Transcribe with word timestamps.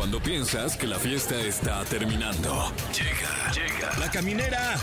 Cuando 0.00 0.18
piensas 0.18 0.78
que 0.78 0.86
la 0.86 0.98
fiesta 0.98 1.38
está 1.42 1.84
terminando. 1.84 2.72
Llega, 2.90 3.52
llega. 3.52 3.98
La 3.98 4.10
caminera. 4.10 4.76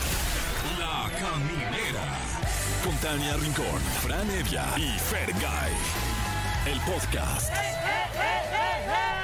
La 0.78 1.10
caminera. 1.18 2.04
Con 2.84 2.94
Tania 2.98 3.36
Rincón, 3.36 3.80
Fran 4.00 4.30
Evia 4.30 4.64
y 4.76 4.96
Fergay. 4.96 5.72
El 6.66 6.78
podcast. 6.82 7.52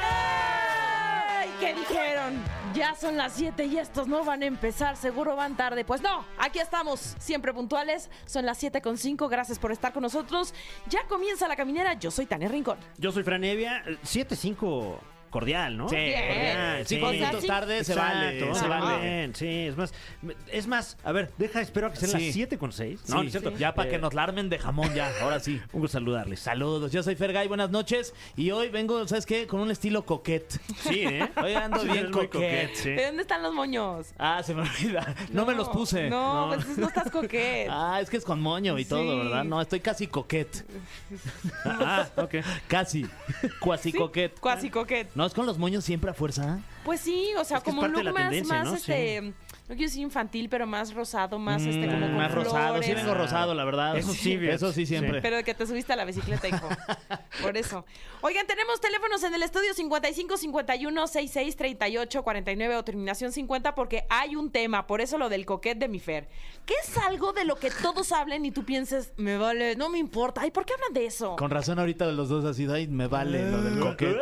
¡Ay! 0.02 1.48
¿Qué 1.60 1.74
dijeron? 1.74 2.42
Ya 2.74 2.96
son 2.96 3.16
las 3.16 3.34
7 3.34 3.64
y 3.66 3.78
estos 3.78 4.08
no 4.08 4.24
van 4.24 4.42
a 4.42 4.46
empezar, 4.46 4.96
seguro 4.96 5.36
van 5.36 5.56
tarde. 5.56 5.84
Pues 5.84 6.02
no, 6.02 6.24
aquí 6.38 6.58
estamos, 6.58 7.14
siempre 7.20 7.54
puntuales. 7.54 8.10
Son 8.26 8.44
las 8.44 8.58
7 8.58 8.82
con 8.82 8.98
5, 8.98 9.28
gracias 9.28 9.60
por 9.60 9.70
estar 9.70 9.92
con 9.92 10.02
nosotros. 10.02 10.54
Ya 10.88 11.06
comienza 11.06 11.46
la 11.46 11.54
caminera, 11.54 11.94
yo 11.94 12.10
soy 12.10 12.26
Tania 12.26 12.48
Rincón. 12.48 12.78
Yo 12.98 13.12
soy 13.12 13.22
Franevia, 13.22 13.84
7-5 14.02 15.13
cordial, 15.34 15.76
¿no? 15.76 15.88
Sí, 15.88 15.96
cordial. 15.96 16.86
cinco 16.86 17.06
O 17.06 17.10
sea, 17.10 17.18
minutos 17.18 17.40
sí. 17.42 17.46
tarde 17.48 17.82
se 17.82 17.94
vale, 17.96 18.54
se 18.54 18.68
vale. 18.68 19.30
Sí, 19.34 19.48
es 19.66 19.76
más, 19.76 19.92
es 20.52 20.66
más, 20.68 20.96
a 21.02 21.10
ver, 21.10 21.32
deja, 21.38 21.60
espero 21.60 21.90
que 21.90 21.96
sean 21.96 22.12
Sí. 22.20 22.26
las 22.26 22.34
7 22.34 22.56
con 22.56 22.70
6. 22.72 23.00
No, 23.08 23.16
no 23.16 23.22
es 23.22 23.32
cierto. 23.32 23.50
Ya 23.56 23.74
para 23.74 23.88
Eh, 23.88 23.92
que 23.92 23.98
nos 23.98 24.14
larmen 24.14 24.48
de 24.48 24.60
jamón 24.60 24.94
ya, 24.94 25.10
ahora 25.20 25.40
sí. 25.40 25.60
Un 25.72 25.80
gusto 25.80 25.98
saludarles. 25.98 26.38
Saludos, 26.38 26.92
yo 26.92 27.02
soy 27.02 27.16
Fergay, 27.16 27.48
buenas 27.48 27.70
noches. 27.70 28.14
Y 28.36 28.52
hoy 28.52 28.68
vengo, 28.68 29.08
¿sabes 29.08 29.26
qué? 29.26 29.48
Con 29.48 29.58
un 29.58 29.72
estilo 29.72 30.06
coquet. 30.06 30.48
Sí, 30.82 31.00
¿eh? 31.04 31.28
Hoy 31.42 31.54
ando 31.54 31.80
Sí, 31.80 31.86
bien 31.86 31.98
eres 31.98 32.10
muy 32.12 32.26
coquet. 32.28 32.68
coquet, 32.68 32.74
sí. 32.76 32.90
¿De 32.90 33.06
dónde 33.06 33.22
están 33.22 33.42
los 33.42 33.52
moños? 33.52 34.06
Ah, 34.18 34.40
se 34.44 34.54
me 34.54 34.62
olvida. 34.62 35.14
No, 35.32 35.44
me 35.44 35.54
los 35.54 35.68
puse. 35.68 36.08
No, 36.08 36.52
pues 36.54 36.78
no 36.78 36.86
estás 36.86 37.10
coquet. 37.10 37.68
Ah, 37.76 37.98
es 38.00 38.08
que 38.08 38.18
es 38.18 38.24
con 38.24 38.40
moño 38.40 38.78
y 38.78 38.84
todo, 38.84 39.00
Sí. 39.02 39.18
¿verdad? 39.18 39.42
No, 39.44 39.60
estoy 39.60 39.80
casi 39.80 40.06
coquet. 40.06 40.64
Ah, 41.64 42.06
ok. 42.16 42.34
Casi. 42.68 43.04
Cuasi 43.58 43.90
Sí, 43.90 43.98
coquet. 43.98 44.38
Cuasi 44.38 44.70
coquet. 44.70 45.10
No, 45.14 45.23
es 45.26 45.34
con 45.34 45.46
los 45.46 45.58
moños 45.58 45.84
siempre 45.84 46.10
a 46.10 46.14
fuerza. 46.14 46.60
Pues 46.84 47.00
sí, 47.00 47.28
o 47.38 47.44
sea, 47.44 47.58
Es 47.58 47.62
que 47.64 47.70
es 47.70 47.74
como 47.76 47.86
un 47.86 47.92
parte 47.92 47.98
de 47.98 48.04
look 48.04 48.14
la 48.14 48.20
más, 48.20 48.30
tendencia, 48.30 48.54
más 48.58 48.64
¿no? 48.66 48.74
este, 48.74 49.32
no 49.66 49.74
quiero 49.76 49.88
decir 49.88 50.02
infantil, 50.02 50.48
pero 50.50 50.66
más 50.66 50.92
rosado, 50.92 51.38
más 51.38 51.62
este, 51.62 51.86
como 51.86 52.00
con 52.00 52.12
Mm, 52.12 52.16
más 52.16 52.32
rosado. 52.32 52.76
Sí 52.82 52.88
flores. 52.90 53.04
vengo 53.06 53.14
rosado, 53.18 53.54
la 53.54 53.64
verdad. 53.64 53.96
Eso 53.96 54.12
sí, 54.12 54.34
Eso 54.42 54.72
sí, 54.72 54.84
siempre. 54.84 55.22
Pero 55.22 55.36
de 55.36 55.44
que 55.44 55.54
te 55.54 55.66
subiste 55.66 55.92
a 55.92 55.96
la 55.96 56.04
bicicleta, 56.04 56.46
hijo. 56.48 56.68
Por 57.42 57.56
eso. 57.56 57.84
Oigan, 58.20 58.46
tenemos 58.46 58.80
teléfonos 58.80 59.22
en 59.24 59.34
el 59.34 59.42
estudio 59.42 59.72
55 59.74 60.36
51 60.36 61.06
66 61.06 61.56
38 61.56 62.22
49 62.22 62.76
o 62.76 62.84
terminación 62.84 63.32
50 63.32 63.74
porque 63.74 64.04
hay 64.10 64.36
un 64.36 64.50
tema, 64.50 64.86
por 64.86 65.00
eso 65.00 65.18
lo 65.18 65.28
del 65.28 65.44
coquet 65.46 65.78
de 65.78 65.88
mi 65.88 65.98
Fer. 65.98 66.28
¿Qué 66.66 66.74
es 66.82 66.96
algo 66.98 67.32
de 67.32 67.44
lo 67.44 67.56
que 67.56 67.70
todos 67.70 68.12
hablen 68.12 68.44
y 68.46 68.50
tú 68.50 68.64
pienses, 68.64 69.12
me 69.16 69.36
vale, 69.36 69.76
no 69.76 69.88
me 69.88 69.98
importa? 69.98 70.42
Ay, 70.42 70.50
¿por 70.50 70.64
qué 70.64 70.74
hablan 70.74 70.92
de 70.94 71.06
eso? 71.06 71.36
Con 71.36 71.50
razón 71.50 71.78
ahorita 71.78 72.06
los 72.06 72.28
dos 72.28 72.44
así, 72.44 72.66
ay, 72.70 72.86
me 72.86 73.06
vale 73.08 73.50
lo 73.50 73.62
del 73.62 73.78
coquet. 73.80 74.16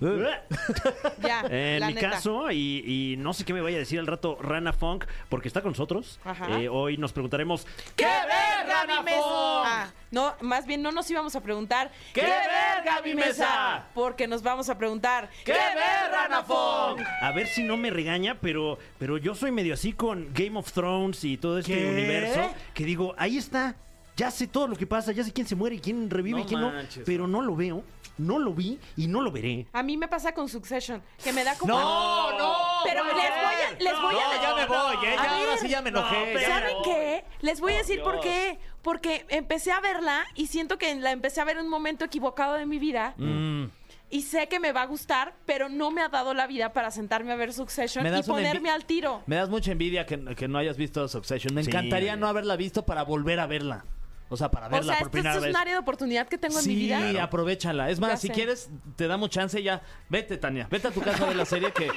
Ya, 1.22 1.44
En 1.50 1.80
la 1.80 1.88
mi 1.88 1.94
neta. 1.94 2.10
caso, 2.10 2.50
y, 2.50 2.82
y 2.86 3.16
no 3.18 3.32
sé 3.32 3.44
qué 3.44 3.52
me 3.52 3.60
vaya 3.60 3.76
a 3.76 3.80
decir 3.80 3.98
al 3.98 4.06
rato 4.06 4.37
Rana 4.40 4.72
Funk, 4.72 5.04
porque 5.28 5.48
está 5.48 5.62
con 5.62 5.72
nosotros. 5.72 6.18
Ajá. 6.24 6.48
Eh, 6.58 6.68
hoy 6.68 6.96
nos 6.96 7.12
preguntaremos 7.12 7.66
¿Qué 7.96 8.04
verga 8.04 8.86
mi 8.86 9.04
mesa? 9.04 9.20
Ah, 9.24 9.92
no, 10.10 10.34
más 10.40 10.66
bien 10.66 10.82
no 10.82 10.92
nos 10.92 11.10
íbamos 11.10 11.34
a 11.36 11.40
preguntar 11.42 11.90
¿Qué 12.14 12.22
verga 12.22 13.02
mi 13.04 13.14
mesa? 13.14 13.86
Porque 13.94 14.26
nos 14.26 14.42
vamos 14.42 14.68
a 14.68 14.78
preguntar 14.78 15.28
¿Qué 15.44 15.52
verga, 15.52 16.08
Ranafón? 16.10 17.04
A 17.20 17.32
ver 17.32 17.46
si 17.46 17.62
no 17.62 17.76
me 17.76 17.90
regaña, 17.90 18.36
pero, 18.40 18.78
pero 18.98 19.18
yo 19.18 19.34
soy 19.34 19.50
medio 19.50 19.74
así 19.74 19.92
con 19.92 20.32
Game 20.32 20.58
of 20.58 20.72
Thrones 20.72 21.24
y 21.24 21.36
todo 21.36 21.58
este 21.58 21.74
¿Qué? 21.74 21.86
universo. 21.88 22.50
Que 22.74 22.84
digo, 22.84 23.14
ahí 23.18 23.36
está. 23.38 23.74
Ya 24.16 24.32
sé 24.32 24.48
todo 24.48 24.66
lo 24.66 24.74
que 24.74 24.84
pasa, 24.86 25.12
ya 25.12 25.22
sé 25.22 25.32
quién 25.32 25.46
se 25.46 25.54
muere 25.54 25.76
y 25.76 25.78
quién 25.78 26.10
revive 26.10 26.40
No 26.40 26.44
y 26.44 26.48
quién 26.48 26.60
manches, 26.60 26.98
no. 26.98 27.04
Pero 27.04 27.28
no 27.28 27.40
lo 27.40 27.54
veo, 27.54 27.84
no 28.18 28.40
lo 28.40 28.52
vi 28.52 28.80
y 28.96 29.06
no 29.06 29.22
lo 29.22 29.30
veré. 29.30 29.68
A 29.72 29.84
mí 29.84 29.96
me 29.96 30.08
pasa 30.08 30.32
con 30.34 30.48
Succession, 30.48 31.00
que 31.22 31.32
me 31.32 31.44
da 31.44 31.56
como 31.56 31.72
No, 31.72 32.36
no. 32.36 32.56
Pero 32.84 33.04
les 33.04 33.14
voy 33.14 33.57
a 33.76 33.82
les 33.82 34.00
voy 34.00 34.14
a 34.14 34.36
No, 34.36 34.42
ya 34.42 34.54
me 34.54 34.66
voy, 34.66 35.06
¿eh? 35.06 35.16
Ya, 35.16 35.22
ahora 35.36 35.50
ver, 35.50 35.58
sí 35.58 35.68
ya 35.68 35.82
me 35.82 35.88
enojé. 35.90 36.34
no, 36.34 36.40
ya 36.40 36.48
me 36.48 36.54
¿Saben 36.60 36.76
qué? 36.84 37.24
Les 37.40 37.60
voy 37.60 37.72
a 37.74 37.78
decir 37.78 38.02
por 38.02 38.20
qué. 38.20 38.58
Porque 38.82 39.26
empecé 39.28 39.72
a 39.72 39.80
verla 39.80 40.24
y 40.34 40.46
siento 40.46 40.78
que 40.78 40.94
la 40.94 41.10
empecé 41.12 41.40
a 41.40 41.44
ver 41.44 41.56
en 41.58 41.64
un 41.64 41.70
momento 41.70 42.04
equivocado 42.04 42.54
de 42.54 42.66
mi 42.66 42.78
vida. 42.78 43.14
Mm. 43.16 43.66
Y 44.10 44.22
sé 44.22 44.48
que 44.48 44.58
me 44.58 44.72
va 44.72 44.82
a 44.82 44.86
gustar, 44.86 45.34
pero 45.44 45.68
no 45.68 45.90
me 45.90 46.00
ha 46.00 46.08
dado 46.08 46.32
la 46.32 46.46
vida 46.46 46.72
para 46.72 46.90
sentarme 46.90 47.30
a 47.32 47.36
ver 47.36 47.52
Succession 47.52 48.06
y 48.06 48.22
ponerme 48.22 48.70
al 48.70 48.86
tiro. 48.86 49.22
Me 49.26 49.36
das 49.36 49.50
mucha 49.50 49.72
envidia 49.72 50.06
que, 50.06 50.34
que 50.34 50.48
no 50.48 50.56
hayas 50.56 50.78
visto 50.78 51.06
Succession. 51.08 51.52
Me 51.54 51.62
Sí. 51.62 51.68
encantaría 51.68 52.16
no 52.16 52.26
haberla 52.26 52.56
visto 52.56 52.86
para 52.86 53.02
volver 53.02 53.38
a 53.40 53.46
verla. 53.46 53.84
O 54.30 54.36
sea, 54.36 54.50
para 54.50 54.66
O 54.66 54.70
verla 54.70 54.94
sea, 54.96 55.06
por 55.08 55.16
esto 55.18 55.30
es 55.46 55.50
un 55.50 55.56
área 55.56 55.72
de 55.74 55.78
oportunidad 55.78 56.28
que 56.28 56.36
tengo 56.36 56.58
en 56.58 56.62
sí, 56.64 56.68
mi 56.70 56.76
vida. 56.76 57.22
aprovechala. 57.22 57.88
Es 57.90 57.98
más, 57.98 58.10
Ya 58.10 58.16
si 58.18 58.26
sé. 58.28 58.32
quieres, 58.34 58.70
te 58.96 59.06
damos 59.06 59.30
chance 59.30 59.62
ya. 59.62 59.80
Vete, 60.10 60.36
Tania. 60.36 60.68
Vete 60.70 60.88
a 60.88 60.90
tu 60.90 61.00
casa 61.00 61.26
de 61.26 61.34
la 61.34 61.44
serie 61.46 61.72
que, 61.72 61.88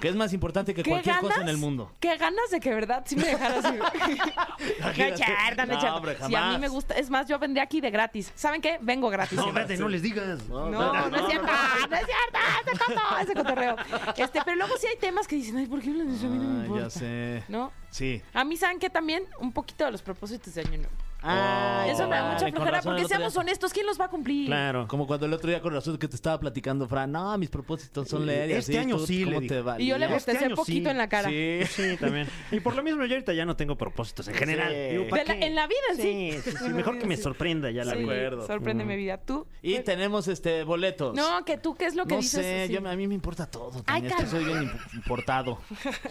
que 0.00 0.08
es 0.08 0.14
más 0.14 0.32
importante 0.32 0.72
que 0.72 0.82
¿Qué 0.84 0.90
cualquier 0.90 1.16
ganas? 1.16 1.30
cosa 1.30 1.42
en 1.42 1.48
el 1.48 1.56
mundo. 1.56 1.90
Qué 1.98 2.16
ganas 2.16 2.50
de 2.50 2.60
que, 2.60 2.72
verdad, 2.72 3.02
sí 3.06 3.16
me 3.16 3.24
dejaras. 3.24 3.64
ir. 3.74 3.80
no, 5.10 5.16
charda, 5.16 5.66
no, 5.66 5.80
No, 5.80 5.96
hombre, 5.96 6.16
Sí, 6.16 6.22
a 6.24 6.28
mí 6.28 6.34
jamás. 6.34 6.60
me 6.60 6.68
gusta. 6.68 6.94
Es 6.94 7.10
más, 7.10 7.26
yo 7.26 7.38
vendría 7.38 7.64
aquí 7.64 7.80
de 7.80 7.90
gratis. 7.90 8.32
¿Saben 8.36 8.60
qué? 8.60 8.78
Vengo 8.80 9.08
gratis. 9.10 9.36
No, 9.38 9.48
espérate, 9.48 9.76
no 9.76 9.88
les 9.88 10.02
digas. 10.02 10.46
No, 10.48 10.70
no, 10.70 10.94
es 11.16 11.26
cierto, 11.26 11.46
no 11.46 11.96
es 11.96 12.06
cierto, 12.06 12.38
ese 12.66 12.78
coto, 12.78 13.00
ese 13.22 13.34
cotorreo. 13.34 13.76
Este, 14.16 14.40
pero 14.44 14.56
luego 14.56 14.74
sí 14.78 14.86
hay 14.86 14.96
temas 14.98 15.26
que 15.26 15.36
dicen, 15.36 15.56
ay, 15.56 15.66
¿por 15.66 15.80
qué 15.80 15.90
hablan 15.90 16.08
de 16.08 16.14
eso? 16.16 16.26
A 16.26 16.30
mí 16.30 16.38
no 16.38 16.44
me 16.48 16.60
importa. 16.66 16.84
ya 16.84 16.90
sé. 16.90 17.44
¿No? 17.48 17.72
Sí. 17.90 18.22
A 18.32 18.44
mí, 18.44 18.56
¿saben 18.56 18.78
qué? 18.78 18.90
También 18.90 19.24
un 19.40 19.52
poquito 19.52 19.84
de 19.84 19.90
los 19.90 20.02
propósitos 20.02 20.54
de 20.54 20.60
Año 20.60 20.78
Nuevo. 20.78 20.92
Ah, 21.22 21.84
Eso 21.88 22.08
me 22.08 22.16
da 22.16 22.32
mucha 22.32 22.50
flojera, 22.50 22.80
porque 22.82 23.04
seamos 23.04 23.36
honestos, 23.36 23.72
¿quién 23.72 23.86
los 23.86 24.00
va 24.00 24.06
a 24.06 24.08
cumplir? 24.08 24.46
Claro. 24.46 24.86
Como 24.88 25.06
cuando 25.06 25.26
el 25.26 25.32
otro 25.32 25.48
día 25.50 25.60
con 25.60 25.72
razón 25.74 25.98
que 25.98 26.08
te 26.08 26.16
estaba 26.16 26.38
platicando, 26.40 26.86
Fran, 26.88 27.12
no, 27.12 27.36
mis 27.38 27.50
propósitos 27.50 28.08
son 28.08 28.24
leer 28.26 28.50
y 28.50 28.52
Este 28.54 28.72
así, 28.72 28.78
año 28.78 28.96
¿tú 28.96 29.06
sí, 29.06 29.24
¿Cómo 29.24 29.40
le 29.40 29.48
te 29.48 29.60
valía? 29.60 29.84
Y 29.84 29.88
yo 29.88 29.98
le 29.98 30.04
Este 30.06 30.14
bostecé 30.14 30.44
año 30.46 30.56
poquito 30.56 30.84
sí. 30.88 30.90
en 30.90 30.98
la 30.98 31.08
cara. 31.08 31.28
Sí. 31.28 31.60
Sí, 31.70 31.96
también. 31.98 32.26
Y 32.52 32.60
por 32.60 32.74
lo 32.74 32.82
mismo, 32.82 33.04
yo 33.04 33.14
ahorita 33.14 33.32
ya 33.32 33.44
no 33.44 33.56
tengo 33.56 33.76
propósitos 33.76 34.28
en 34.28 34.34
general. 34.34 34.72
Sí. 34.72 34.96
Digo, 34.96 35.08
¿pa' 35.08 35.18
De 35.18 35.24
la- 35.26 35.38
qué? 35.38 35.46
en 35.46 35.54
la 35.54 35.66
vida 35.66 35.76
sí. 35.96 36.02
Sí, 36.02 36.40
sí, 36.42 36.56
sí, 36.56 36.68
Mejor 36.70 36.98
que 36.98 37.06
me 37.06 37.16
sorprenda 37.16 37.70
ya 37.70 37.84
la 37.84 37.92
Sí, 37.92 37.98
vida. 37.98 38.12
acuerdo. 38.12 38.46
sorprende 38.46 38.84
mi 38.84 38.96
vida. 38.96 39.18
¿Tú? 39.18 39.46
Y 39.62 39.78
tenemos 39.80 40.26
este 40.28 40.64
boletos. 40.64 41.14
No, 41.14 41.44
que 41.44 41.58
tú, 41.58 41.74
¿qué 41.74 41.86
es 41.86 41.94
lo 41.94 42.06
que 42.06 42.14
no 42.14 42.20
dices? 42.20 42.40
sé, 42.44 42.68
yo- 42.72 42.86
a 42.88 42.96
mí 42.96 43.06
me 43.06 43.14
importa 43.14 43.46
todo. 43.46 43.72
Ay, 43.86 44.02
Tania, 44.02 44.08
es 44.08 44.14
que 44.16 44.22
calma. 44.24 44.30
soy 44.30 44.44
bien 44.44 44.58
imp- 44.70 44.94
importado. 44.94 45.58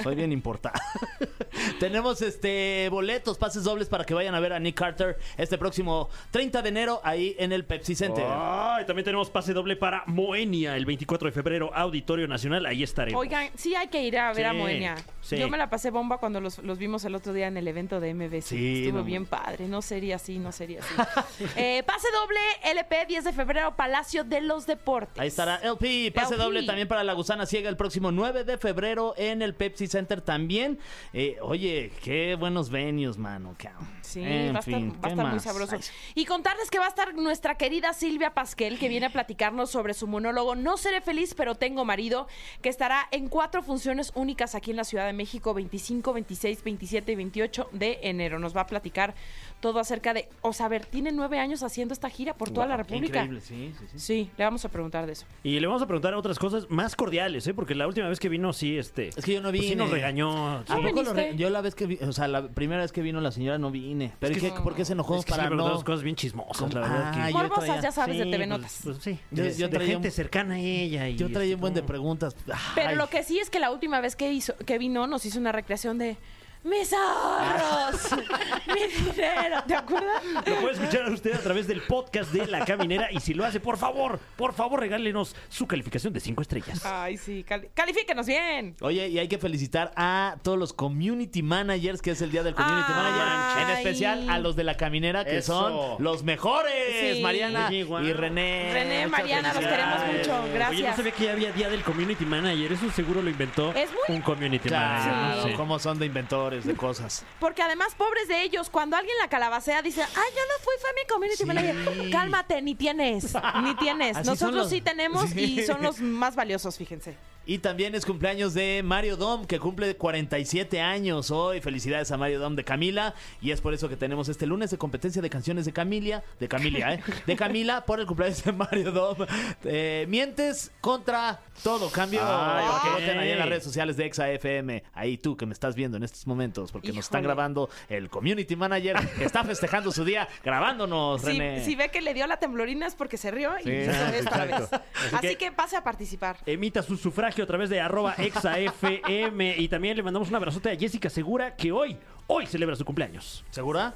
Soy 0.03 0.15
bien 0.15 0.31
importado. 0.39 0.79
Tenemos 1.79 2.21
este 2.21 2.89
boletos, 2.89 3.37
pases 3.37 3.63
dobles 3.63 3.87
para 3.89 4.05
que 4.05 4.13
vayan 4.13 4.35
a 4.35 4.39
ver 4.39 4.53
a 4.53 4.59
Nick 4.59 4.75
Carter 4.75 4.98
este 5.37 5.57
próximo 5.57 6.09
30 6.31 6.61
de 6.61 6.69
enero 6.69 7.01
ahí 7.03 7.35
en 7.39 7.51
el 7.51 7.65
Pepsi 7.65 7.95
Center. 7.95 8.25
Ay, 8.27 8.85
también 8.85 9.05
tenemos 9.05 9.29
pase 9.29 9.53
doble 9.53 9.75
para 9.75 10.03
Moenia 10.07 10.75
el 10.75 10.85
24 10.85 11.27
de 11.27 11.31
febrero, 11.31 11.71
Auditorio 11.73 12.27
Nacional. 12.27 12.65
Ahí 12.65 12.83
estaremos. 12.83 13.19
Oigan, 13.19 13.49
sí 13.55 13.75
hay 13.75 13.87
que 13.87 14.03
ir 14.03 14.17
a 14.17 14.33
ver 14.33 14.45
a 14.45 14.51
Sí, 14.51 14.57
Moenia. 14.57 14.95
Sí. 15.29 15.37
Yo 15.37 15.49
me 15.49 15.57
la 15.57 15.69
pasé 15.69 15.89
bomba 15.91 16.17
cuando 16.17 16.41
los, 16.41 16.59
los 16.59 16.77
vimos 16.77 17.03
el 17.05 17.15
otro 17.15 17.33
día 17.33 17.47
en 17.47 17.57
el 17.57 17.67
evento 17.67 17.99
de 17.99 18.13
MBC. 18.13 18.41
Sí, 18.43 18.83
Estuvo 18.85 18.99
no, 18.99 19.03
bien 19.05 19.25
padre. 19.25 19.67
No 19.67 19.81
sería 19.81 20.15
así, 20.17 20.39
no 20.39 20.51
sería 20.51 20.79
así. 20.81 21.45
Eh, 21.55 21.83
pase 21.85 22.07
doble, 22.11 22.39
LP, 22.63 23.05
10 23.07 23.23
de 23.23 23.33
febrero, 23.33 23.75
Palacio 23.75 24.23
de 24.23 24.41
los 24.41 24.65
Deportes. 24.65 25.19
Ahí 25.19 25.27
estará 25.27 25.57
LP, 25.57 26.11
pase 26.13 26.35
LP. 26.35 26.43
doble 26.43 26.63
también 26.63 26.87
para 26.87 27.03
la 27.03 27.13
Gusana 27.13 27.45
Ciega 27.45 27.69
el 27.69 27.77
próximo 27.77 28.11
9 28.11 28.43
de 28.43 28.57
febrero 28.57 29.13
en 29.17 29.41
el 29.41 29.55
Pepsi 29.55 29.87
Center 29.87 30.21
también. 30.21 30.79
Eh, 31.13 31.37
oye, 31.41 31.91
qué 32.03 32.35
buenos 32.35 32.69
venues, 32.69 33.17
mano. 33.17 33.55
Sí, 34.01 34.21
En 34.23 34.53
va 34.53 34.57
a 34.57 34.59
estar, 34.59 34.63
fin, 34.63 34.91
va 34.91 34.97
a 34.97 35.01
¿qué 35.01 35.09
estar 35.09 35.27
muy 35.27 35.39
sabroso. 35.39 35.75
Ay, 35.75 35.81
Y 36.15 36.25
contarles 36.25 36.71
que 36.71 36.79
va 36.79 36.85
a 36.85 36.89
estar 36.89 37.13
nuestra 37.13 37.55
querida 37.55 37.93
Silvia 37.93 38.33
Pasquel, 38.33 38.79
que 38.79 38.89
viene 38.89 39.05
a 39.05 39.09
platicarnos 39.11 39.69
sobre 39.69 39.93
su 39.93 40.07
monólogo 40.07 40.55
No 40.55 40.77
seré 40.77 41.01
feliz, 41.01 41.35
pero 41.35 41.55
tengo 41.55 41.85
marido, 41.85 42.27
que 42.61 42.69
estará 42.69 43.07
en 43.11 43.27
cuatro 43.27 43.61
funciones 43.61 44.11
únicas 44.15 44.55
aquí 44.55 44.71
en 44.71 44.77
la 44.77 44.83
Ciudad 44.83 45.05
de 45.05 45.13
México, 45.13 45.18
25, 45.23 46.13
26, 46.13 46.63
27 46.63 47.11
y 47.11 47.15
28 47.15 47.69
de 47.73 47.99
enero. 48.03 48.39
Nos 48.39 48.55
va 48.55 48.61
a 48.61 48.67
platicar 48.67 49.13
todo 49.59 49.79
acerca 49.79 50.13
de, 50.13 50.29
o 50.41 50.53
sea, 50.53 50.67
a 50.67 50.69
ver, 50.69 50.85
tiene 50.85 51.11
nueve 51.11 51.37
años 51.39 51.63
haciendo 51.63 51.93
esta 51.93 52.09
gira 52.09 52.33
por 52.33 52.49
toda 52.49 52.65
la 52.65 52.75
Wow, 52.77 52.83
República. 52.85 53.19
Increíble, 53.23 53.41
sí, 53.41 53.73
sí, 53.77 53.85
sí. 53.91 53.99
Sí, 53.99 54.31
le 54.37 54.43
vamos 54.45 54.63
a 54.63 54.69
preguntar 54.69 55.05
de 55.05 55.11
eso. 55.13 55.25
Y 55.43 55.59
le 55.59 55.67
vamos 55.67 55.81
a 55.81 55.87
preguntar 55.87 56.13
otras 56.13 56.39
cosas 56.39 56.69
más 56.69 56.95
cordiales, 56.95 57.45
¿eh? 57.47 57.53
Porque 57.53 57.75
la 57.75 57.85
última 57.87 58.07
vez 58.07 58.19
que 58.19 58.29
vino, 58.29 58.53
sí, 58.53 58.77
este. 58.77 59.09
Es 59.09 59.25
que 59.25 59.33
yo 59.33 59.41
no 59.41 59.49
pues 59.49 59.59
vine. 59.61 59.67
sí 59.73 59.75
nos 59.75 59.89
regañó. 59.89 60.29
¿A 60.59 60.63
sí. 60.65 60.65
Ah, 60.69 60.77
lo 60.77 60.83
viniste? 60.93 61.13
re- 61.13 61.35
yo 61.35 61.49
la 61.49 61.61
vez 61.61 61.75
que 61.75 61.87
vi- 61.87 61.99
o 62.01 62.13
sea, 62.13 62.27
la 62.29 62.47
primera 62.47 62.81
vez 62.81 62.91
que 62.93 63.01
vino 63.01 63.19
la 63.19 63.31
señora 63.31 63.57
no 63.57 63.69
vine. 63.71 64.13
Pero 64.19 64.33
Es 64.33 64.41
que- 64.41 64.53
¿qué- 64.53 64.61
¿por 64.61 64.75
qué 64.75 64.85
se 64.85 64.93
enojó? 64.93 65.15
Es 65.17 65.25
que 65.25 65.31
sí 65.33 65.37
para 65.37 65.49
preguntamos 65.49 65.79
no. 65.81 65.85
cosas 65.85 66.03
bien 66.03 66.15
chismosas, 66.15 66.57
¿Cómo? 66.57 66.73
la 66.73 66.79
verdad. 66.81 67.03
Ah, 67.13 67.25
que... 67.25 67.31
yo 67.33 67.37
Morbosas, 67.37 67.65
traía- 67.65 67.81
ya 67.81 67.91
sabes, 67.91 68.17
de 68.17 68.23
Sí, 68.23 68.31
TV 68.31 68.37
pues- 68.47 68.49
Notas. 68.49 68.79
Pues, 68.83 68.97
sí, 68.99 69.19
Yo- 69.31 69.43
de, 69.43 69.55
yo 69.57 69.67
de 69.67 69.73
traía 69.75 69.91
gente 69.91 70.07
un- 70.07 70.13
cercana 70.13 70.53
a 70.55 70.59
ella. 70.59 71.09
Y 71.09 71.15
Yo 71.17 71.27
traía 71.27 71.43
este, 71.43 71.55
un 71.55 71.61
buen 71.61 71.73
de 71.73 71.83
preguntas. 71.83 72.35
Pero 72.75 72.89
Ay. 72.89 72.95
lo 72.95 73.07
que 73.09 73.23
sí 73.23 73.39
es 73.39 73.49
que 73.49 73.59
la 73.59 73.71
última 73.71 73.99
vez 73.99 74.15
que 74.15 74.31
hizo, 74.31 74.55
que 74.65 74.77
vino, 74.77 74.98
nos 75.07 75.25
hizo 75.25 75.39
una 75.39 75.51
recreación 75.51 75.97
de 75.97 76.17
mis 76.63 76.91
ahorros, 76.93 78.01
mi 78.67 79.03
dinero, 79.11 79.63
¿te 79.65 79.75
acuerdas? 79.75 80.23
Lo 80.45 80.55
puede 80.59 80.73
escuchar 80.73 81.09
usted 81.09 81.33
a 81.33 81.39
través 81.39 81.67
del 81.67 81.81
podcast 81.81 82.31
de 82.33 82.47
La 82.47 82.65
Caminera 82.65 83.09
y 83.11 83.19
si 83.21 83.33
lo 83.33 83.45
hace, 83.45 83.59
por 83.61 83.77
favor, 83.77 84.19
por 84.35 84.53
favor, 84.53 84.79
regálenos 84.81 85.35
su 85.47 85.67
calificación 85.67 86.11
de 86.11 86.19
cinco 86.19 86.41
estrellas. 86.41 86.85
Ay, 86.85 87.17
sí, 87.17 87.45
cali- 87.47 87.69
califíquenos 87.73 88.27
bien. 88.27 88.75
Oye, 88.81 89.07
y 89.07 89.19
hay 89.19 89.29
que 89.29 89.37
felicitar 89.37 89.91
a 89.95 90.35
todos 90.43 90.57
los 90.59 90.73
community 90.73 91.41
managers, 91.41 92.01
que 92.01 92.11
es 92.11 92.21
el 92.21 92.29
día 92.29 92.43
del 92.43 92.55
community 92.55 92.91
Ay. 92.93 92.95
manager. 92.95 93.63
En 93.63 93.77
especial 93.77 94.29
a 94.29 94.37
los 94.39 94.55
de 94.57 94.63
la 94.65 94.75
caminera, 94.75 95.23
que 95.23 95.37
Eso. 95.37 95.53
son 95.97 96.03
los 96.03 96.23
mejores. 96.23 97.15
Sí. 97.15 97.21
Mariana 97.23 97.67
Oye, 97.69 97.83
guau. 97.85 98.03
y 98.03 98.11
René. 98.13 98.73
René, 98.73 98.95
Muchas 99.07 99.11
Mariana, 99.11 99.53
los 99.53 99.63
felicidades. 99.63 100.01
queremos 100.03 100.17
mucho. 100.19 100.41
Oye, 100.43 100.47
no 100.49 100.53
Gracias. 100.55 100.95
sabía 100.97 101.11
que 101.13 101.23
ya 101.23 101.31
había 101.31 101.51
día 101.53 101.69
del 101.69 101.83
community 101.83 102.25
manager. 102.25 102.73
Eso 102.73 102.91
seguro 102.91 103.21
lo 103.21 103.29
inventó 103.29 103.73
Es 103.73 103.89
muy- 103.91 104.17
un 104.17 104.21
community 104.21 104.67
Claro, 104.67 105.11
manager. 105.11 105.51
Sí. 105.51 105.57
cómo 105.57 105.79
son 105.79 105.97
de 105.99 106.05
inventores 106.05 106.48
de 106.49 106.75
cosas. 106.75 107.23
Porque 107.39 107.61
además, 107.61 107.93
pobres 107.95 108.27
de 108.27 108.43
ellos, 108.43 108.69
cuando 108.69 108.97
alguien 108.97 109.15
la 109.21 109.29
calabacea, 109.29 109.81
dice, 109.81 110.01
ay, 110.01 110.07
yo 110.35 110.41
no 110.47 110.63
fui, 110.63 110.73
fue 110.79 110.89
mi 110.95 111.07
community 111.07 111.37
Sí. 111.37 111.45
manager. 111.45 112.09
Cálmate, 112.11 112.61
ni 112.61 112.75
tienes, 112.75 113.33
ni 113.63 113.75
tienes. 113.75 114.17
Así 114.17 114.25
son 114.25 114.33
Nosotros 114.33 114.55
los- 114.63 114.69
sí 114.69 114.81
tenemos 114.81 115.29
Sí. 115.29 115.59
y 115.59 115.63
son 115.65 115.81
los 115.81 115.99
más 115.99 116.35
valiosos, 116.35 116.77
fíjense. 116.77 117.15
Y 117.45 117.57
también 117.59 117.95
es 117.95 118.05
cumpleaños 118.05 118.53
de 118.53 118.81
Mario 118.83 119.17
Dom, 119.17 119.45
que 119.47 119.59
cumple 119.59 119.95
47 119.95 120.81
años 120.81 121.31
hoy. 121.31 121.61
Felicidades 121.61 122.11
a 122.11 122.17
Mario 122.17 122.39
Dom 122.39 122.55
de 122.55 122.63
Camila. 122.63 123.15
Y 123.41 123.49
es 123.49 123.59
por 123.59 123.73
eso 123.73 123.89
que 123.89 123.95
tenemos 123.95 124.29
este 124.29 124.45
lunes 124.45 124.69
de 124.69 124.77
competencia 124.77 125.19
de 125.19 125.31
canciones 125.31 125.65
de 125.65 125.73
Camilia. 125.73 126.23
De 126.39 126.47
Camilia, 126.47 126.93
¿eh? 126.93 127.03
De 127.25 127.35
Camila 127.35 127.85
por 127.85 127.99
el 127.99 128.05
cumpleaños 128.05 128.43
de 128.43 128.51
Mario 128.51 128.91
Dom. 128.91 129.17
Eh, 129.63 130.05
mientes 130.09 130.71
contra 130.79 131.41
todo. 131.63 131.89
Cambio. 131.89 132.19
Ay, 132.21 132.27
para 132.67 132.81
que 132.81 132.87
ok. 132.89 132.93
voten 132.93 133.17
ahí 133.17 133.31
en 133.31 133.39
las 133.39 133.49
redes 133.49 133.63
sociales 133.63 133.97
de 133.97 134.05
Exa 134.05 134.29
FM. 134.29 134.83
Ahí 134.93 135.17
tú 135.17 135.35
que 135.35 135.47
me 135.47 135.53
estás 135.53 135.73
viendo 135.73 135.97
en 135.97 136.03
estos 136.03 136.27
momentos. 136.39 136.71
Porque 136.71 136.89
nos 136.89 137.05
están 137.05 137.21
grabando 137.23 137.69
el 137.89 138.09
community 138.09 138.55
manager 138.55 138.95
que 139.17 139.25
está 139.25 139.43
festejando 139.43 139.91
su 139.91 140.05
día 140.05 140.27
grabándonos, 140.43 141.21
Si, 141.21 141.27
René. 141.27 141.65
si 141.65 141.75
ve 141.75 141.89
que 141.89 142.01
le 142.01 142.13
dio 142.13 142.25
la 142.27 142.37
temblorina 142.37 142.87
es 142.87 142.95
porque 142.95 143.17
se 143.17 143.29
rió 143.31 143.51
y 143.59 143.63
Sí, 143.63 143.69
hizo 143.71 143.91
esta 143.91 144.45
vez. 144.45 144.53
Así, 144.71 145.15
Así 145.15 145.27
que, 145.27 145.37
que- 145.37 145.51
pase 145.51 145.75
a 145.75 145.83
participar. 145.83 146.37
Emita 146.45 146.81
su 146.81 146.95
sufragio 146.95 147.43
a 147.43 147.47
través 147.47 147.69
de 147.69 147.81
arroba 147.81 148.13
exafm 148.17 149.41
y 149.57 149.67
también 149.67 149.97
le 149.97 150.03
mandamos 150.03 150.29
un 150.29 150.35
abrazote 150.35 150.71
a 150.71 150.75
Jessica 150.77 151.09
Segura 151.09 151.55
que 151.55 151.71
hoy, 151.71 151.97
hoy 152.27 152.45
celebra 152.45 152.75
su 152.75 152.85
cumpleaños. 152.85 153.43
¿Segura? 153.49 153.93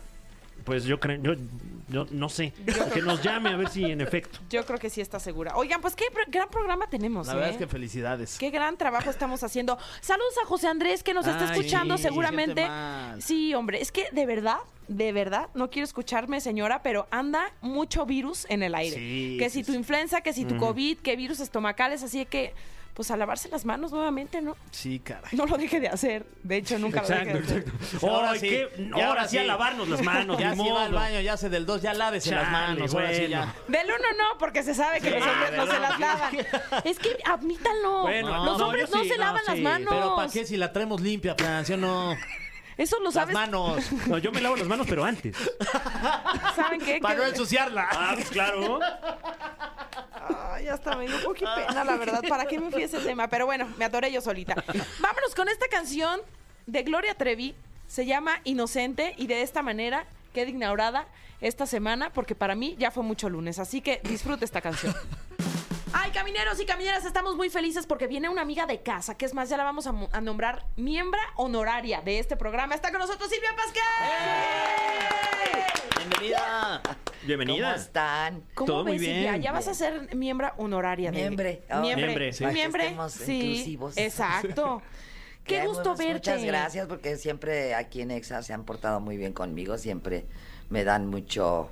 Pues 0.64 0.86
yo 0.86 1.00
creo, 1.00 1.22
yo, 1.22 1.34
yo 1.90 2.08
no 2.12 2.30
sé, 2.30 2.54
que 2.94 3.02
nos 3.02 3.22
llame 3.22 3.50
a 3.50 3.58
ver 3.58 3.70
si 3.70 3.84
en 3.86 4.02
efecto. 4.02 4.40
Yo 4.50 4.66
creo 4.66 4.80
que 4.80 4.90
sí 4.90 5.02
está 5.02 5.20
segura. 5.20 5.56
Oigan, 5.56 5.82
pues 5.82 5.96
qué 5.96 6.06
pro- 6.14 6.24
gran 6.28 6.50
programa 6.50 6.88
tenemos. 6.88 7.28
La 7.28 7.34
verdad 7.36 7.50
¿eh? 7.50 7.54
es 7.54 7.58
que 7.58 7.68
felicidades. 7.68 8.38
Qué 8.38 8.50
gran 8.50 8.78
trabajo 8.78 9.10
estamos 9.10 9.44
haciendo. 9.44 9.78
Saludos 10.02 10.34
a 10.44 10.48
José 10.48 10.68
Andrés 10.68 11.04
que 11.04 11.14
nos 11.14 11.28
está 11.28 11.50
Ay, 11.50 11.52
escuchando 11.60 11.98
sí, 11.98 12.04
seguramente. 12.04 12.62
siente 12.62 12.68
mal. 12.70 13.22
Sí, 13.22 13.54
hombre, 13.54 13.82
es 13.82 13.92
que 13.92 14.06
de 14.12 14.26
verdad, 14.26 14.58
de 14.88 15.12
verdad, 15.12 15.50
no 15.54 15.70
quiero 15.70 15.84
escucharme, 15.86 16.40
señora, 16.42 16.82
pero 16.84 17.08
anda 17.12 17.52
mucho 17.62 18.06
virus 18.06 18.46
en 18.50 18.64
el 18.64 18.76
aire. 18.76 18.96
Sí, 18.96 19.36
que 19.40 19.50
sí, 19.50 19.60
si 19.60 19.64
tu 19.66 19.72
sí. 19.74 19.78
influenza, 19.78 20.22
que 20.22 20.34
si 20.34 20.46
tu 20.46 20.58
COVID, 20.58 20.98
que 21.00 21.16
virus 21.16 21.40
estomacales, 21.40 22.04
así 22.04 22.26
que 22.26 22.54
pues 22.94 23.10
a 23.10 23.18
lavarse 23.18 23.50
las 23.50 23.66
manos 23.66 23.92
nuevamente, 23.92 24.42
¿no? 24.42 24.56
Sí, 24.72 25.00
caray. 25.00 25.32
No 25.34 25.46
lo 25.48 25.58
deje 25.58 25.80
de 25.80 25.88
hacer. 25.88 26.26
De 26.44 26.58
hecho, 26.58 26.78
nunca 26.78 27.02
lo 27.02 27.08
deje 27.08 27.26
de 27.34 27.40
hacer. 27.40 27.66
Ahora 28.02 28.36
sí, 28.36 28.50
qué- 28.50 28.92
ahora 28.94 29.28
sí 29.28 29.38
a 29.40 29.44
lavarnos 29.44 29.88
las 29.90 30.02
manos, 30.04 30.38
Ya 30.40 30.56
si 30.56 30.70
va 30.70 30.84
al 30.86 30.94
baño, 30.94 31.20
ya 31.22 31.36
se 31.38 31.50
del 31.50 31.66
2, 31.66 31.82
ya 31.82 31.94
lávese 31.94 32.32
las 32.36 32.52
manos. 32.52 32.94
Ahora 32.94 33.10
sí 33.14 33.22
bueno. 33.22 33.30
ya. 33.30 33.56
Del 33.68 33.88
uno 33.88 34.08
no, 34.18 34.38
porque 34.38 34.62
se 34.64 34.76
sabe 34.76 35.02
que 35.02 35.10
los 35.10 35.22
hombres 35.22 35.52
no 35.56 35.66
se 35.66 35.80
las 35.80 36.00
lavan. 36.00 36.36
Es 36.84 37.00
que 37.00 37.18
admítanlo. 37.26 38.02
Bueno, 38.04 38.46
los 38.46 38.58
no, 38.60 38.66
hombres 38.68 38.90
no 38.92 39.02
sí, 39.02 39.10
se 39.10 39.18
no, 39.18 39.24
lavan 39.24 39.42
las 39.48 39.58
manos. 39.60 39.88
Pero 39.94 40.16
¿para 40.16 40.30
qué 40.32 40.46
si 40.46 40.58
la 40.58 40.72
traemos 40.72 41.02
limpia, 41.02 41.36
Francia? 41.36 41.76
No. 41.78 42.16
Eso 42.78 42.98
lo 43.00 43.06
Las 43.06 43.14
sabes. 43.14 43.34
manos. 43.34 43.92
No, 44.08 44.18
yo 44.18 44.32
me 44.32 44.42
lavo 44.42 44.56
las 44.56 44.68
manos, 44.68 44.86
pero 44.90 45.04
antes. 45.06 45.36
¿Saben 46.56 46.80
qué? 46.82 47.00
Para 47.00 47.16
no 47.20 47.26
ensuciarla. 47.26 47.88
Ah, 47.92 48.12
pues 48.16 48.30
claro. 48.30 48.80
Ay, 50.54 50.68
hasta 50.68 50.96
me 50.96 51.08
dio 51.08 51.18
un 51.18 51.24
poquito 51.24 51.50
pena, 51.56 51.84
la 51.84 51.96
verdad. 51.98 52.22
¿Para 52.28 52.46
qué 52.46 52.60
me 52.60 52.72
fui 52.72 52.84
a 52.84 52.86
ese 52.86 53.00
tema? 53.00 53.28
Pero 53.28 53.46
bueno, 53.46 53.68
me 53.78 53.86
atoré 53.86 54.12
yo 54.12 54.22
solita. 54.22 54.56
Vámonos 55.00 55.36
con 55.36 55.50
esta 55.50 55.68
canción 55.68 56.20
de 56.66 56.84
Gloria 56.84 57.16
Trevi. 57.16 57.56
Se 57.88 58.06
llama 58.06 58.40
Inocente 58.44 59.14
y 59.18 59.28
de 59.28 59.42
esta 59.42 59.62
manera 59.62 60.06
queda 60.34 60.50
inaugurada 60.50 61.06
esta 61.42 61.66
semana 61.68 62.10
porque 62.12 62.34
para 62.36 62.56
mí 62.56 62.76
ya 62.80 62.90
fue 62.90 63.04
mucho 63.04 63.30
lunes. 63.30 63.60
Así 63.60 63.82
que 63.82 64.00
disfrute 64.04 64.46
esta 64.46 64.62
canción. 64.62 64.96
Ay, 65.96 66.10
camineros 66.10 66.60
y 66.60 66.66
camineras, 66.66 67.06
estamos 67.06 67.36
muy 67.36 67.52
felices 67.52 67.86
porque 67.86 68.08
viene 68.08 68.28
una 68.28 68.42
amiga 68.42 68.66
de 68.66 68.82
casa, 68.82 69.16
que 69.16 69.26
es 69.26 69.34
más, 69.36 69.48
ya 69.50 69.58
la 69.58 69.64
vamos 69.64 69.86
a, 69.88 70.22
nombrar 70.22 70.66
miembro 70.76 71.20
honoraria 71.36 72.02
de 72.02 72.18
este 72.18 72.36
programa. 72.36 72.74
Está 72.74 72.90
con 72.90 73.00
nosotros 73.00 73.30
Silvia 73.30 73.52
Pascal. 73.56 73.84
Bienvenida. 75.98 76.82
Bienvenida. 77.22 77.68
¿Cómo 77.68 77.82
están? 77.84 78.44
¿Cómo 78.56 78.66
Todo 78.66 78.84
muy 78.84 78.94
ves, 78.94 79.02
Silvia? 79.02 79.32
bien. 79.32 79.42
Ya 79.44 79.52
vas 79.52 79.68
a 79.68 79.76
ser 79.76 80.16
miembro 80.16 80.52
honoraria 80.58 81.12
de 81.12 81.20
Miembre. 81.20 81.64
Ah, 81.70 81.80
Miembre. 81.80 82.08
Miembre, 82.08 82.34
sí. 82.34 82.46
Miembre, 82.48 82.98
sí, 83.10 83.34
inclusivos. 83.34 83.98
Exacto. 83.98 84.82
Qué 85.46 85.66
gusto 85.68 85.96
verte. 85.96 86.32
Muchas 86.32 86.44
gracias 86.44 86.88
porque 86.88 87.18
siempre 87.18 87.76
aquí 87.76 88.02
en 88.02 88.10
Exa 88.12 88.42
se 88.42 88.54
han 88.54 88.64
portado 88.66 89.00
muy 89.00 89.18
bien 89.18 89.34
conmigo, 89.34 89.78
siempre 89.78 90.26
me 90.70 90.84
dan 90.84 91.08
mucho 91.08 91.70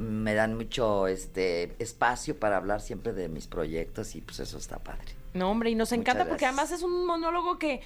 me 0.00 0.34
dan 0.34 0.56
mucho 0.56 1.06
este 1.06 1.74
espacio 1.78 2.38
para 2.38 2.56
hablar 2.56 2.80
siempre 2.80 3.12
de 3.12 3.28
mis 3.28 3.46
proyectos 3.46 4.16
y 4.16 4.20
pues 4.20 4.40
eso 4.40 4.58
está 4.58 4.78
padre. 4.78 5.14
No, 5.34 5.50
hombre, 5.50 5.70
y 5.70 5.74
nos 5.74 5.92
encanta 5.92 6.26
porque 6.26 6.46
además 6.46 6.72
es 6.72 6.82
un 6.82 7.06
monólogo 7.06 7.58
que 7.58 7.82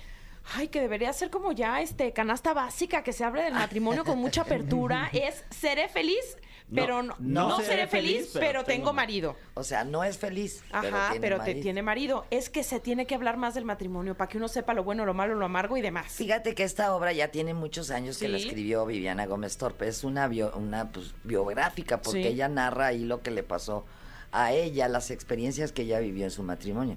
ay, 0.55 0.69
que 0.69 0.81
debería 0.81 1.13
ser 1.13 1.31
como 1.31 1.53
ya 1.53 1.81
este 1.81 2.13
canasta 2.13 2.55
básica 2.55 3.03
que 3.03 3.13
se 3.13 3.25
abre 3.25 3.43
del 3.43 3.55
matrimonio 3.55 4.05
con 4.05 4.19
mucha 4.19 4.43
apertura, 4.43 5.11
es 5.13 5.45
seré 5.51 5.89
feliz, 5.89 6.39
pero 6.73 7.03
no, 7.03 7.15
no 7.19 7.49
no 7.49 7.61
seré 7.61 7.87
feliz, 7.87 8.31
pero, 8.33 8.47
pero 8.47 8.65
tengo 8.65 8.77
tengo 8.87 8.93
marido. 8.93 9.37
O 9.55 9.63
sea, 9.65 9.85
no 9.85 10.03
es 10.05 10.19
feliz, 10.19 10.63
Ajá, 10.73 11.15
pero, 11.21 11.41
te 11.41 11.55
tiene 11.57 11.83
marido. 11.83 12.25
Es 12.31 12.49
que 12.51 12.63
se 12.63 12.81
tiene 12.81 13.07
que 13.07 13.15
hablar 13.15 13.37
más 13.37 13.55
del 13.55 13.65
matrimonio 13.65 14.17
para 14.17 14.29
que 14.29 14.39
uno 14.39 14.49
sepa 14.49 14.73
lo 14.75 14.83
bueno, 14.85 15.05
lo 15.05 15.15
malo, 15.15 15.35
lo 15.35 15.45
amargo 15.45 15.77
y 15.77 15.83
demás. 15.83 16.13
Fíjate 16.13 16.55
que 16.55 16.63
esta 16.65 16.95
obra 16.95 17.13
ya 17.13 17.29
tiene 17.29 17.55
muchos 17.55 17.91
años 17.91 18.19
que 18.19 18.29
la 18.29 18.39
escribió 18.39 18.87
Viviana 18.87 19.27
Gómez 19.27 19.57
Torpe. 19.57 19.89
Es 19.89 20.05
una, 20.05 20.27
bio- 20.29 20.53
una 20.57 20.91
pues, 20.91 21.15
biográfica 21.25 22.01
porque 22.01 22.23
Sí. 22.23 22.29
ella 22.29 22.49
narra 22.49 22.87
ahí 22.89 23.05
lo 23.05 23.23
que 23.23 23.31
le 23.31 23.43
pasó 23.43 23.85
a 24.33 24.53
ella, 24.53 24.89
las 24.89 25.11
experiencias 25.11 25.71
que 25.71 25.83
ella 25.83 26.01
vivió 26.01 26.25
en 26.25 26.31
su 26.31 26.43
matrimonio. 26.43 26.97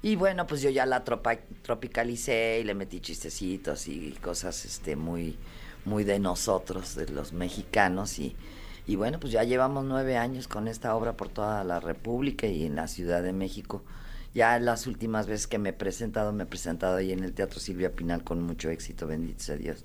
Y 0.00 0.16
bueno, 0.16 0.46
pues 0.46 0.62
yo 0.62 0.70
ya 0.70 0.86
la 0.86 1.04
tropa- 1.04 1.38
tropicalicé 1.62 2.58
y 2.60 2.64
le 2.64 2.74
metí 2.74 3.00
chistecitos 3.00 3.88
y 3.88 4.12
cosas 4.22 4.64
este, 4.64 4.96
muy, 4.96 5.36
muy 5.84 6.04
de 6.04 6.18
nosotros, 6.18 6.94
de 6.94 7.08
los 7.08 7.32
mexicanos. 7.32 8.18
Y, 8.18 8.34
y 8.86 8.96
bueno, 8.96 9.20
pues 9.20 9.32
ya 9.32 9.44
llevamos 9.44 9.84
nueve 9.84 10.16
años 10.16 10.48
con 10.48 10.66
esta 10.66 10.94
obra 10.96 11.16
por 11.16 11.28
toda 11.28 11.62
la 11.64 11.78
República 11.78 12.46
y 12.46 12.64
en 12.64 12.76
la 12.76 12.88
Ciudad 12.88 13.22
de 13.22 13.32
México. 13.32 13.82
Ya 14.34 14.58
las 14.58 14.86
últimas 14.86 15.26
veces 15.26 15.46
que 15.46 15.58
me 15.58 15.70
he 15.70 15.74
presentado, 15.74 16.32
me 16.32 16.44
he 16.44 16.46
presentado 16.46 16.96
ahí 16.96 17.12
en 17.12 17.22
el 17.22 17.32
Teatro 17.32 17.60
Silvia 17.60 17.92
Pinal 17.92 18.24
con 18.24 18.42
mucho 18.42 18.70
éxito, 18.70 19.06
bendito 19.06 19.42
sea 19.44 19.56
Dios. 19.56 19.84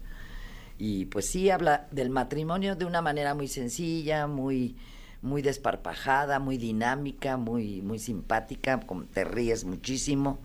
Y 0.79 1.05
pues 1.05 1.27
sí, 1.27 1.49
habla 1.49 1.87
del 1.91 2.09
matrimonio 2.09 2.75
de 2.75 2.85
una 2.85 3.01
manera 3.01 3.33
muy 3.33 3.47
sencilla, 3.47 4.25
muy, 4.27 4.75
muy 5.21 5.41
desparpajada, 5.41 6.39
muy 6.39 6.57
dinámica, 6.57 7.37
muy, 7.37 7.81
muy 7.81 7.99
simpática, 7.99 8.79
como 8.79 9.03
te 9.05 9.23
ríes 9.25 9.65
muchísimo. 9.65 10.39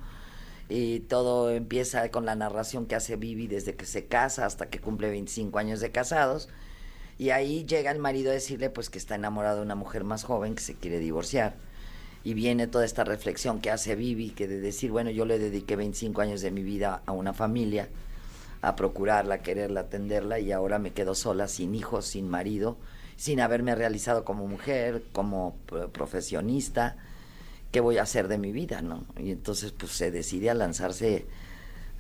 Y 0.68 1.00
todo 1.00 1.50
empieza 1.50 2.10
con 2.10 2.24
la 2.24 2.34
narración 2.34 2.86
que 2.86 2.94
hace 2.94 3.16
Vivi 3.16 3.46
desde 3.46 3.76
que 3.76 3.86
se 3.86 4.06
casa 4.06 4.46
hasta 4.46 4.68
que 4.68 4.80
cumple 4.80 5.10
25 5.10 5.58
años 5.58 5.80
de 5.80 5.92
casados. 5.92 6.48
Y 7.22 7.30
ahí 7.30 7.64
llega 7.64 7.92
el 7.92 8.00
marido 8.00 8.32
a 8.32 8.34
decirle 8.34 8.68
pues 8.68 8.90
que 8.90 8.98
está 8.98 9.14
enamorado 9.14 9.58
de 9.58 9.62
una 9.62 9.76
mujer 9.76 10.02
más 10.02 10.24
joven 10.24 10.56
que 10.56 10.60
se 10.60 10.74
quiere 10.74 10.98
divorciar. 10.98 11.54
Y 12.24 12.34
viene 12.34 12.66
toda 12.66 12.84
esta 12.84 13.04
reflexión 13.04 13.60
que 13.60 13.70
hace 13.70 13.94
Vivi, 13.94 14.30
que 14.30 14.48
de 14.48 14.58
decir, 14.58 14.90
bueno, 14.90 15.08
yo 15.08 15.24
le 15.24 15.38
dediqué 15.38 15.76
25 15.76 16.20
años 16.20 16.40
de 16.40 16.50
mi 16.50 16.64
vida 16.64 17.00
a 17.06 17.12
una 17.12 17.32
familia, 17.32 17.88
a 18.60 18.74
procurarla, 18.74 19.36
a 19.36 19.38
quererla, 19.38 19.82
a 19.82 19.82
atenderla, 19.84 20.40
y 20.40 20.50
ahora 20.50 20.80
me 20.80 20.90
quedo 20.90 21.14
sola, 21.14 21.46
sin 21.46 21.76
hijos, 21.76 22.06
sin 22.06 22.28
marido, 22.28 22.76
sin 23.14 23.38
haberme 23.38 23.76
realizado 23.76 24.24
como 24.24 24.48
mujer, 24.48 25.04
como 25.12 25.54
profesionista. 25.92 26.96
¿Qué 27.70 27.78
voy 27.78 27.98
a 27.98 28.02
hacer 28.02 28.26
de 28.26 28.38
mi 28.38 28.50
vida, 28.50 28.82
no? 28.82 29.06
Y 29.16 29.30
entonces, 29.30 29.70
pues, 29.70 29.92
se 29.92 30.10
decide 30.10 30.50
a 30.50 30.54
lanzarse 30.54 31.26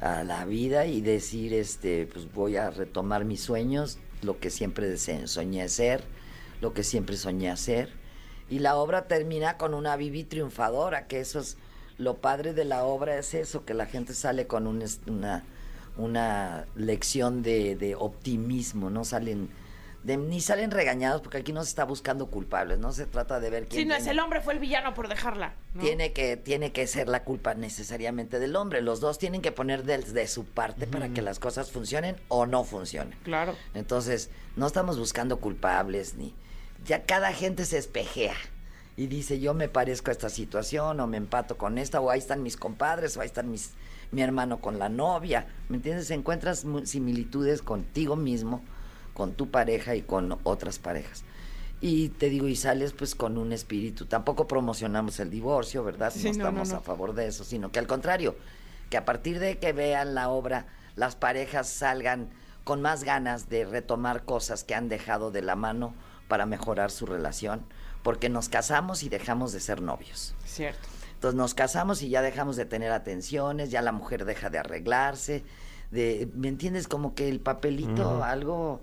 a 0.00 0.24
la 0.24 0.44
vida 0.46 0.86
y 0.86 1.00
decir, 1.00 1.54
este, 1.54 2.08
pues, 2.12 2.32
voy 2.32 2.56
a 2.56 2.70
retomar 2.70 3.24
mis 3.24 3.40
sueños, 3.40 4.00
lo 4.22 4.38
que 4.40 4.50
siempre 4.50 4.88
deseé, 4.88 5.26
soñé 5.26 5.68
ser, 5.68 6.02
lo 6.60 6.72
que 6.72 6.82
siempre 6.84 7.16
soñé 7.16 7.50
hacer. 7.50 7.90
Y 8.48 8.58
la 8.58 8.76
obra 8.76 9.08
termina 9.08 9.56
con 9.56 9.74
una 9.74 9.96
Vivi 9.96 10.24
triunfadora, 10.24 11.06
que 11.06 11.20
eso 11.20 11.40
es 11.40 11.56
lo 11.98 12.18
padre 12.18 12.54
de 12.54 12.64
la 12.64 12.84
obra, 12.84 13.18
es 13.18 13.34
eso, 13.34 13.64
que 13.64 13.74
la 13.74 13.86
gente 13.86 14.14
sale 14.14 14.46
con 14.46 14.66
una, 14.66 15.44
una 15.96 16.66
lección 16.74 17.42
de 17.42 17.96
optimismo, 17.98 18.90
no 18.90 19.04
salen 19.04 19.48
de- 20.04 20.16
ni 20.16 20.40
salen 20.40 20.70
regañados 20.70 21.20
porque 21.22 21.38
aquí 21.38 21.52
no 21.52 21.62
se 21.62 21.68
está 21.70 21.84
buscando 21.84 22.26
culpables, 22.26 22.78
no 22.78 22.92
se 22.92 23.06
trata 23.06 23.38
de 23.40 23.50
ver 23.50 23.68
quién 23.68 23.82
Si 23.82 23.88
no 23.88 23.94
es 23.94 24.06
el 24.06 24.18
hombre, 24.20 24.40
fue 24.40 24.52
el 24.54 24.58
villano 24.58 24.94
por 24.94 25.08
dejarla. 25.08 25.54
¿no? 25.74 25.80
tiene 25.82 26.12
que 26.12 26.36
tiene 26.36 26.72
que 26.72 26.86
ser 26.86 27.08
la 27.08 27.24
culpa 27.24 27.54
necesariamente 27.54 28.38
del 28.38 28.56
hombre. 28.56 28.82
Los 28.82 29.00
dos 29.00 29.18
tienen 29.18 29.40
que 29.42 29.52
poner 29.52 29.84
de, 29.84 29.98
de 29.98 30.26
su 30.26 30.44
parte 30.44 30.86
para 30.86 31.08
que 31.10 31.22
las 31.22 31.38
cosas 31.38 31.70
funcionen 31.70 32.16
o 32.28 32.46
no 32.46 32.64
funcionen. 32.64 33.16
Claro. 33.22 33.54
Entonces, 33.74 34.30
no 34.56 34.66
estamos 34.66 34.98
buscando 34.98 35.38
culpables 35.38 36.14
ni 36.14 36.34
ya 36.84 37.04
cada 37.04 37.32
gente 37.32 37.64
se 37.64 37.78
espejea 37.78 38.34
y 38.96 39.06
dice, 39.06 39.38
"Yo 39.40 39.54
me 39.54 39.68
parezco 39.68 40.10
a 40.10 40.12
esta 40.12 40.28
situación 40.28 40.98
o 41.00 41.06
me 41.06 41.16
empato 41.16 41.56
con 41.56 41.78
esta 41.78 42.00
o 42.00 42.10
ahí 42.10 42.18
están 42.18 42.42
mis 42.42 42.56
compadres 42.56 43.16
o 43.16 43.20
ahí 43.20 43.26
están 43.26 43.50
mis 43.50 43.70
mi 44.10 44.20
hermano 44.20 44.60
con 44.60 44.78
la 44.78 44.88
novia." 44.88 45.46
¿Me 45.68 45.76
entiendes? 45.76 46.10
Encuentras 46.10 46.66
similitudes 46.84 47.62
contigo 47.62 48.16
mismo, 48.16 48.62
con 49.14 49.32
tu 49.32 49.50
pareja 49.50 49.94
y 49.94 50.02
con 50.02 50.38
otras 50.42 50.78
parejas. 50.78 51.24
Y 51.80 52.10
te 52.10 52.30
digo, 52.30 52.46
y 52.46 52.54
sales 52.54 52.92
pues 52.92 53.14
con 53.14 53.36
un 53.38 53.52
espíritu. 53.52 54.06
Tampoco 54.06 54.46
promocionamos 54.46 55.18
el 55.20 55.30
divorcio, 55.30 55.82
¿verdad? 55.82 56.12
Sí, 56.14 56.24
no 56.24 56.30
estamos 56.30 56.70
no. 56.70 56.76
a 56.76 56.80
favor 56.80 57.14
de 57.14 57.26
eso, 57.26 57.42
sino 57.44 57.72
que 57.72 57.80
al 57.80 57.86
contrario, 57.86 58.36
que 58.88 58.96
a 58.96 59.04
partir 59.04 59.40
de 59.40 59.58
que 59.58 59.72
vean 59.72 60.14
la 60.14 60.28
obra, 60.28 60.66
las 60.94 61.16
parejas 61.16 61.68
salgan 61.68 62.28
con 62.64 62.80
más 62.80 63.04
ganas 63.04 63.48
de 63.48 63.64
retomar 63.64 64.24
cosas 64.24 64.64
que 64.64 64.74
han 64.74 64.88
dejado 64.88 65.30
de 65.30 65.42
la 65.42 65.56
mano 65.56 65.94
para 66.28 66.46
mejorar 66.46 66.90
su 66.90 67.06
relación, 67.06 67.64
porque 68.02 68.28
nos 68.28 68.48
casamos 68.48 69.02
y 69.02 69.08
dejamos 69.08 69.52
de 69.52 69.60
ser 69.60 69.82
novios. 69.82 70.34
Cierto. 70.44 70.88
Entonces 71.14 71.36
nos 71.36 71.54
casamos 71.54 72.02
y 72.02 72.08
ya 72.08 72.22
dejamos 72.22 72.56
de 72.56 72.64
tener 72.64 72.90
atenciones, 72.90 73.70
ya 73.70 73.82
la 73.82 73.92
mujer 73.92 74.24
deja 74.24 74.50
de 74.50 74.58
arreglarse, 74.58 75.44
de, 75.90 76.28
¿me 76.34 76.48
entiendes? 76.48 76.88
Como 76.88 77.14
que 77.14 77.28
el 77.28 77.40
papelito 77.40 78.24
algo, 78.24 78.80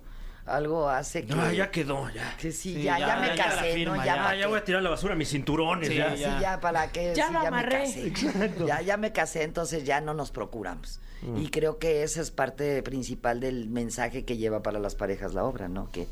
algo 0.50 0.88
hace 0.88 1.24
que... 1.24 1.32
Ah, 1.34 1.52
ya 1.52 1.70
quedó, 1.70 2.08
ya. 2.10 2.36
que 2.36 2.52
sí, 2.52 2.74
Sí, 2.74 2.82
ya, 2.82 2.98
ya, 2.98 3.06
ya, 3.08 3.16
me 3.20 3.36
ya 3.36 3.44
casé, 3.44 3.72
firma, 3.74 3.96
¿no? 3.96 4.04
ya. 4.04 4.16
Ya, 4.16 4.34
ya 4.36 4.46
voy 4.48 4.58
a 4.58 4.64
tirar 4.64 4.82
la 4.82 4.90
basura 4.90 5.14
mis 5.14 5.28
cinturones. 5.30 5.88
Sí, 5.88 5.96
ya. 5.96 6.14
Sí, 6.14 6.20
ya. 6.22 6.40
ya, 6.40 6.60
¿para 6.60 6.90
qué? 6.92 7.12
Ya 7.16 7.28
Sí, 7.28 7.32
lo 7.32 7.40
me 7.40 7.46
amarré. 7.46 7.80
casé. 7.84 8.12
Ya, 8.66 8.80
ya 8.82 8.96
me 8.96 9.12
casé, 9.12 9.42
entonces 9.44 9.84
ya 9.84 10.00
no 10.00 10.14
nos 10.14 10.30
procuramos. 10.30 11.00
Y 11.36 11.48
creo 11.50 11.78
que 11.78 12.02
esa 12.02 12.22
es 12.22 12.30
parte 12.30 12.82
principal 12.82 13.40
del 13.40 13.68
mensaje 13.68 14.24
que 14.24 14.38
lleva 14.38 14.62
para 14.62 14.78
las 14.78 14.94
parejas 14.94 15.34
la 15.34 15.44
obra, 15.44 15.68
¿no? 15.68 15.90
Que 15.90 16.08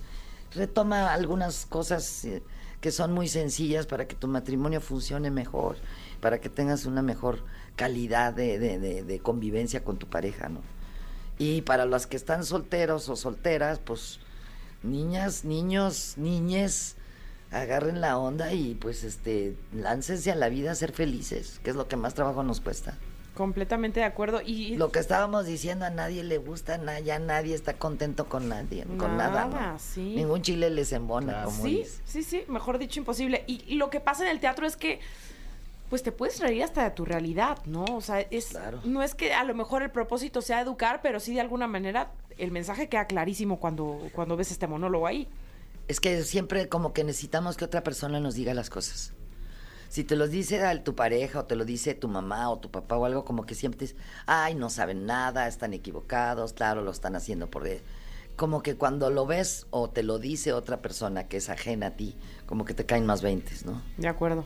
retoma 0.55 1.13
algunas 1.15 1.65
cosas 1.67 2.25
eh, 2.27 2.43
que 2.83 2.91
son 2.91 3.13
muy 3.13 3.27
sencillas 3.29 3.87
para 3.87 4.07
que 4.07 4.15
tu 4.17 4.29
matrimonio 4.29 4.81
funcione 4.83 5.31
mejor, 5.31 5.77
para 6.21 6.41
que 6.41 6.49
tengas 6.51 6.85
una 6.85 7.01
mejor 7.03 7.43
calidad 7.77 8.35
de, 8.35 8.59
de- 8.59 8.79
de- 8.79 9.03
de 9.03 9.19
convivencia 9.21 9.83
con 9.83 9.97
tu 9.99 10.09
pareja, 10.09 10.49
¿no? 10.51 10.61
Y 11.39 11.63
para 11.63 11.85
los 11.87 12.07
que 12.07 12.17
están 12.17 12.45
solteros 12.45 13.09
o 13.09 13.17
solteras, 13.17 13.79
pues 13.79 14.21
niñas, 14.83 15.45
niños, 15.45 16.15
niñes, 16.17 16.97
agarren 17.51 18.01
la 18.01 18.19
onda 18.19 18.53
y 18.53 18.75
pues 18.75 19.05
este, 19.05 19.57
láncense 19.73 20.31
a 20.31 20.35
la 20.35 20.49
vida 20.49 20.71
a 20.73 20.75
ser 20.75 20.93
felices, 20.93 21.61
que 21.63 21.71
es 21.71 21.77
lo 21.77 21.89
que 21.89 21.97
más 21.97 22.15
trabajo 22.15 22.43
nos 22.43 22.61
cuesta. 22.61 22.97
Completamente 23.35 24.01
de 24.01 24.07
acuerdo. 24.07 24.41
Y 24.45 24.75
Lo 24.77 24.91
que 24.91 24.99
estábamos 24.99 25.47
diciendo, 25.47 25.85
a 25.85 25.91
nadie 25.91 26.25
le 26.25 26.39
gusta, 26.39 26.77
na- 26.77 26.99
ya 26.99 27.21
nadie 27.21 27.55
está 27.55 27.75
contento 27.75 28.29
con 28.29 28.49
nadie, 28.49 28.85
con 28.99 29.17
nada, 29.17 29.47
Nada, 29.47 29.73
¿no? 29.75 29.79
sí. 29.79 30.15
Ningún 30.17 30.43
chile 30.43 30.71
les 30.71 30.91
embona, 30.93 31.33
Claro. 31.35 31.51
como 31.51 31.63
Sí, 31.65 31.77
dice. 31.79 32.01
sí, 32.05 32.23
sí, 32.25 32.43
mejor 32.49 32.79
dicho, 32.79 32.99
imposible. 32.99 33.45
Y, 33.47 33.63
y 33.69 33.77
lo 33.77 33.91
que 33.91 34.01
pasa 34.01 34.25
en 34.25 34.31
el 34.31 34.41
teatro 34.41 34.67
es 34.67 34.77
que, 34.77 34.99
pues 35.89 36.03
te 36.03 36.13
puedes 36.13 36.41
reír 36.41 36.63
hasta 36.63 36.85
de 36.85 36.91
tu 36.91 37.05
realidad, 37.05 37.59
¿no? 37.67 37.85
O 37.85 38.01
sea, 38.01 38.21
es, 38.21 38.49
Claro. 38.49 38.81
no 38.85 39.03
es 39.03 39.15
que 39.15 39.33
a 39.33 39.45
lo 39.45 39.55
mejor 39.55 39.83
el 39.83 39.91
propósito 39.91 40.43
sea 40.43 40.61
educar, 40.61 41.01
pero 41.03 41.21
sí 41.21 41.35
de 41.35 41.41
alguna 41.41 41.67
manera 41.67 42.13
el 42.37 42.51
mensaje 42.51 42.89
queda 42.89 43.07
clarísimo 43.07 43.59
cuando, 43.59 43.99
cuando 44.15 44.37
ves 44.37 44.51
este 44.51 44.67
monólogo 44.67 45.07
ahí. 45.07 45.29
Es 45.89 46.01
que 46.01 46.23
siempre 46.25 46.69
como 46.69 46.93
que 46.93 47.05
necesitamos 47.05 47.57
que 47.57 47.65
otra 47.65 47.83
persona 47.83 48.21
nos 48.21 48.35
diga 48.35 48.53
las 48.55 48.69
cosas. 48.71 49.15
Si 49.89 50.05
te 50.05 50.17
los 50.17 50.31
dice 50.31 50.63
a 50.63 50.85
tu 50.85 50.95
pareja 50.95 51.41
o 51.41 51.45
te 51.47 51.57
lo 51.57 51.65
dice 51.65 51.95
tu 51.95 52.09
mamá 52.09 52.51
o 52.51 52.59
tu 52.59 52.71
papá 52.71 52.99
o 52.99 53.07
algo, 53.07 53.25
como 53.25 53.47
que 53.47 53.55
siempre 53.55 53.81
dices, 53.81 53.97
ay, 54.27 54.55
no 54.55 54.69
saben 54.69 55.07
nada, 55.07 55.49
están 55.49 55.73
equivocados, 55.73 56.53
claro, 56.53 56.83
lo 56.83 56.91
están 56.91 57.17
haciendo 57.17 57.51
por... 57.51 57.67
él". 57.67 57.81
Como 58.37 58.63
que 58.63 58.77
cuando 58.77 59.09
lo 59.11 59.25
ves 59.27 59.67
o 59.71 59.89
te 59.89 60.03
lo 60.03 60.19
dice 60.19 60.53
otra 60.53 60.83
persona 60.83 61.27
que 61.27 61.39
es 61.39 61.49
ajena 61.49 61.87
a 61.87 61.91
ti, 61.97 62.15
como 62.45 62.67
que 62.67 62.75
te 62.75 62.85
caen 62.85 63.07
más 63.07 63.23
veintes, 63.23 63.65
¿no? 63.65 63.83
De 63.97 64.07
acuerdo, 64.09 64.45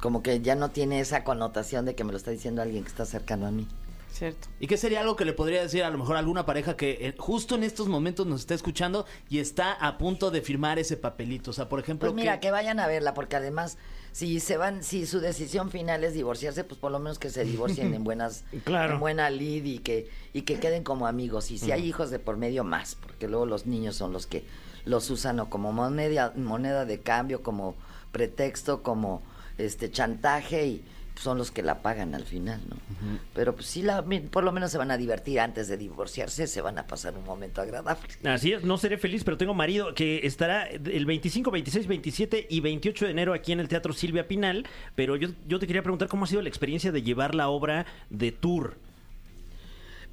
Como 0.00 0.22
que 0.22 0.40
ya 0.40 0.54
no 0.54 0.70
tiene 0.70 1.00
esa 1.00 1.24
connotación 1.24 1.84
de 1.84 1.94
que 1.94 2.04
me 2.04 2.12
lo 2.12 2.18
está 2.18 2.30
diciendo 2.30 2.62
alguien 2.62 2.82
que 2.84 2.88
está 2.90 3.04
cercano 3.04 3.46
a 3.46 3.50
mí. 3.50 3.66
cierto. 4.12 4.48
¿Y 4.60 4.66
qué 4.66 4.76
sería 4.76 5.00
algo 5.00 5.16
que 5.16 5.24
le 5.24 5.32
podría 5.32 5.62
decir 5.62 5.82
a 5.84 5.90
lo 5.90 5.98
mejor 5.98 6.16
a 6.16 6.18
alguna 6.20 6.44
pareja 6.46 6.76
que 6.76 6.98
eh, 7.08 7.14
justo 7.18 7.54
en 7.56 7.62
estos 7.62 7.88
momentos 7.88 8.26
nos 8.26 8.40
está 8.40 8.54
escuchando 8.54 9.06
y 9.28 9.38
está 9.38 9.72
a 9.72 9.98
punto 9.98 10.30
de 10.30 10.40
firmar 10.40 10.78
ese 10.78 10.96
papelito? 10.96 11.50
O 11.50 11.54
sea, 11.54 11.68
por 11.68 11.78
ejemplo, 11.80 12.08
Pues 12.10 12.16
mira, 12.16 12.34
¿qué- 12.40 12.48
que 12.48 12.50
vayan 12.52 12.80
a 12.80 12.86
verla, 12.86 13.12
porque 13.14 13.36
además, 13.36 13.76
si 14.12 14.40
se 14.40 14.56
van, 14.56 14.82
si 14.82 15.04
su 15.06 15.20
decisión 15.20 15.70
final 15.70 16.02
es 16.04 16.14
divorciarse, 16.14 16.64
pues 16.64 16.80
por 16.80 16.90
lo 16.90 16.98
menos 17.00 17.18
que 17.18 17.30
se 17.30 17.44
divorcien 17.44 17.92
en 17.94 18.02
buenas, 18.04 18.44
Claro. 18.64 18.94
en 18.94 19.00
buena 19.00 19.30
lid 19.30 19.64
y 19.64 19.78
que, 19.80 20.08
y 20.32 20.42
que 20.42 20.58
queden 20.58 20.82
como 20.84 21.06
amigos. 21.06 21.50
Y 21.50 21.58
si 21.58 21.70
hay 21.72 21.84
hijos 21.84 22.10
de 22.10 22.18
por 22.18 22.36
medio, 22.36 22.64
más, 22.64 22.94
porque 22.96 23.28
luego 23.28 23.46
los 23.46 23.66
niños 23.66 23.94
son 23.96 24.12
los 24.12 24.26
que 24.26 24.44
los 24.84 25.10
usan 25.10 25.38
o 25.40 25.50
como 25.50 25.72
moneda, 25.72 26.32
moneda 26.36 26.84
de 26.86 27.00
cambio, 27.00 27.42
como 27.42 27.74
pretexto, 28.10 28.82
como 28.82 29.22
este 29.58 29.90
chantaje 29.90 30.66
y 30.66 30.84
son 31.18 31.36
los 31.36 31.50
que 31.50 31.62
la 31.62 31.82
pagan 31.82 32.14
al 32.14 32.24
final, 32.24 32.60
¿no? 32.68 32.76
Pero 33.34 33.54
pues 33.54 33.66
sí, 33.66 33.82
la, 33.82 34.04
por 34.30 34.44
lo 34.44 34.52
menos 34.52 34.70
se 34.70 34.78
van 34.78 34.90
a 34.90 34.96
divertir 34.96 35.40
antes 35.40 35.68
de 35.68 35.76
divorciarse, 35.76 36.46
se 36.46 36.60
van 36.60 36.78
a 36.78 36.86
pasar 36.86 37.16
un 37.16 37.24
momento 37.24 37.60
agradable. 37.60 38.06
Así 38.24 38.52
es, 38.52 38.62
no 38.64 38.78
seré 38.78 38.98
feliz, 38.98 39.24
pero 39.24 39.36
tengo 39.36 39.54
marido 39.54 39.94
que 39.94 40.20
estará 40.24 40.66
el 40.66 41.06
25, 41.06 41.50
26, 41.50 41.86
27 41.86 42.46
y 42.48 42.60
28 42.60 43.06
de 43.06 43.10
enero 43.10 43.34
aquí 43.34 43.52
en 43.52 43.60
el 43.60 43.68
Teatro 43.68 43.92
Silvia 43.92 44.28
Pinal. 44.28 44.66
Pero 44.94 45.16
yo, 45.16 45.28
yo 45.46 45.58
te 45.58 45.66
quería 45.66 45.82
preguntar 45.82 46.08
cómo 46.08 46.24
ha 46.24 46.28
sido 46.28 46.42
la 46.42 46.48
experiencia 46.48 46.92
de 46.92 47.02
llevar 47.02 47.34
la 47.34 47.48
obra 47.48 47.86
de 48.10 48.32
tour. 48.32 48.76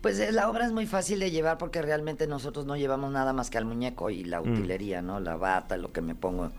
Pues 0.01 0.19
eh, 0.19 0.31
la 0.31 0.49
obra 0.49 0.65
es 0.65 0.71
muy 0.71 0.85
fácil 0.85 1.19
de 1.19 1.31
llevar 1.31 1.57
porque 1.57 1.81
realmente 1.81 2.27
nosotros 2.27 2.65
no 2.65 2.77
llevamos 2.77 3.11
nada 3.11 3.33
más 3.33 3.49
que 3.49 3.57
al 3.57 3.65
muñeco 3.65 4.09
y 4.09 4.23
la 4.23 4.41
utilería, 4.41 5.01
¿no? 5.01 5.19
La 5.19 5.35
bata, 5.35 5.77
lo 5.77 5.91
que 5.91 6.01
me 6.01 6.13
pongo, 6.13 6.51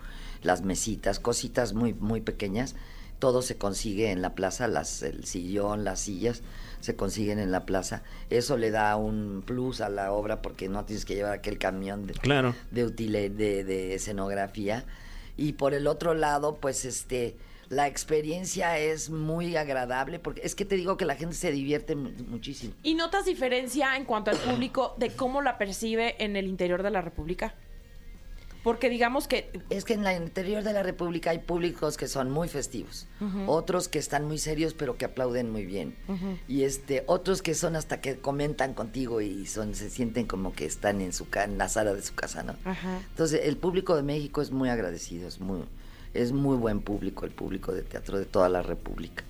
las 0.42 0.62
mesitas, 0.62 1.18
cositas 1.20 1.72
muy 1.72 1.94
muy 1.94 2.20
pequeñas. 2.20 2.74
Todo 3.18 3.40
se 3.40 3.56
consigue 3.56 4.10
en 4.10 4.20
la 4.20 4.34
plaza, 4.34 4.68
las 4.68 5.02
el 5.02 5.24
sillón, 5.24 5.84
las 5.84 6.00
sillas 6.00 6.42
se 6.80 6.96
consiguen 6.96 7.38
en 7.38 7.50
la 7.50 7.64
plaza. 7.64 8.02
Eso 8.28 8.58
le 8.58 8.70
da 8.70 8.94
un 8.96 9.42
plus 9.44 9.80
a 9.80 9.88
la 9.88 10.12
obra 10.12 10.42
porque 10.42 10.68
no 10.68 10.84
tienes 10.84 11.06
que 11.06 11.14
llevar 11.14 11.32
aquel 11.32 11.58
camión 11.58 12.06
de, 12.06 12.12
Claro. 12.12 12.54
de, 12.70 12.86
utile- 12.86 13.30
de, 13.30 13.64
de 13.64 13.94
escenografía. 13.94 14.84
Y 15.38 15.54
por 15.54 15.72
el 15.72 15.86
otro 15.86 16.12
lado, 16.12 16.56
pues 16.56 16.84
este, 16.84 17.36
la 17.70 17.86
experiencia 17.88 18.78
es 18.78 19.08
muy 19.08 19.56
agradable 19.56 20.18
porque 20.18 20.42
es 20.44 20.54
que 20.54 20.66
te 20.66 20.76
digo 20.76 20.98
que 20.98 21.06
la 21.06 21.14
gente 21.16 21.34
se 21.34 21.50
divierte 21.50 21.96
mu- 21.96 22.10
muchísimo. 22.28 22.74
¿Y 22.82 22.94
notas 22.94 23.24
diferencia 23.24 23.96
en 23.96 24.04
cuanto 24.04 24.30
al 24.30 24.36
público 24.36 24.94
de 24.98 25.08
cómo 25.10 25.40
la 25.40 25.56
percibe 25.56 26.22
en 26.22 26.36
el 26.36 26.46
interior 26.46 26.82
de 26.82 26.90
la 26.90 27.00
República? 27.00 27.54
Porque 28.66 28.90
digamos 28.90 29.28
que 29.28 29.49
Es 29.70 29.85
que 29.85 29.94
en 29.94 30.04
el 30.04 30.20
interior 30.20 30.64
de 30.64 30.73
la 30.73 30.82
República 30.82 31.30
hay 31.30 31.38
públicos 31.38 31.96
que 31.96 32.08
son 32.08 32.32
muy 32.32 32.49
festivos, 32.49 33.06
otros 33.46 33.87
que 33.87 34.00
están 34.00 34.25
muy 34.25 34.38
serios 34.38 34.75
pero 34.75 34.96
que 34.96 35.04
aplauden 35.04 35.52
muy 35.52 35.64
bien, 35.64 35.94
y 36.49 36.64
este 36.64 37.04
otros 37.06 37.42
que 37.42 37.54
son 37.54 37.76
hasta 37.76 38.00
que 38.00 38.18
comentan 38.18 38.75
contigo 38.75 39.20
y 39.20 39.46
son 39.46 39.76
se 39.76 39.88
sienten 39.88 40.26
como 40.26 40.52
que 40.52 40.66
están 40.66 41.00
en 41.00 41.12
su 41.12 41.28
en 41.35 41.58
la 41.58 41.68
sala 41.68 41.94
de 41.94 42.02
su 42.02 42.16
casa, 42.16 42.42
¿no? 42.42 42.56
Ajá. 42.64 43.02
Entonces 43.08 43.42
el 43.44 43.56
público 43.56 43.94
de 43.94 44.02
México 44.02 44.42
es 44.42 44.50
muy 44.50 44.68
agradecido, 44.68 45.28
es 45.28 45.38
muy 45.38 45.61
es 46.12 46.32
muy 46.32 46.56
buen 46.56 46.80
público 46.80 47.25
el 47.25 47.30
público 47.30 47.73
de 47.73 47.82
teatro 47.82 48.18
de 48.18 48.25
toda 48.25 48.49
la 48.49 48.62
República. 48.62 49.23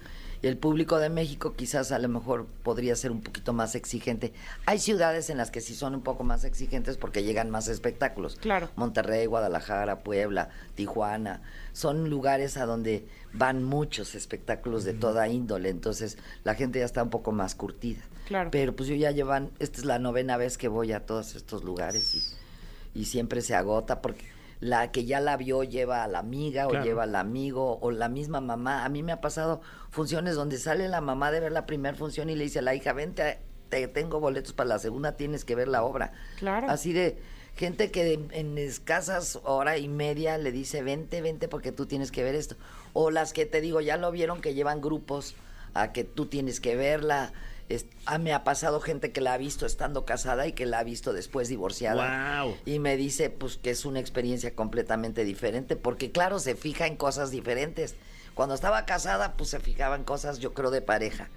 El 0.47 0.57
público 0.57 0.99
de 0.99 1.09
México 1.09 1.55
quizás 1.57 1.91
a 1.91 1.99
lo 1.99 2.09
mejor 2.09 2.47
podría 2.63 2.95
ser 2.95 3.11
un 3.11 3.21
poquito 3.21 3.53
más 3.53 3.75
exigente. 3.75 4.33
Hay 4.65 4.79
ciudades 4.79 5.29
en 5.29 5.39
las 5.39 5.51
que 5.51 5.61
sí 5.61 5.75
son 5.75 5.97
un 5.97 6.03
poco 6.03 6.23
más 6.23 6.45
exigentes 6.45 6.97
porque 6.97 7.25
llegan 7.25 7.51
más 7.51 7.67
espectáculos. 7.67 8.37
Claro. 8.37 8.71
Monterrey, 8.77 9.27
Guadalajara, 9.27 10.05
Puebla, 10.05 10.51
Tijuana, 10.77 11.43
son 11.73 12.11
lugares 12.11 12.57
a 12.59 12.65
donde 12.65 13.09
van 13.33 13.65
muchos 13.65 14.15
espectáculos 14.15 14.85
de 14.85 14.95
toda 14.95 15.27
índole, 15.27 15.69
entonces 15.69 16.17
la 16.45 16.55
gente 16.55 16.79
ya 16.79 16.85
está 16.85 17.03
un 17.03 17.11
poco 17.11 17.33
más 17.33 17.57
curtida. 17.57 18.03
Claro. 18.29 18.51
Pero 18.53 18.77
pues 18.77 18.89
yo 18.89 18.95
ya 18.95 19.11
llevan, 19.11 19.51
esta 19.59 19.81
es 19.81 19.85
la 19.85 19.99
novena 19.99 20.37
vez 20.37 20.59
que 20.59 20.69
voy 20.69 20.93
a 20.93 21.07
todos 21.07 21.35
estos 21.35 21.65
lugares 21.65 22.15
y, 22.15 23.01
y 23.01 23.07
siempre 23.07 23.43
se 23.43 23.57
agota 23.57 24.01
porque 24.01 24.36
la 24.61 24.91
que 24.91 25.05
ya 25.05 25.21
la 25.21 25.37
vio 25.37 25.63
lleva 25.65 26.03
a 26.05 26.09
la 26.09 26.21
amiga 26.21 26.67
Claro. 26.67 26.83
o 26.83 26.87
lleva 26.87 27.03
al 27.05 27.15
amigo 27.17 27.79
o 27.81 27.91
la 27.91 28.09
misma 28.09 28.41
mamá. 28.41 28.85
A 28.85 28.89
mí 28.89 29.03
me 29.03 29.13
ha 29.13 29.21
pasado 29.21 29.61
funciones 29.91 30.35
donde 30.35 30.59
sale 30.59 30.89
la 30.89 31.01
mamá 31.01 31.31
de 31.31 31.41
ver 31.41 31.53
la 31.53 31.67
primera 31.67 31.97
función 31.97 32.31
y 32.31 32.37
le 32.37 32.45
dice 32.45 32.61
a 32.61 32.63
la 32.63 32.75
hija, 32.75 32.93
vente, 32.93 33.39
te 33.69 33.87
tengo 33.89 34.21
boletos 34.21 34.53
para 34.53 34.69
la 34.69 34.79
segunda, 34.79 35.13
tienes 35.17 35.45
que 35.45 35.55
ver 35.55 35.69
la 35.69 35.83
obra. 35.83 36.13
Claro. 36.39 36.69
Así 36.71 36.93
de 36.93 37.19
gente 37.55 37.91
que 37.91 38.05
de- 38.05 38.29
en 38.39 38.57
escasas 38.59 39.41
hora 39.45 39.77
y 39.79 39.89
media 39.89 40.39
le 40.39 40.53
dice, 40.53 40.83
vente, 40.83 41.21
vente 41.23 41.49
porque 41.49 41.73
tú 41.73 41.87
tienes 41.87 42.11
que 42.11 42.23
ver 42.23 42.35
esto. 42.35 42.57
O 42.93 43.11
las 43.11 43.33
que 43.33 43.45
te 43.47 43.61
digo, 43.61 43.81
ya 43.81 43.97
lo 43.97 44.11
vieron 44.13 44.41
que 44.41 44.55
llevan 44.55 44.81
grupos 44.81 45.35
a 45.75 45.93
que 45.93 46.05
tú 46.05 46.27
tienes 46.27 46.61
que 46.61 46.77
verla. 46.77 47.33
Es- 47.69 47.87
ah, 48.05 48.19
me 48.19 48.33
ha 48.33 48.45
pasado 48.45 48.81
gente 48.81 49.13
que 49.13 49.21
la 49.21 49.33
ha 49.35 49.39
visto 49.39 49.67
estando 49.67 50.05
casada 50.05 50.47
y 50.47 50.53
que 50.53 50.67
la 50.67 50.79
ha 50.81 50.85
visto 50.85 51.13
después 51.13 51.49
divorciada. 51.49 52.41
Guau. 52.43 52.57
Y 52.65 52.79
me 52.79 52.97
dice 52.97 53.31
pues 53.31 53.57
que 53.57 53.71
es 53.71 53.85
una 53.85 54.01
experiencia 54.01 54.55
completamente 54.55 55.25
diferente, 55.25 55.77
porque 55.77 56.11
claro, 56.13 56.39
se 56.39 56.55
fija 56.55 56.87
en 56.87 56.97
cosas 56.97 57.31
diferentes. 57.31 57.95
Cuando 58.35 58.55
estaba 58.55 58.85
casada, 58.87 59.33
pues 59.37 59.51
se 59.51 59.61
fijaba 59.61 59.97
en 59.97 60.05
cosas, 60.05 60.39
yo 60.39 60.53
creo, 60.55 60.71
de 60.71 60.83
pareja. 60.83 61.31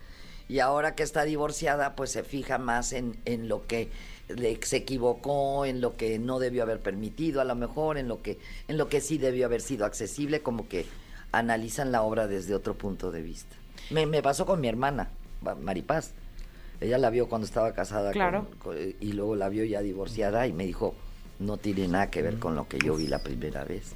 Y 0.50 0.60
ahora 0.60 0.96
que 0.96 1.04
está 1.04 1.24
divorciada, 1.24 1.96
pues 1.96 2.12
se 2.12 2.24
fija 2.24 2.58
más 2.58 2.92
en, 2.92 3.18
en 3.26 3.48
lo 3.48 3.66
que 3.68 3.90
le- 4.28 4.60
se 4.64 4.78
equivocó, 4.78 5.66
en 5.66 5.80
lo 5.80 5.96
que 5.96 6.20
no 6.20 6.40
debió 6.40 6.64
haber 6.64 6.80
permitido, 6.80 7.40
a 7.40 7.46
lo 7.46 7.56
mejor, 7.56 7.98
en 7.98 8.08
lo 8.08 8.22
que, 8.22 8.38
en 8.68 8.78
lo 8.78 8.90
que 8.90 9.00
sí 9.00 9.18
debió 9.18 9.46
haber 9.46 9.62
sido 9.62 9.86
accesible, 9.86 10.42
como 10.42 10.68
que 10.68 10.86
analizan 11.32 11.92
la 11.92 12.02
obra 12.02 12.28
desde 12.28 12.56
otro 12.56 12.76
punto 12.78 13.12
de 13.12 13.22
vista. 13.22 13.56
Me, 13.92 14.06
me 14.06 14.22
pasó 14.22 14.46
con 14.46 14.60
mi 14.60 14.68
hermana, 14.68 15.10
Ma- 15.42 15.56
Maripaz. 15.56 16.12
Ella 16.82 16.98
la 16.98 17.10
vio 17.10 17.28
cuando 17.28 17.46
estaba 17.46 17.74
casada 17.74 18.12
Claro. 18.12 18.46
con- 18.62 18.76
con- 18.76 18.78
y 19.00 19.12
luego 19.14 19.36
la 19.36 19.50
vio 19.50 19.64
ya 19.66 19.82
divorciada 19.82 20.48
y 20.48 20.54
me 20.54 20.66
dijo, 20.66 20.96
no 21.40 21.58
tiene 21.58 21.88
nada 21.88 22.10
que 22.10 22.22
ver 22.22 22.40
con 22.40 22.56
lo 22.56 22.68
que 22.68 22.80
yo 22.80 22.96
vi 22.96 23.08
la 23.08 23.20
primera 23.24 23.64
vez. 23.64 23.94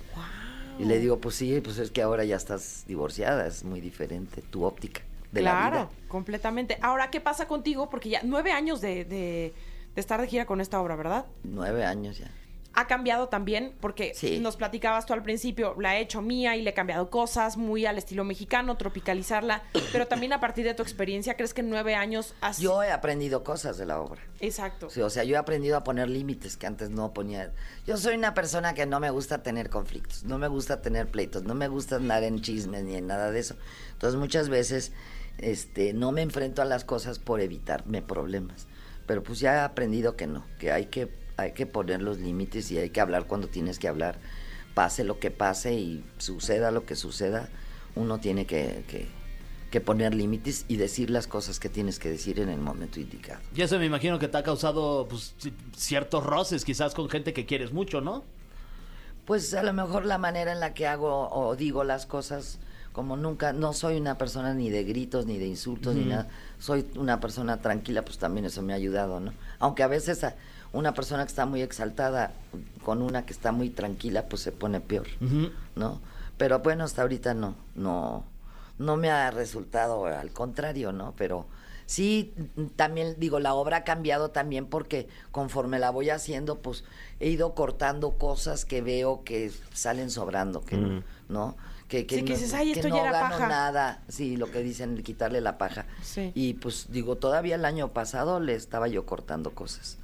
Y 0.80 0.86
le 0.86 1.00
digo, 1.00 1.20
pues 1.20 1.36
sí, 1.36 1.62
pues 1.62 1.78
es 1.78 1.92
que 1.92 2.02
ahora 2.02 2.24
ya 2.24 2.36
estás 2.36 2.84
divorciada, 2.88 3.46
es 3.48 3.64
muy 3.64 3.80
diferente 3.80 4.42
tu 4.42 4.64
óptica 4.64 5.02
de 5.32 5.42
la 5.42 5.52
claro, 5.52 5.76
vida. 5.78 5.90
completamente. 6.08 6.78
Ahora, 6.82 7.10
¿qué 7.12 7.22
pasa 7.22 7.48
contigo? 7.48 7.90
Porque 7.90 8.10
ya 8.10 8.22
nueve 8.24 8.52
años 8.52 8.82
de, 8.82 9.06
de- 9.06 9.54
de 9.96 10.02
estar 10.02 10.20
de 10.20 10.28
gira 10.28 10.46
con 10.46 10.60
esta 10.62 10.82
obra, 10.82 10.96
¿verdad? 10.96 11.26
Nueve 11.44 11.86
años 11.86 12.18
ya. 12.18 12.32
Ha 12.76 12.88
cambiado 12.88 13.28
también, 13.30 13.76
porque 13.80 14.14
Sí. 14.16 14.40
nos 14.40 14.56
platicabas 14.58 15.06
tú 15.06 15.14
al 15.14 15.22
principio, 15.22 15.76
la 15.80 15.96
he 15.98 16.02
hecho 16.02 16.22
mía 16.24 16.56
y 16.56 16.64
le 16.64 16.72
he 16.72 16.74
cambiado 16.74 17.12
cosas 17.12 17.56
muy 17.56 17.86
al 17.86 18.00
estilo 18.00 18.24
mexicano, 18.24 18.78
tropicalizarla, 18.78 19.62
pero 19.92 20.08
también 20.08 20.34
a 20.34 20.40
partir 20.40 20.66
de 20.66 20.74
tu 20.74 20.82
experiencia, 20.82 21.36
¿crees 21.36 21.54
que 21.54 21.62
en 21.62 21.70
nueve 21.70 21.94
años 21.94 22.34
has... 22.42 22.58
Yo 22.58 22.82
he 22.82 22.92
aprendido 22.92 23.44
cosas 23.44 23.78
de 23.78 23.86
la 23.86 24.00
obra. 24.00 24.22
Exacto. 24.40 24.90
Sí, 24.90 25.02
o 25.02 25.10
sea, 25.12 25.24
yo 25.24 25.36
he 25.36 25.38
aprendido 25.38 25.78
a 25.78 25.84
poner 25.84 26.10
límites 26.10 26.58
que 26.58 26.66
antes 26.66 26.90
no 26.90 27.14
ponía. 27.14 27.52
Yo 27.86 27.96
soy 27.98 28.16
una 28.16 28.34
persona 28.34 28.74
que 28.74 28.88
no 28.88 29.00
me 29.00 29.12
gusta 29.12 29.44
tener 29.44 29.70
conflictos, 29.70 30.24
no 30.24 30.40
me 30.40 30.48
gusta 30.48 30.82
tener 30.82 31.08
pleitos, 31.08 31.44
no 31.44 31.54
me 31.54 31.68
gusta 31.68 31.98
andar 31.98 32.24
en 32.24 32.42
chismes 32.42 32.84
ni 32.84 32.96
en 32.96 33.06
nada 33.06 33.30
de 33.32 33.40
eso. 33.40 33.56
Entonces 33.92 34.20
muchas 34.20 34.50
veces 34.50 34.92
este, 35.38 35.94
no 35.94 36.12
me 36.12 36.22
enfrento 36.22 36.62
a 36.62 36.66
las 36.66 36.86
cosas 36.86 37.20
por 37.20 37.40
evitarme 37.40 38.02
problemas. 38.02 38.68
Pero 39.06 39.22
pues 39.22 39.40
ya 39.40 39.56
he 39.56 39.60
aprendido 39.60 40.16
que 40.16 40.28
no, 40.28 40.46
que 40.60 40.72
hay 40.72 40.86
que, 40.86 41.10
hay 41.38 41.52
que 41.54 41.66
poner 41.66 42.02
los 42.02 42.20
límites 42.20 42.70
y 42.72 42.78
hay 42.78 42.90
que 42.90 43.02
hablar 43.02 43.26
cuando 43.28 43.48
tienes 43.48 43.80
que 43.80 43.88
hablar. 43.88 44.18
Pase 44.74 45.04
lo 45.04 45.20
que 45.20 45.32
pase 45.32 45.74
y 45.74 46.04
suceda 46.18 46.72
lo 46.72 46.86
que 46.86 46.96
suceda, 46.96 47.50
uno 47.96 48.20
tiene 48.20 48.46
que, 48.46 48.84
que- 48.88 49.08
que 49.70 49.82
poner 49.82 50.14
límites 50.14 50.66
y 50.68 50.76
decir 50.78 51.10
las 51.10 51.26
cosas 51.26 51.60
que 51.60 51.68
tienes 51.68 51.98
que 51.98 52.08
decir 52.10 52.40
en 52.40 52.50
el 52.50 52.60
momento 52.60 53.00
indicado. 53.00 53.40
Y 53.56 53.62
eso 53.64 53.80
me 53.80 53.86
imagino 53.88 54.20
que 54.20 54.28
te 54.28 54.38
ha 54.38 54.44
causado 54.44 55.08
pues, 55.10 55.34
ci- 55.42 55.54
ciertos 55.76 56.24
roces, 56.24 56.64
quizás 56.64 56.94
con 56.94 57.10
gente 57.10 57.34
que 57.34 57.48
quieres 57.48 57.74
mucho, 57.74 58.00
¿no? 58.00 58.24
Pues 59.26 59.54
a 59.54 59.64
lo 59.64 59.74
mejor 59.74 60.06
la 60.06 60.18
manera 60.18 60.52
en 60.52 60.60
la 60.60 60.74
que 60.74 60.86
hago 60.86 61.30
o 61.32 61.56
digo 61.56 61.84
las 61.84 62.06
cosas, 62.06 62.60
como 62.92 63.16
nunca, 63.18 63.54
no 63.54 63.74
soy 63.74 63.98
una 63.98 64.18
persona 64.18 64.54
ni 64.54 64.70
de 64.70 64.84
gritos, 64.84 65.26
ni 65.26 65.38
de 65.40 65.48
insultos, 65.48 65.96
ni 65.96 66.06
nada, 66.06 66.28
soy 66.60 66.86
una 66.96 67.20
persona 67.20 67.60
tranquila, 67.62 68.04
pues 68.04 68.18
también 68.20 68.46
eso 68.46 68.62
me 68.62 68.74
ha 68.74 68.76
ayudado, 68.76 69.20
¿no? 69.20 69.34
Aunque 69.60 69.82
a 69.82 69.88
veces 69.88 70.24
a 70.24 70.36
una 70.74 70.94
persona 70.94 71.24
que 71.24 71.30
está 71.30 71.46
muy 71.46 71.62
exaltada 71.62 72.34
con 72.84 73.02
una 73.02 73.26
que 73.26 73.34
está 73.34 73.52
muy 73.52 73.70
tranquila, 73.70 74.26
pues 74.28 74.42
se 74.42 74.52
pone 74.52 74.82
peor, 74.82 75.08
¿no? 75.76 76.02
Pero 76.38 76.60
bueno, 76.60 76.84
hasta 76.84 77.04
ahorita 77.04 77.34
no, 77.36 77.56
no, 77.76 78.26
no 78.80 78.98
me 78.98 79.10
ha 79.12 79.30
resultado 79.32 80.06
al 80.08 80.32
contrario, 80.32 80.92
¿no? 80.92 81.14
Pero 81.16 81.46
sí, 81.86 82.34
también 82.76 83.16
digo, 83.20 83.40
la 83.40 83.54
obra 83.54 83.78
ha 83.78 83.84
cambiado 83.84 84.32
también 84.32 84.66
porque 84.66 85.08
conforme 85.32 85.78
la 85.80 85.92
voy 85.92 86.10
haciendo, 86.10 86.58
pues 86.60 86.84
he 87.20 87.30
ido 87.30 87.54
cortando 87.54 88.18
cosas 88.18 88.66
que 88.66 88.82
veo 88.82 89.24
que 89.24 89.52
salen 89.74 90.10
sobrando, 90.10 90.62
que 90.66 90.76
no- 90.78 91.04
¿no? 91.30 91.56
Que, 91.88 92.00
Sí, 92.00 92.06
que 92.24 92.34
dices, 92.34 92.56
"Ay, 92.56 92.72
esto 92.72 92.90
no 92.90 92.96
ya 92.96 93.02
era 93.04 93.12
gano 93.12 93.36
paja". 93.36 93.48
nada, 93.48 94.02
sí, 94.08 94.36
lo 94.38 94.50
que 94.50 94.64
dicen, 94.64 95.04
quitarle 95.04 95.40
la 95.42 95.60
paja. 95.60 95.86
Sí. 96.02 96.32
Y 96.34 96.56
pues 96.56 96.88
digo, 96.90 97.18
todavía 97.18 97.54
el 97.56 97.66
año 97.66 97.90
pasado 97.90 98.40
le 98.40 98.56
estaba 98.56 98.88
yo 98.88 99.06
cortando 99.06 99.52
cosas. 99.52 100.00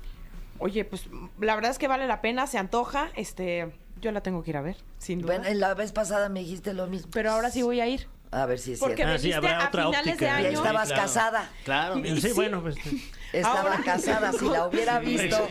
Oye, 0.60 0.86
pues 0.86 1.08
la 1.40 1.56
verdad 1.56 1.72
es 1.72 1.78
que 1.80 1.88
vale 1.88 2.06
la 2.08 2.22
pena, 2.22 2.46
se 2.48 2.58
antoja, 2.58 3.10
este, 3.16 3.72
yo 4.02 4.12
la 4.12 4.22
tengo 4.22 4.44
que 4.44 4.52
ir 4.52 4.58
a 4.58 4.62
ver, 4.62 4.78
sin 4.98 5.22
duda. 5.22 5.36
Bueno, 5.38 5.50
en 5.50 5.60
la 5.60 5.74
vez 5.74 5.92
pasada 5.92 6.30
me 6.30 6.42
dijiste 6.42 6.74
lo 6.74 6.88
mismo. 6.88 7.10
Pero 7.12 7.32
ahora 7.32 7.50
sí 7.50 7.62
voy 7.62 7.80
a 7.82 7.88
ir. 7.88 8.08
A 8.32 8.46
ver 8.46 8.60
si 8.60 8.74
es 8.74 8.80
Porque 8.80 8.98
cierto. 8.98 9.10
me 9.10 9.16
Ah, 9.16 9.20
sí, 9.20 9.28
viste 9.28 9.38
habrá 9.38 9.64
a 9.64 9.68
otra 9.70 9.86
finales 9.86 10.06
de 10.06 10.12
óptica. 10.12 10.42
Ya 10.42 10.48
año. 10.50 10.58
estabas 10.60 10.88
claro. 10.90 11.02
casada. 11.02 11.50
Claro. 11.66 11.96
Sí, 12.04 12.22
Sí. 12.22 12.32
bueno, 12.34 12.62
pues. 12.62 12.76
Estaba 13.34 13.62
Ahora- 13.62 13.82
casada, 13.84 14.32
si 14.34 14.48
la 14.50 14.68
hubiera 14.68 15.00
visto, 15.00 15.48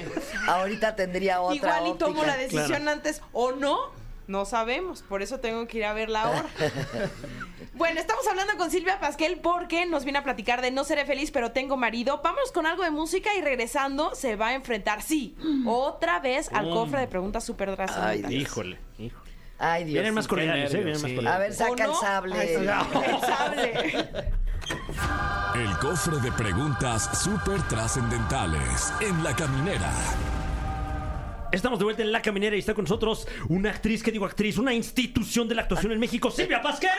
ahorita 0.47 0.95
tendría 0.95 1.41
otra 1.41 1.57
Igual 1.81 1.95
y 1.95 1.99
tomo 1.99 2.21
óptica. 2.21 2.27
la 2.27 2.37
decisión 2.37 2.89
antes 2.89 3.21
o 3.33 3.53
no, 3.53 3.79
no 4.29 4.45
sabemos. 4.45 5.03
Por 5.03 5.23
eso 5.23 5.41
tengo 5.41 5.67
que 5.67 5.79
ir 5.79 5.85
a 5.85 5.93
verla 5.93 6.23
ahora. 6.23 6.47
bueno, 7.75 7.99
estamos 7.99 8.27
hablando 8.29 8.57
con 8.57 8.71
Silvia 8.71 9.01
Pasquel 9.01 9.41
porque 9.41 9.87
nos 9.87 10.05
viene 10.05 10.21
a 10.21 10.23
platicar 10.23 10.63
de 10.63 10.71
no 10.71 10.85
seré 10.85 11.05
feliz, 11.05 11.31
pero 11.33 11.51
tengo 11.51 11.77
marido. 11.77 12.21
Vámonos 12.23 12.53
con 12.53 12.67
algo 12.67 12.85
de 12.85 12.91
música 12.91 13.31
y 13.37 13.41
regresando 13.43 14.15
se 14.15 14.37
va 14.37 14.49
a 14.49 14.55
enfrentar, 14.55 15.03
sí, 15.03 15.37
otra 15.67 16.21
vez 16.21 16.51
al 16.53 16.67
Mm. 16.67 16.73
cofre 16.75 17.01
de 17.01 17.09
preguntas 17.09 17.45
súper 17.45 17.77
Ay. 17.97 18.25
Híjole, 18.31 18.79
híjole. 18.99 19.31
Ay, 19.59 19.85
Dios. 19.85 19.95
Vienen 19.95 20.15
más 20.15 20.25
sí. 20.25 20.29
cordiales, 20.29 20.73
¿eh? 20.73 20.77
Vienen 20.85 21.03
más 21.03 21.13
cordiales. 21.13 21.33
A 21.33 21.39
ver, 21.39 21.51
¿O 21.51 21.55
saca 21.55 21.85
el 21.85 21.91
no? 21.91 22.01
sable. 22.01 22.35
Ay. 22.39 22.55
El 22.55 23.21
sable. 23.21 24.09
El 25.55 25.79
cofre 25.79 26.19
de 26.21 26.31
preguntas 26.33 27.19
súper 27.23 27.61
trascendentales 27.63 28.93
en 29.01 29.25
la 29.25 29.35
caminera. 29.35 29.91
Estamos 31.51 31.79
de 31.79 31.85
vuelta 31.87 32.03
en 32.03 32.13
La 32.13 32.21
Caminera 32.21 32.57
y 32.57 32.59
está 32.59 32.75
con 32.75 32.85
nosotros 32.85 33.27
una 33.49 33.71
actriz, 33.71 34.03
¿qué 34.03 34.13
digo 34.13 34.27
actriz? 34.27 34.59
Una 34.59 34.75
institución 34.75 35.49
de 35.49 35.55
la 35.55 35.63
actuación 35.63 35.93
en 35.93 35.99
México, 35.99 36.31
Silvia 36.31 36.61
Pasquera. 36.61 36.93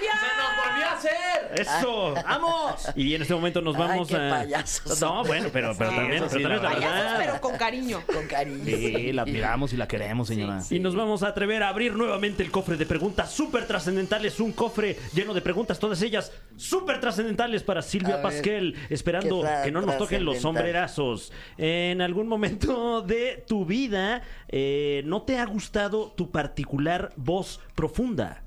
¡Se 0.00 0.26
nos 0.38 0.56
volvió 0.56 0.86
a 0.86 0.92
hacer! 0.92 1.45
¡Eso! 1.62 2.14
¡Vamos! 2.14 2.88
Y 2.96 3.14
en 3.14 3.22
este 3.22 3.34
momento 3.34 3.60
nos 3.60 3.74
Ay, 3.76 3.80
vamos 3.82 4.08
qué 4.08 4.16
a. 4.16 4.30
payasos 4.30 5.00
No, 5.00 5.24
bueno, 5.24 5.48
pero, 5.52 5.74
pero 5.76 5.90
Sí, 5.90 5.96
también, 5.96 6.22
eso 6.22 6.26
pero 6.32 6.38
sí, 6.38 6.42
también 6.42 6.50
la 6.50 6.56
es 6.56 6.62
la 6.62 6.70
Payasos, 6.80 7.02
verdad. 7.12 7.18
pero 7.26 7.40
con 7.40 7.56
cariño. 7.56 8.00
Con 8.06 8.26
cariño. 8.26 8.64
Sí, 8.64 9.12
la 9.12 9.22
admiramos 9.22 9.72
y 9.72 9.76
la 9.76 9.88
queremos, 9.88 10.28
señora. 10.28 10.60
Y 10.70 10.78
nos 10.78 10.94
vamos 10.96 11.22
a 11.22 11.28
atrever 11.28 11.62
a 11.62 11.68
abrir 11.68 11.94
nuevamente 11.94 12.42
el 12.42 12.50
cofre 12.50 12.76
de 12.76 12.86
preguntas 12.86 13.30
súper 13.32 13.66
trascendentales. 13.66 14.38
Un 14.40 14.52
cofre 14.52 14.96
lleno 15.14 15.34
de 15.34 15.40
preguntas, 15.42 15.78
todas 15.78 16.00
ellas 16.02 16.32
súper 16.56 17.00
trascendentales 17.00 17.62
para 17.62 17.82
Silvia 17.82 18.14
ver, 18.16 18.22
Pasquel, 18.22 18.74
esperando 18.90 19.40
¿qué 19.42 19.46
tra- 19.48 19.64
que 19.64 19.70
no 19.72 19.80
nos 19.82 19.98
toquen 19.98 20.24
los 20.24 20.34
trascendental? 20.34 20.42
sombrerazos. 20.42 21.32
En 21.58 22.00
algún 22.00 22.26
momento 22.28 23.02
de 23.02 23.44
tu 23.46 23.64
vida, 23.64 24.22
eh, 24.48 25.02
¿no 25.04 25.22
te 25.22 25.38
ha 25.38 25.44
gustado 25.46 26.12
tu 26.16 26.30
particular 26.30 27.12
voz 27.16 27.60
profunda? 27.74 28.42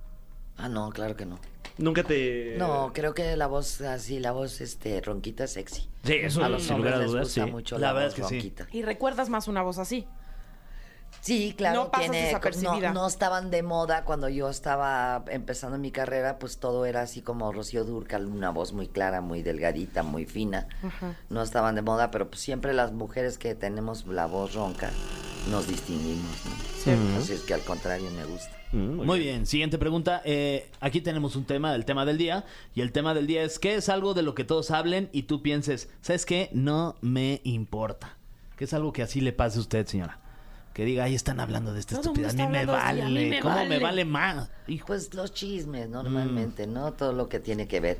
Ah, 0.57 0.67
no, 0.69 0.89
claro 0.89 1.15
que 1.15 1.25
no. 1.25 1.39
Nunca 1.79 2.03
te. 2.03 2.55
No, 2.57 2.91
creo 2.93 3.13
que 3.13 3.35
la 3.37 3.47
voz 3.47 3.81
así, 3.81 4.19
la 4.19 4.31
voz 4.31 4.61
este 4.61 5.01
ronquita 5.01 5.45
es 5.45 5.53
sexy. 5.53 5.89
Sí, 6.03 6.13
eso 6.13 6.43
A 6.43 6.49
los 6.49 6.63
sin 6.63 6.77
lugar 6.77 6.93
hombres 6.93 6.95
a 6.95 7.01
les 7.03 7.11
dudas, 7.11 7.23
gusta 7.27 7.45
sí. 7.45 7.51
mucho 7.51 7.77
La 7.79 7.87
la, 7.87 7.93
verdad 7.93 8.07
voz 8.09 8.13
es 8.19 8.21
que 8.21 8.27
sí. 8.29 8.35
ronquita. 8.35 8.67
Y 8.71 8.81
recuerdas 8.83 9.29
más 9.29 9.47
una 9.47 9.61
voz 9.63 9.77
así. 9.79 10.05
Sí, 11.21 11.53
claro, 11.57 11.83
No 11.85 11.91
pasas 11.91 12.11
tiene, 12.11 12.25
desapercibida. 12.27 12.93
no, 12.93 13.01
no 13.01 13.07
estaban 13.07 13.49
de 13.49 13.63
moda 13.63 14.05
cuando 14.05 14.29
yo 14.29 14.47
estaba 14.49 15.25
empezando 15.29 15.77
mi 15.77 15.91
carrera, 15.91 16.37
pues 16.37 16.59
todo 16.59 16.85
era 16.85 17.01
así 17.01 17.21
como 17.21 17.51
Rocío 17.51 17.83
Durcal, 17.83 18.27
una 18.27 18.51
voz 18.51 18.73
muy 18.73 18.87
clara, 18.87 19.19
muy 19.19 19.41
delgadita, 19.41 20.03
muy 20.03 20.25
fina. 20.25 20.67
No 21.29 21.41
estaban 21.41 21.75
de 21.75 21.81
moda, 21.81 22.11
pero 22.11 22.29
pues 22.29 22.41
siempre 22.41 22.73
las 22.73 22.91
mujeres 22.93 23.37
que 23.37 23.55
tenemos 23.55 24.05
la 24.05 24.27
voz 24.27 24.53
ronca 24.53 24.91
nos 25.49 25.67
distinguimos. 25.67 26.31
¿no? 26.85 27.17
Así 27.17 27.33
es 27.33 27.41
que 27.41 27.53
al 27.53 27.61
contrario 27.61 28.09
me 28.11 28.25
gusta. 28.25 28.51
Mm, 28.71 29.05
Muy 29.05 29.19
bien, 29.19 29.45
siguiente 29.45 29.77
pregunta. 29.77 30.21
Eh, 30.25 30.69
aquí 30.79 31.01
tenemos 31.01 31.35
un 31.35 31.45
tema, 31.45 31.73
el 31.75 31.85
tema 31.85 32.05
del 32.05 32.17
día. 32.17 32.45
Y 32.75 32.81
el 32.81 32.91
tema 32.91 33.13
del 33.13 33.27
día 33.27 33.43
es: 33.43 33.59
¿qué 33.59 33.75
es 33.75 33.89
algo 33.89 34.13
de 34.13 34.21
lo 34.21 34.35
que 34.35 34.43
todos 34.43 34.71
hablen 34.71 35.09
y 35.11 35.23
tú 35.23 35.41
pienses, 35.41 35.89
¿sabes 36.01 36.25
qué? 36.25 36.49
No 36.53 36.95
me 37.01 37.41
importa. 37.43 38.17
¿Qué 38.57 38.65
es 38.65 38.73
algo 38.73 38.91
que 38.93 39.01
así 39.01 39.21
le 39.21 39.31
pase 39.33 39.57
a 39.57 39.61
usted, 39.61 39.87
señora? 39.87 40.19
Que 40.73 40.85
diga, 40.85 41.05
ahí 41.05 41.15
están 41.15 41.39
hablando 41.39 41.73
de 41.73 41.79
esta 41.79 41.95
Todo 41.95 42.13
estupidez. 42.13 42.33
A 42.33 42.45
mí 42.45 42.47
me 42.47 42.65
vale. 42.65 43.01
a 43.01 43.07
mí 43.09 43.25
me 43.25 43.39
¿Cómo 43.39 43.65
me 43.65 43.79
vale. 43.79 44.05
más? 44.05 44.49
Hijo. 44.67 44.87
Pues 44.87 45.13
los 45.13 45.33
chismes, 45.33 45.89
normalmente, 45.89 46.67
¿no? 46.67 46.93
Todo 46.93 47.11
lo 47.13 47.27
que 47.27 47.39
tiene 47.39 47.67
que 47.67 47.79
ver 47.79 47.99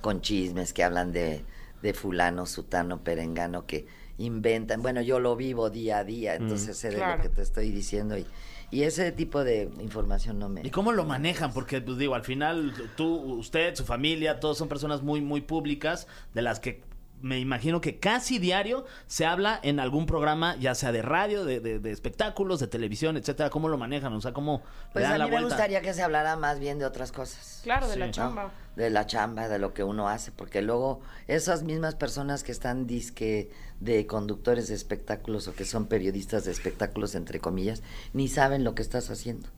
con 0.00 0.20
chismes 0.20 0.72
que 0.72 0.82
hablan 0.82 1.12
de, 1.12 1.44
de 1.82 1.94
fulano, 1.94 2.44
sutano, 2.46 3.02
perengano, 3.02 3.66
que 3.66 3.86
inventan. 4.18 4.82
Bueno, 4.82 5.00
yo 5.00 5.20
lo 5.20 5.36
vivo 5.36 5.70
día 5.70 5.98
a 5.98 6.04
día, 6.04 6.34
entonces 6.34 6.76
sé 6.76 6.90
de 6.90 6.98
lo 6.98 7.22
que 7.22 7.28
te 7.28 7.42
estoy 7.42 7.70
diciendo 7.70 8.18
y, 8.18 8.26
y 8.70 8.82
ese 8.82 9.12
tipo 9.12 9.44
de 9.44 9.70
información 9.80 10.38
no 10.38 10.48
me... 10.48 10.60
¿Y 10.62 10.70
cómo 10.70 10.92
lo 10.92 11.04
manejan? 11.04 11.52
Porque, 11.52 11.80
pues 11.80 11.96
digo, 11.96 12.14
al 12.14 12.24
final, 12.24 12.74
tú, 12.96 13.14
usted, 13.38 13.74
su 13.74 13.84
familia, 13.84 14.40
todos 14.40 14.58
son 14.58 14.68
personas 14.68 15.02
muy, 15.02 15.20
muy 15.20 15.40
públicas, 15.40 16.06
de 16.34 16.42
las 16.42 16.60
que 16.60 16.82
me 17.20 17.38
imagino 17.38 17.80
que 17.80 17.98
casi 17.98 18.38
diario 18.38 18.84
se 19.06 19.26
habla 19.26 19.58
en 19.62 19.80
algún 19.80 20.06
programa, 20.06 20.56
ya 20.56 20.74
sea 20.74 20.92
de 20.92 21.02
radio, 21.02 21.44
de, 21.44 21.60
de- 21.60 21.78
de 21.80 21.90
espectáculos, 21.90 22.60
de 22.60 22.66
televisión, 22.68 23.16
etcétera. 23.16 23.50
¿Cómo 23.50 23.68
lo 23.68 23.76
manejan? 23.78 24.12
O 24.12 24.20
sea, 24.20 24.32
¿cómo 24.32 24.62
Pues 24.92 25.02
le 25.02 25.02
dan 25.02 25.12
a 25.14 25.18
la 25.18 25.24
mí 25.24 25.30
me 25.30 25.36
vuelta? 25.38 25.54
gustaría 25.56 25.80
que 25.82 25.94
se 25.94 26.02
hablara 26.02 26.36
más 26.36 26.58
bien 26.60 26.78
de 26.78 26.84
otras 26.86 27.10
cosas. 27.12 27.60
Claro, 27.64 27.86
de 27.88 27.94
Sí. 27.94 27.98
la 27.98 28.06
¿no? 28.06 28.12
chamba. 28.12 28.52
de 28.76 28.90
la 28.90 29.06
chamba, 29.06 29.48
de 29.48 29.58
lo 29.58 29.74
que 29.74 29.82
uno 29.82 30.08
hace, 30.08 30.30
porque 30.30 30.62
luego 30.62 31.00
esas 31.26 31.64
mismas 31.64 31.96
personas 31.96 32.44
que 32.44 32.52
están 32.52 32.86
disque 32.86 33.50
de 33.80 34.06
conductores 34.06 34.68
de 34.68 34.76
espectáculos 34.76 35.48
o 35.48 35.54
que 35.54 35.64
son 35.64 35.86
periodistas 35.86 36.44
de 36.44 36.52
espectáculos 36.52 37.16
entre 37.16 37.40
comillas, 37.40 37.82
ni 38.12 38.28
saben 38.28 38.62
lo 38.62 38.76
que 38.76 38.82
estás 38.82 39.10
haciendo. 39.10 39.48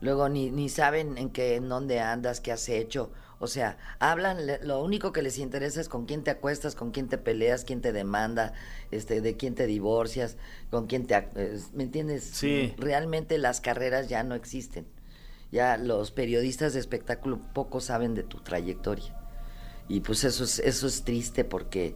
Luego 0.00 0.28
ni, 0.28 0.50
ni 0.50 0.68
saben 0.68 1.16
en 1.18 1.30
qué, 1.30 1.56
en 1.56 1.68
dónde 1.68 2.00
andas, 2.00 2.40
qué 2.40 2.52
has 2.52 2.68
hecho. 2.68 3.10
O 3.38 3.46
sea, 3.46 3.76
hablan, 3.98 4.38
lo 4.62 4.82
único 4.82 5.12
que 5.12 5.20
les 5.20 5.38
interesa 5.38 5.80
es 5.80 5.88
con 5.88 6.06
quién 6.06 6.24
te 6.24 6.30
acuestas, 6.30 6.74
con 6.74 6.90
quién 6.90 7.08
te 7.08 7.18
peleas, 7.18 7.64
quién 7.64 7.82
te 7.82 7.92
demanda, 7.92 8.54
este, 8.90 9.20
de 9.20 9.36
quién 9.36 9.54
te 9.54 9.66
divorcias, 9.66 10.36
con 10.70 10.86
quién 10.86 11.06
te... 11.06 11.28
¿Me 11.74 11.82
entiendes? 11.82 12.24
Sí. 12.24 12.74
Realmente 12.78 13.36
las 13.36 13.60
carreras 13.60 14.08
ya 14.08 14.22
no 14.22 14.34
existen. 14.34 14.86
Ya 15.52 15.76
los 15.76 16.12
periodistas 16.12 16.72
de 16.72 16.80
espectáculo 16.80 17.40
poco 17.52 17.80
saben 17.80 18.14
de 18.14 18.22
tu 18.22 18.40
trayectoria. 18.40 19.14
Y 19.88 20.00
pues 20.00 20.24
eso 20.24 20.44
es, 20.44 20.58
eso 20.58 20.86
es 20.86 21.04
triste 21.04 21.44
porque 21.44 21.94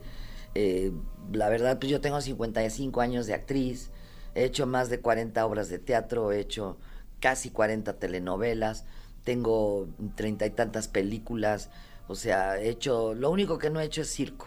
eh, 0.55 0.93
la 1.33 1.49
verdad, 1.49 1.79
pues 1.79 1.91
yo 1.91 2.01
tengo 2.01 2.21
55 2.21 3.01
años 3.01 3.27
de 3.27 3.35
actriz, 3.35 3.91
he 4.35 4.45
hecho 4.45 4.67
más 4.67 4.91
de 4.91 5.01
40 5.01 5.45
obras 5.45 5.69
de 5.69 5.79
teatro, 5.79 6.33
he 6.33 6.41
hecho 6.41 6.79
casi 7.21 7.51
40 7.51 7.99
telenovelas, 7.99 8.85
tengo 9.25 9.89
treinta 10.15 10.47
y 10.47 10.51
tantas 10.51 10.89
películas, 10.89 11.71
o 12.09 12.15
sea, 12.15 12.59
he 12.59 12.69
hecho, 12.69 13.15
lo 13.15 13.31
único 13.31 13.59
que 13.59 13.71
no 13.71 13.81
he 13.81 13.85
hecho 13.85 14.03
es 14.03 14.11
circo, 14.11 14.47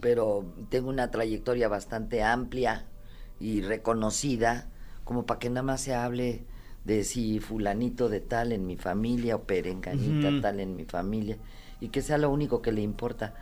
pero 0.00 0.46
tengo 0.70 0.88
una 0.88 1.10
trayectoria 1.10 1.68
bastante 1.68 2.22
amplia 2.22 2.86
y 3.38 3.60
reconocida, 3.60 4.68
como 5.04 5.26
para 5.26 5.38
que 5.38 5.50
nada 5.50 5.62
más 5.62 5.82
se 5.82 5.94
hable 5.94 6.44
de 6.84 7.04
si 7.04 7.40
fulanito 7.40 8.08
de 8.08 8.20
tal 8.20 8.52
en 8.52 8.66
mi 8.66 8.76
familia 8.76 9.36
o 9.36 9.42
perenganita 9.44 10.28
Ujú. 10.28 10.40
tal 10.40 10.60
en 10.60 10.76
mi 10.76 10.84
familia 10.84 11.36
y 11.80 11.88
que 11.88 12.00
sea 12.00 12.16
lo 12.16 12.30
único 12.30 12.62
que 12.62 12.72
le 12.72 12.80
importa. 12.80 13.34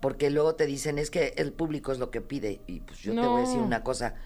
Porque 0.00 0.30
luego 0.30 0.54
te 0.54 0.66
dicen, 0.66 0.98
es 0.98 1.10
que 1.10 1.34
el 1.36 1.52
público 1.52 1.90
es 1.90 1.98
lo 1.98 2.10
que 2.10 2.20
pide. 2.20 2.60
Y 2.66 2.80
pues 2.80 3.00
yo 3.00 3.14
te 3.14 3.26
voy 3.26 3.38
a 3.38 3.40
decir 3.40 3.62
una 3.62 3.82
cosa. 3.82 4.16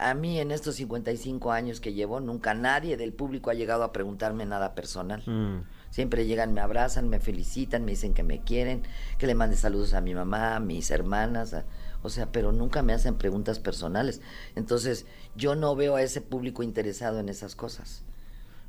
A 0.00 0.14
mí 0.14 0.40
en 0.40 0.50
estos 0.50 0.76
55 0.76 1.52
años 1.52 1.78
que 1.80 1.92
llevo, 1.92 2.20
nunca 2.20 2.54
nadie 2.54 2.96
del 2.96 3.12
público 3.12 3.50
ha 3.50 3.54
llegado 3.54 3.84
a 3.84 3.92
preguntarme 3.92 4.46
nada 4.46 4.74
personal. 4.74 5.22
Mm. 5.26 5.64
Siempre 5.90 6.24
llegan, 6.26 6.54
me 6.54 6.60
abrazan, 6.60 7.08
me 7.08 7.20
felicitan, 7.20 7.84
me 7.84 7.90
dicen 7.92 8.14
que 8.14 8.22
me 8.22 8.40
quieren, 8.40 8.82
que 9.18 9.26
le 9.26 9.34
mande 9.34 9.56
saludos 9.56 9.92
a 9.92 10.00
mi 10.00 10.14
mamá, 10.14 10.56
a 10.56 10.60
mis 10.60 10.90
hermanas, 10.90 11.52
a- 11.52 11.64
o 12.02 12.08
sea, 12.08 12.32
pero 12.32 12.50
nunca 12.52 12.82
me 12.82 12.94
hacen 12.94 13.16
preguntas 13.16 13.58
personales. 13.58 14.22
Entonces, 14.56 15.04
yo 15.36 15.54
no 15.54 15.76
veo 15.76 15.96
a 15.96 16.02
ese 16.02 16.20
público 16.22 16.62
interesado 16.62 17.18
en 17.18 17.28
esas 17.28 17.54
cosas. 17.54 18.02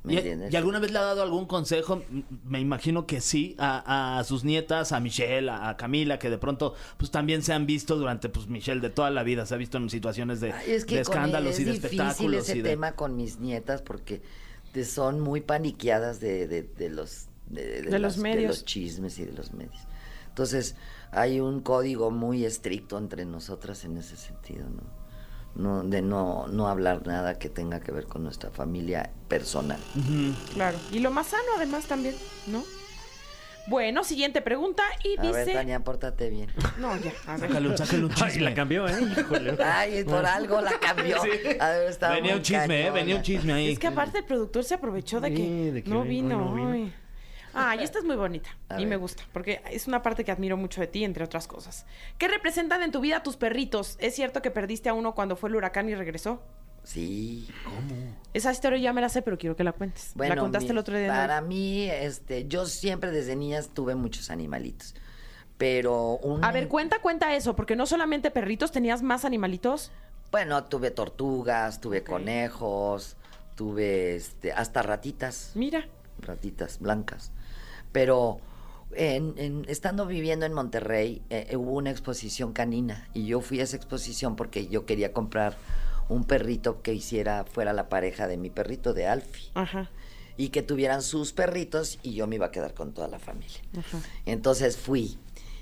¿Me 0.03 0.13
¿Y, 0.13 0.17
entiendes? 0.17 0.51
y 0.51 0.55
alguna 0.55 0.79
vez 0.79 0.91
le 0.91 0.97
ha 0.97 1.03
dado 1.03 1.21
algún 1.21 1.45
consejo? 1.45 2.01
Me 2.43 2.59
imagino 2.59 3.05
que 3.05 3.21
sí, 3.21 3.55
a, 3.59 4.17
a 4.17 4.23
sus 4.23 4.43
nietas, 4.43 4.91
a 4.93 4.99
Michelle, 4.99 5.49
a, 5.49 5.69
a 5.69 5.77
Camila, 5.77 6.17
que 6.17 6.29
de 6.31 6.39
pronto 6.39 6.73
pues 6.97 7.11
también 7.11 7.43
se 7.43 7.53
han 7.53 7.67
visto 7.67 7.95
durante, 7.97 8.27
pues 8.29 8.47
Michelle 8.47 8.81
de 8.81 8.89
toda 8.89 9.11
la 9.11 9.21
vida, 9.21 9.45
se 9.45 9.53
ha 9.53 9.57
visto 9.57 9.77
en 9.77 9.89
situaciones 9.91 10.39
de, 10.41 10.53
Ay, 10.53 10.71
es 10.71 10.85
que 10.85 10.97
de 10.97 11.03
con 11.03 11.13
escándalos 11.13 11.53
es 11.53 11.59
y 11.59 11.63
de 11.65 11.71
difícil 11.73 12.01
espectáculos. 12.01 12.43
ese 12.49 12.57
y 12.57 12.61
de- 12.63 12.69
tema 12.71 12.93
con 12.93 13.15
mis 13.15 13.39
nietas 13.39 13.81
porque 13.83 14.21
te- 14.71 14.85
son 14.85 15.19
muy 15.19 15.41
paniqueadas 15.41 16.19
de, 16.19 16.47
de- 16.47 16.63
de 16.63 16.89
los 16.89 17.27
de, 17.49 17.81
De 17.83 17.91
los 17.91 18.01
las- 18.01 18.17
medios. 18.17 18.47
los 18.47 18.65
chismes 18.65 19.19
y 19.19 19.25
de 19.25 19.33
los 19.33 19.53
medios. 19.53 19.77
Entonces 20.29 20.75
hay 21.11 21.41
un 21.41 21.59
código 21.59 22.09
muy 22.09 22.45
estricto 22.45 22.97
entre 22.97 23.25
nosotras 23.25 23.83
en 23.85 23.97
ese 23.97 24.15
sentido, 24.15 24.67
¿no? 24.69 24.81
No, 25.55 25.83
de 25.83 26.01
no, 26.01 26.47
no 26.47 26.67
hablar 26.67 27.05
nada 27.05 27.37
que 27.37 27.49
tenga 27.49 27.81
que 27.81 27.91
ver 27.91 28.05
con 28.05 28.23
nuestra 28.23 28.49
familia 28.51 29.11
personal. 29.27 29.79
Ujú. 29.97 30.33
Claro. 30.53 30.77
Y 30.91 30.99
lo 30.99 31.11
más 31.11 31.27
sano, 31.27 31.43
además, 31.57 31.85
también, 31.85 32.15
¿no? 32.47 32.63
Bueno, 33.67 34.03
siguiente 34.03 34.41
pregunta 34.41 34.81
y 35.03 35.19
A 35.19 35.21
ver, 35.21 35.45
dice. 35.45 35.53
Tania, 35.57 35.81
pórtate 35.81 36.29
bien. 36.29 36.49
No, 36.79 36.97
ya, 36.97 37.11
a 37.27 37.37
ver. 37.37 37.47
Sácale 37.49 37.69
un, 37.69 37.77
sácale 37.77 38.05
un 38.05 38.11
Ay, 38.11 38.17
chisme. 38.17 38.41
la 38.41 38.53
cambió, 38.55 38.87
¿eh? 38.87 38.95
Híjole. 39.19 39.57
Ay, 39.63 40.03
por 40.03 40.25
algo 40.25 40.61
la 40.61 40.79
cambió. 40.79 41.21
Sí. 41.21 41.29
De 41.29 41.57
haber 41.61 41.89
estado 41.89 42.15
Venía 42.15 42.35
un 42.35 42.41
chisme, 42.41 42.63
¿eh? 42.63 42.83
cañona. 42.85 42.91
Venía 42.93 43.15
un 43.17 43.21
chisme 43.21 43.53
ahí. 43.53 43.71
Es 43.73 43.79
que 43.79 43.87
aparte 43.87 44.17
el 44.19 44.25
productor 44.25 44.63
se 44.63 44.73
aprovechó 44.73 45.21
de 45.21 45.27
Sí, 45.29 45.35
que, 45.35 45.71
de 45.73 45.83
que 45.83 45.89
no 45.91 46.01
vino. 46.03 46.39
no 46.39 46.55
vino. 46.55 46.71
ay. 46.71 46.93
Ay, 47.53 47.83
esta 47.83 47.99
es 47.99 48.05
muy 48.05 48.15
bonita 48.15 48.49
A 48.69 48.79
y 48.79 48.85
me 48.85 48.95
gusta, 48.95 49.23
porque 49.33 49.61
es 49.69 49.87
una 49.87 50.01
parte 50.01 50.23
que 50.23 50.31
admiro 50.31 50.57
mucho 50.57 50.79
de 50.81 50.87
ti, 50.87 51.03
entre 51.03 51.23
otras 51.23 51.47
cosas. 51.47 51.85
¿Qué 52.17 52.27
representan 52.27 52.81
en 52.83 52.91
tu 52.91 52.99
vida 53.01 53.23
tus 53.23 53.35
perritos? 53.37 53.97
¿Es 53.99 54.15
cierto 54.15 54.41
que 54.41 54.51
perdiste 54.51 54.89
a 54.89 54.93
uno 54.93 55.13
cuando 55.15 55.35
fue 55.35 55.49
el 55.49 55.55
huracán 55.55 55.89
y 55.89 55.95
regresó? 55.95 56.41
Sí. 56.83 57.47
Esa 58.33 58.51
historia 58.51 58.79
ya 58.79 58.93
me 58.93 59.01
la 59.01 59.09
sé, 59.09 59.21
pero 59.21 59.37
quiero 59.37 59.55
que 59.55 59.63
la 59.63 59.71
cuentes. 59.73 60.13
la 60.15 60.35
contaste 60.35 60.65
mi- 60.65 60.71
el 60.71 60.77
otro 60.79 60.97
día. 60.97 61.09
Para 61.09 61.39
mí, 61.41 61.83
este, 61.89 62.47
yo 62.47 62.65
siempre 62.65 63.11
desde 63.11 63.35
niña 63.35 63.61
tuve 63.73 63.93
muchos 63.95 64.31
animalitos. 64.31 64.95
Pero 65.57 66.17
un 66.23 66.43
A 66.43 66.51
ver, 66.51 66.67
cuenta, 66.67 66.99
cuenta 66.99 67.35
eso, 67.35 67.55
porque 67.55 67.75
no 67.75 67.85
solamente 67.85 68.31
perritos, 68.31 68.71
tenías 68.71 69.03
más 69.03 69.25
animalitos. 69.25 69.91
Bueno, 70.31 70.63
tuve 70.63 70.89
tortugas, 70.89 71.81
tuve 71.81 72.03
conejos, 72.03 73.15
tuve 73.55 74.15
este, 74.15 74.51
hasta 74.53 74.81
ratitas, 74.81 75.51
Mira. 75.53 75.87
ratitas 76.19 76.79
blancas. 76.79 77.31
Pero 77.91 78.39
en, 78.93 79.33
en- 79.37 79.65
estando 79.67 80.05
viviendo 80.05 80.45
en 80.45 80.53
Monterrey, 80.53 81.21
eh, 81.29 81.55
hubo 81.55 81.71
una 81.73 81.91
exposición 81.91 82.53
canina 82.53 83.07
y 83.13 83.25
yo 83.25 83.41
fui 83.41 83.59
a 83.59 83.63
esa 83.63 83.77
exposición 83.77 84.35
porque 84.35 84.67
yo 84.67 84.85
quería 84.85 85.13
comprar 85.13 85.55
un 86.09 86.23
perrito 86.25 86.81
que 86.81 86.93
hiciera 86.93 87.45
fuera 87.45 87.71
la 87.73 87.87
pareja 87.89 88.27
de 88.27 88.37
mi 88.37 88.49
perrito 88.49 88.93
de 88.93 89.07
Alfie 89.07 89.49
Ajá. 89.53 89.89
y 90.35 90.49
que 90.49 90.61
tuvieran 90.61 91.01
sus 91.01 91.31
perritos 91.31 91.99
y 92.03 92.13
yo 92.15 92.27
me 92.27 92.35
iba 92.35 92.47
a 92.47 92.51
quedar 92.51 92.73
con 92.73 92.91
toda 92.93 93.07
la 93.07 93.19
familia. 93.19 93.59
Ajá. 93.77 93.97
Entonces 94.25 94.75
fui 94.77 95.17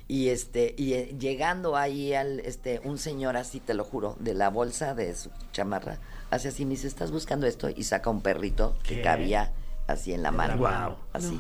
y 0.08 0.30
este 0.30 0.74
y 0.76 0.94
eh, 0.94 1.16
llegando 1.20 1.76
ahí 1.78 2.14
al 2.16 2.40
este 2.40 2.82
un 2.84 2.98
señor 2.98 3.38
así 3.38 3.60
te 3.60 3.76
lo 3.76 3.84
juro 3.84 4.18
de 4.20 4.34
la 4.34 4.50
bolsa 4.50 4.96
de 4.96 5.14
su 5.16 5.30
chamarra 5.52 6.00
hace 6.32 6.48
así 6.48 6.66
me 6.66 6.72
dice 6.72 6.88
estás 6.88 7.12
buscando 7.12 7.46
esto 7.46 7.70
y 7.70 7.84
saca 7.84 8.10
un 8.10 8.22
perrito 8.22 8.76
que 8.82 9.04
cabía 9.04 9.52
así 9.86 10.12
en 10.12 10.24
la 10.24 10.32
mano 10.32 10.58
Guau. 10.58 10.96
así 11.14 11.40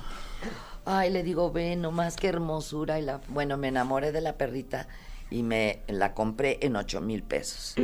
ay 0.86 1.10
le 1.12 1.24
digo 1.24 1.52
ve 1.52 1.76
nomás 1.76 2.15
qué 2.15 2.28
hermosura 2.28 3.00
y 3.00 3.04
la 3.04 3.22
bueno 3.30 3.58
me 3.58 3.68
enamoré 3.68 4.12
de 4.12 4.22
la 4.22 4.38
perrita 4.38 4.88
y 5.30 5.44
me 5.44 5.82
la 5.88 6.13
compré 6.13 6.58
en 6.62 6.76
ocho 6.76 7.02
mil 7.02 7.24
pesos 7.24 7.76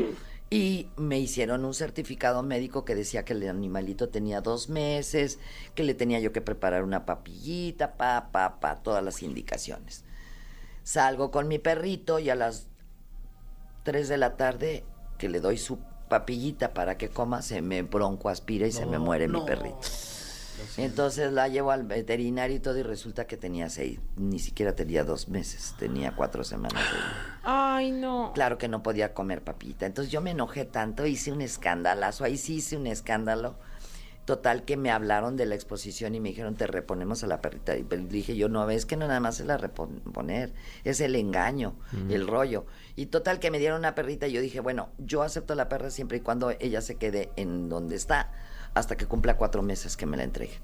y 0.50 0.88
me 0.96 1.20
hicieron 1.20 1.66
un 1.66 1.74
certificado 1.74 2.44
médico 2.44 2.86
que 2.86 2.96
decía 2.96 3.26
que 3.26 3.34
el 3.34 3.50
animalito 3.50 4.10
tenía 4.10 4.42
dos 4.42 4.70
meses, 4.70 5.40
que 5.74 5.84
le 5.84 5.96
tenía 5.96 6.20
yo 6.20 6.32
que 6.32 6.42
preparar 6.42 6.84
una 6.84 7.06
papillita, 7.06 7.98
pa, 7.98 8.30
pa, 8.32 8.60
pa, 8.60 8.76
todas 8.78 9.04
las 9.04 9.24
indicaciones. 9.24 10.04
Salgo 10.84 11.32
con 11.32 11.48
mi 11.48 11.58
perrito 11.58 12.20
y 12.20 12.30
a 12.30 12.36
las 12.36 12.68
3 13.84 14.08
de 14.08 14.18
la 14.18 14.38
tarde 14.38 14.86
que 15.18 15.30
le 15.30 15.40
doy 15.40 15.58
su 15.58 15.80
papillita 16.10 16.74
para 16.74 16.98
que 16.98 17.10
coma, 17.10 17.42
se 17.42 17.62
me 17.62 17.82
bronco 17.82 18.30
aspira 18.30 18.68
y 18.68 18.72
se 18.72 18.86
me 18.86 19.00
muere 19.00 19.28
mi 19.28 19.42
perrito. 19.42 19.80
Entonces 20.78 21.32
la 21.32 21.48
llevo 21.48 21.72
al 21.72 21.84
veterinario 21.84 22.56
y 22.56 22.60
todo 22.60 22.78
y 22.78 22.84
resulta 22.84 23.26
que 23.26 23.38
tenía 23.38 23.70
seis, 23.70 24.00
ni 24.16 24.40
siquiera 24.40 24.76
tenía 24.76 25.04
dos 25.04 25.28
meses, 25.30 25.74
tenía 25.78 26.16
cuatro 26.16 26.44
semanas 26.44 26.82
de. 26.82 26.98
Ay, 27.44 27.92
no. 27.92 28.32
Claro 28.34 28.58
que 28.58 28.68
no 28.68 28.84
podía 28.84 29.14
comer 29.14 29.44
papita. 29.44 29.86
Entonces 29.86 30.12
yo 30.12 30.22
me 30.22 30.32
enojé 30.32 30.66
tanto, 30.66 31.06
hice 31.06 31.32
un 31.32 31.42
escandalazo, 31.42 32.24
ahí 32.24 32.38
sí 32.38 32.56
hice 32.56 32.78
un 32.78 32.88
escándalo. 32.88 33.56
Total 34.26 34.64
que 34.64 34.76
me 34.76 34.90
hablaron 34.90 35.38
de 35.38 35.46
la 35.46 35.54
exposición 35.54 36.16
y 36.16 36.20
me 36.20 36.30
dijeron, 36.30 36.56
te 36.56 36.66
reponemos 36.66 37.24
a 37.24 37.28
la 37.28 37.42
perrita. 37.42 37.78
Y 37.78 37.84
pues 37.84 38.10
dije 38.10 38.36
yo, 38.36 38.50
no, 38.50 38.68
es 38.72 38.88
que 38.88 38.98
no 38.98 39.08
nada 39.08 39.20
más 39.20 39.40
es 39.40 39.46
la 39.46 39.58
reponer, 39.58 40.52
es 40.84 41.00
el 41.00 41.16
engaño, 41.16 41.76
el 42.10 42.28
rollo. 42.28 42.66
Y 42.96 43.06
total 43.06 43.40
que 43.40 43.52
me 43.52 43.60
dieron 43.60 43.78
una 43.78 43.94
perrita 43.94 44.28
y 44.28 44.32
yo 44.32 44.42
dije, 44.42 44.62
bueno, 44.62 44.90
yo 44.98 45.22
acepto 45.22 45.54
la 45.54 45.70
perra 45.70 45.92
siempre 45.92 46.18
y 46.18 46.22
cuando 46.22 46.50
ella 46.60 46.82
se 46.82 46.96
quede 46.96 47.30
en 47.36 47.70
donde 47.70 47.96
está, 47.96 48.32
hasta 48.76 48.96
que 48.96 49.08
cumpla 49.08 49.38
cuatro 49.38 49.64
meses 49.64 49.98
que 49.98 50.06
me 50.06 50.18
la 50.18 50.24
entreguen. 50.24 50.60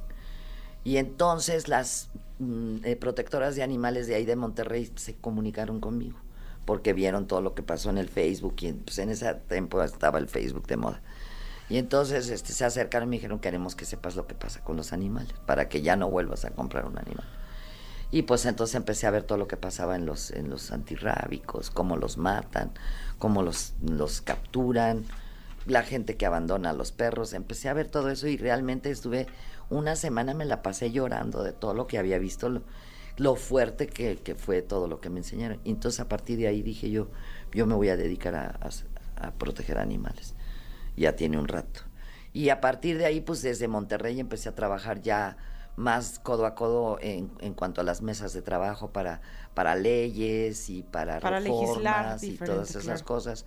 Y 0.84 0.98
entonces 0.98 1.68
las 1.68 2.10
mm, 2.40 2.86
eh, 2.86 2.96
protectoras 2.96 3.56
de 3.56 3.64
animales 3.64 4.08
de 4.08 4.16
ahí 4.16 4.26
de 4.26 4.36
Monterrey 4.36 4.92
se 4.96 5.16
comunicaron 5.16 5.80
conmigo 5.80 6.20
porque 6.66 6.94
vieron 6.94 7.28
todo 7.28 7.42
lo 7.42 7.56
que 7.56 7.64
pasó 7.64 7.90
en 7.90 7.98
el 7.98 8.10
Facebook 8.10 8.56
y 8.62 8.74
pues, 8.74 9.00
en 9.00 9.10
ese 9.10 9.34
tiempo 9.34 9.82
estaba 9.82 10.20
el 10.20 10.28
Facebook 10.28 10.68
de 10.68 10.78
moda. 10.78 11.02
Y 11.70 11.78
entonces 11.78 12.30
este, 12.30 12.54
se 12.54 12.66
acercaron 12.66 13.08
y 13.08 13.12
me 13.12 13.16
dijeron 13.16 13.40
queremos 13.40 13.76
que 13.76 13.86
sepas 13.86 14.16
lo 14.16 14.28
que 14.28 14.36
pasa 14.36 14.64
con 14.64 14.76
los 14.76 14.94
animales 14.94 15.34
para 15.46 15.70
que 15.70 15.82
ya 15.82 15.96
no 15.96 16.10
vuelvas 16.10 16.46
a 16.46 16.52
comprar 16.52 16.86
un 16.86 16.98
animal. 16.98 17.26
Y 18.12 18.24
pues 18.24 18.46
entonces 18.46 18.76
empecé 18.76 19.08
a 19.08 19.12
ver 19.12 19.24
todo 19.24 19.38
lo 19.38 19.48
que 19.48 19.56
pasaba 19.56 19.96
en 19.96 20.06
los, 20.06 20.32
en 20.32 20.50
los 20.50 20.72
antirrábicos, 20.72 21.70
cómo 21.72 21.96
los 21.96 22.18
matan, 22.18 22.72
cómo 23.20 23.42
los, 23.42 23.74
los 23.82 24.20
capturan, 24.20 25.06
la 25.66 25.84
gente 25.84 26.18
que 26.18 26.26
abandona 26.26 26.72
a 26.72 26.74
los 26.74 26.92
perros. 26.92 27.34
Empecé 27.34 27.70
a 27.70 27.74
ver 27.74 27.88
todo 27.88 28.10
eso 28.10 28.28
y 28.28 28.38
realmente 28.38 28.90
estuve 28.92 29.28
una 29.70 29.96
semana, 29.96 30.34
me 30.34 30.46
la 30.46 30.62
pasé 30.62 30.92
llorando 30.92 31.44
de 31.44 31.54
todo 31.54 31.74
lo 31.74 31.88
que 31.88 31.98
había 31.98 32.18
visto, 32.20 32.50
lo- 32.50 32.64
lo 33.18 33.36
fuerte 33.36 33.88
que, 33.88 34.18
que 34.18 34.36
fue 34.36 34.62
todo 34.62 34.88
lo 34.88 35.00
que 35.02 35.10
me 35.10 35.20
enseñaron. 35.20 35.60
Y 35.64 35.72
entonces 35.72 36.00
a 36.00 36.10
partir 36.10 36.38
de 36.40 36.48
ahí 36.48 36.62
dije 36.62 36.90
yo, 36.90 37.10
yo 37.54 37.66
me 37.68 37.76
voy 37.76 37.90
a 37.90 37.98
dedicar 37.98 38.36
a, 38.36 38.60
a- 38.62 39.28
a 39.28 39.32
proteger 39.34 39.78
animales. 39.78 40.34
Ya 40.98 41.16
tiene 41.16 41.38
un 41.38 41.48
rato. 41.48 41.82
Y 42.34 42.50
a 42.50 42.62
partir 42.62 42.98
de 42.98 43.06
ahí, 43.06 43.22
pues 43.22 43.42
desde 43.42 43.68
Monterrey 43.68 44.20
empecé 44.20 44.50
a 44.50 44.56
trabajar 44.56 45.02
ya 45.02 45.38
más 45.78 46.20
codo 46.20 46.46
a 46.46 46.56
codo 46.56 46.98
en, 47.02 47.32
en 47.40 47.54
cuanto 47.54 47.82
a 47.82 47.84
las 47.84 48.02
mesas 48.02 48.34
de 48.34 48.42
trabajo 48.42 48.92
para, 48.92 49.22
para 49.54 49.76
leyes 49.76 50.70
y 50.70 50.84
para, 50.84 51.20
Para 51.20 51.40
reformas 51.40 52.24
y 52.24 52.38
todas 52.38 52.70
esas 52.72 52.84
claro. 52.86 53.06
cosas. 53.06 53.46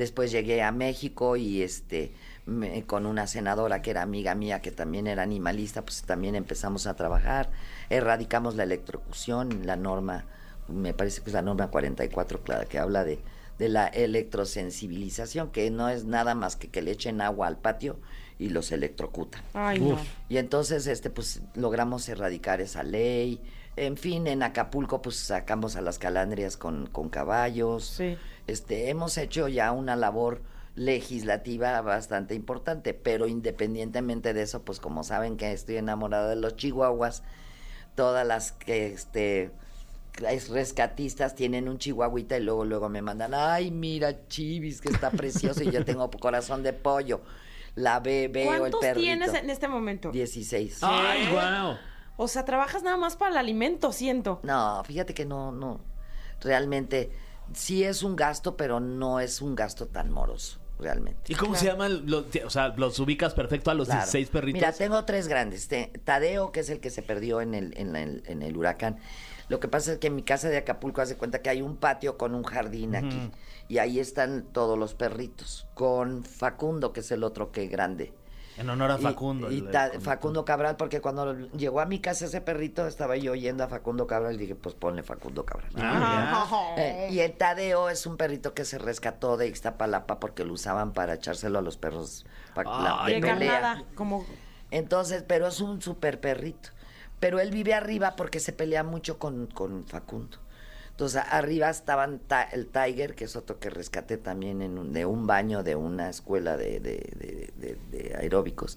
Después 0.00 0.30
llegué 0.32 0.62
a 0.62 0.72
México 0.72 1.36
y 1.36 1.60
este 1.60 2.14
me- 2.46 2.84
con 2.86 3.04
una 3.04 3.26
senadora 3.26 3.82
que 3.82 3.90
era 3.90 4.00
amiga 4.00 4.34
mía 4.34 4.62
que 4.62 4.70
también 4.72 5.06
era 5.06 5.22
animalista, 5.22 5.82
pues 5.82 6.00
también 6.04 6.34
empezamos 6.36 6.86
a 6.86 6.96
trabajar, 6.96 7.50
erradicamos 7.90 8.54
la 8.56 8.62
electrocución, 8.62 9.66
la 9.66 9.76
norma, 9.76 10.24
me 10.68 10.94
parece 10.94 11.20
que 11.20 11.28
es 11.28 11.34
la 11.34 11.42
norma 11.42 11.68
44 11.70 12.42
clara, 12.42 12.64
que 12.64 12.78
habla 12.78 13.04
de, 13.04 13.20
de 13.58 13.68
la 13.68 13.88
electrosensibilización, 13.88 15.50
que 15.50 15.70
no 15.70 15.90
es 15.90 16.06
nada 16.06 16.34
más 16.34 16.56
que 16.56 16.68
que 16.68 16.80
le 16.80 16.92
echen 16.92 17.20
agua 17.20 17.46
al 17.46 17.58
patio 17.58 17.98
y 18.38 18.48
los 18.48 18.72
electrocutan. 18.72 19.42
Ay, 19.52 19.78
no. 19.80 19.88
Uf. 19.94 20.00
Y 20.30 20.38
entonces, 20.38 20.86
este, 20.86 21.10
pues, 21.10 21.42
logramos 21.54 22.08
erradicar 22.08 22.62
esa 22.62 22.82
ley. 22.82 23.38
En 23.76 23.98
fin, 23.98 24.26
en 24.26 24.42
Acapulco, 24.42 25.02
pues, 25.02 25.16
sacamos 25.16 25.76
a 25.76 25.82
las 25.82 25.98
calandrias 25.98 26.56
con, 26.56 26.86
con 26.86 27.10
caballos. 27.10 27.84
Sí. 27.84 28.16
Este, 28.50 28.90
hemos 28.90 29.16
hecho 29.16 29.48
ya 29.48 29.72
una 29.72 29.96
labor 29.96 30.42
legislativa 30.74 31.80
bastante 31.82 32.34
importante, 32.34 32.94
pero 32.94 33.26
independientemente 33.26 34.34
de 34.34 34.42
eso, 34.42 34.62
pues, 34.62 34.80
como 34.80 35.04
saben 35.04 35.36
que 35.36 35.52
estoy 35.52 35.76
enamorada 35.76 36.28
de 36.30 36.36
los 36.36 36.56
chihuahuas, 36.56 37.22
todas 37.94 38.26
las 38.26 38.52
que, 38.52 38.88
este, 38.88 39.50
las 40.20 40.48
rescatistas 40.48 41.34
tienen 41.34 41.68
un 41.68 41.78
chihuahuita 41.78 42.36
y 42.38 42.42
luego, 42.42 42.64
luego 42.64 42.88
me 42.88 43.02
mandan, 43.02 43.34
ay, 43.34 43.70
mira, 43.70 44.26
Chivis, 44.28 44.80
que 44.80 44.88
está 44.88 45.10
precioso 45.10 45.62
y 45.62 45.70
yo 45.70 45.84
tengo 45.84 46.10
corazón 46.20 46.62
de 46.62 46.72
pollo. 46.72 47.20
La 47.76 48.00
ve, 48.00 48.28
veo 48.28 48.52
el 48.52 48.58
¿Cuántos 48.58 48.80
perrito. 48.80 49.00
tienes 49.00 49.34
en 49.34 49.48
este 49.48 49.68
momento? 49.68 50.10
16. 50.10 50.80
¡Ay, 50.82 51.28
wow! 51.28 51.76
O 52.16 52.26
sea, 52.26 52.44
trabajas 52.44 52.82
nada 52.82 52.96
más 52.96 53.16
para 53.16 53.30
el 53.30 53.36
alimento, 53.38 53.92
siento. 53.92 54.40
No, 54.42 54.82
fíjate 54.84 55.14
que 55.14 55.24
no, 55.24 55.52
no. 55.52 55.80
Realmente 56.40 57.12
sí 57.54 57.84
es 57.84 58.02
un 58.02 58.16
gasto, 58.16 58.56
pero 58.56 58.80
no 58.80 59.20
es 59.20 59.40
un 59.42 59.54
gasto 59.54 59.86
tan 59.86 60.10
moroso, 60.10 60.58
realmente. 60.78 61.32
¿Y 61.32 61.34
cómo 61.36 61.54
se 61.54 61.66
llaman? 61.66 62.02
Los, 62.06 62.24
o 62.44 62.50
sea, 62.50 62.68
los 62.76 62.98
ubicas 62.98 63.34
perfecto 63.34 63.70
a 63.70 63.74
los 63.74 63.86
Claro. 63.88 64.00
16 64.02 64.28
perritos. 64.30 64.54
Mira, 64.60 64.72
tengo 64.72 65.04
tres 65.04 65.28
grandes. 65.28 65.68
Tadeo, 66.04 66.52
que 66.52 66.60
es 66.60 66.70
el 66.70 66.80
que 66.80 66.90
se 66.90 67.02
perdió 67.02 67.40
en 67.40 67.54
el, 67.54 67.76
en, 67.76 67.92
la- 67.92 68.02
en 68.02 68.42
el 68.42 68.56
huracán. 68.56 68.98
Lo 69.48 69.58
que 69.58 69.66
pasa 69.68 69.92
es 69.92 69.98
que 69.98 70.06
en 70.06 70.14
mi 70.14 70.22
casa 70.22 70.48
de 70.48 70.58
Acapulco 70.58 71.00
hace 71.00 71.16
cuenta 71.16 71.42
que 71.42 71.50
hay 71.50 71.60
un 71.60 71.76
patio 71.76 72.16
con 72.16 72.34
un 72.36 72.44
jardín 72.44 72.94
aquí. 72.94 73.30
Y 73.66 73.78
ahí 73.78 73.98
están 74.00 74.44
todos 74.52 74.78
los 74.78 74.94
perritos. 74.94 75.66
Con 75.74 76.22
Facundo, 76.24 76.92
que 76.92 77.00
es 77.00 77.10
el 77.10 77.24
otro 77.24 77.50
que 77.52 77.66
grande. 77.66 78.12
En 78.56 78.68
honor 78.68 78.90
a 78.90 78.98
Facundo. 78.98 79.50
Y, 79.50 79.62
ta- 79.62 79.92
Facundo 80.00 80.44
Cabral, 80.44 80.76
porque 80.76 81.00
cuando 81.00 81.34
llegó 81.50 81.80
a 81.80 81.86
mi 81.86 81.98
casa 82.00 82.26
ese 82.26 82.40
perrito, 82.40 82.86
estaba 82.86 83.16
yo 83.16 83.32
oyendo 83.32 83.64
a 83.64 83.68
Facundo 83.68 84.06
Cabral 84.06 84.34
y 84.34 84.38
dije, 84.38 84.54
pues 84.54 84.74
ponle 84.74 85.02
Facundo 85.02 85.46
Cabral. 85.46 85.70
Ah, 85.78 86.74
Eh, 86.76 87.08
y 87.10 87.20
el 87.20 87.32
Tadeo 87.32 87.88
es 87.88 88.04
un 88.06 88.16
perrito 88.16 88.52
que 88.52 88.64
se 88.64 88.76
rescató 88.78 89.36
de 89.36 89.46
Ixtapalapa 89.48 90.20
porque 90.20 90.44
lo 90.44 90.52
usaban 90.52 90.92
para 90.92 91.14
echárselo 91.14 91.58
a 91.58 91.62
los 91.62 91.76
perros 91.76 92.26
pa- 92.54 92.64
la- 92.64 93.04
de 93.06 93.14
de 93.14 93.20
pelea. 93.20 93.84
como... 93.94 94.26
Entonces, 94.70 95.24
pero 95.26 95.48
es 95.48 95.60
un 95.60 95.80
super 95.82 96.20
perrito. 96.20 96.70
Pero 97.18 97.40
él 97.40 97.50
vive 97.50 97.74
arriba 97.74 98.14
porque 98.16 98.40
se 98.40 98.52
pelea 98.52 98.82
mucho 98.84 99.18
con, 99.18 99.46
con 99.46 99.84
Facundo. 99.86 100.38
Entonces, 101.00 101.22
arriba 101.30 101.70
estaban 101.70 102.18
ta- 102.18 102.42
el 102.42 102.66
Tiger, 102.66 103.14
que 103.14 103.24
es 103.24 103.34
otro 103.34 103.58
que 103.58 103.70
rescaté 103.70 104.18
también 104.18 104.60
en 104.60 104.76
un- 104.76 104.92
de 104.92 105.06
un 105.06 105.26
baño 105.26 105.62
de 105.62 105.74
una 105.74 106.10
escuela 106.10 106.58
de, 106.58 106.78
de- 106.78 107.10
de- 107.16 107.52
de- 107.56 107.78
de 107.98 108.14
aeróbicos, 108.16 108.76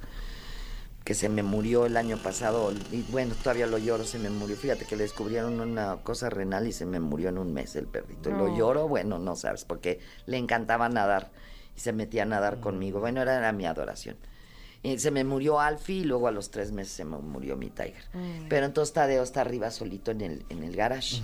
que 1.04 1.16
se 1.16 1.28
me 1.28 1.44
murió 1.44 1.86
el 1.86 1.98
año 1.98 2.16
pasado. 2.16 2.72
Y 2.94 3.02
bueno, 3.12 3.36
todavía 3.44 3.68
lo 3.68 3.78
lloro, 3.78 4.06
se 4.06 4.20
me 4.20 4.30
murió. 4.30 4.56
Fíjate 4.56 4.86
que 4.86 4.96
le 4.96 5.04
descubrieron 5.04 5.60
una 5.60 5.98
cosa 5.98 6.30
renal 6.30 6.66
y 6.66 6.72
se 6.72 6.86
me 6.86 7.02
murió 7.02 7.28
en 7.28 7.38
un 7.40 7.52
mes 7.54 7.76
el 7.76 7.88
perrito. 7.88 8.30
Y. 8.30 8.34
Lo 8.38 8.56
lloro, 8.56 8.88
bueno, 8.88 9.20
no 9.20 9.36
sabes, 9.36 9.66
porque 9.66 10.00
le 10.26 10.38
encantaba 10.38 10.88
nadar 10.88 11.30
y 11.76 11.82
se 11.82 11.92
metía 11.92 12.24
a 12.24 12.26
nadar 12.26 12.62
conmigo. 12.62 13.02
Bueno, 13.02 13.22
era, 13.22 13.38
era 13.38 13.52
mi 13.52 13.66
adoración. 13.66 14.16
Y 14.82 14.98
se 15.00 15.12
me 15.12 15.26
murió 15.26 15.60
Alfie 15.60 15.98
y 15.98 16.04
luego 16.06 16.30
a 16.30 16.32
los 16.32 16.52
tres 16.52 16.72
meses 16.72 16.94
se 16.94 17.04
me 17.04 17.18
murió 17.18 17.58
mi 17.58 17.70
Tiger. 17.70 18.04
Pero 18.48 18.66
entonces 18.66 18.94
Tadeo 18.94 19.24
está 19.24 19.42
arriba 19.42 19.72
solito 19.72 20.12
en 20.12 20.22
el, 20.22 20.46
en 20.48 20.64
el 20.64 20.74
garage. 20.74 21.22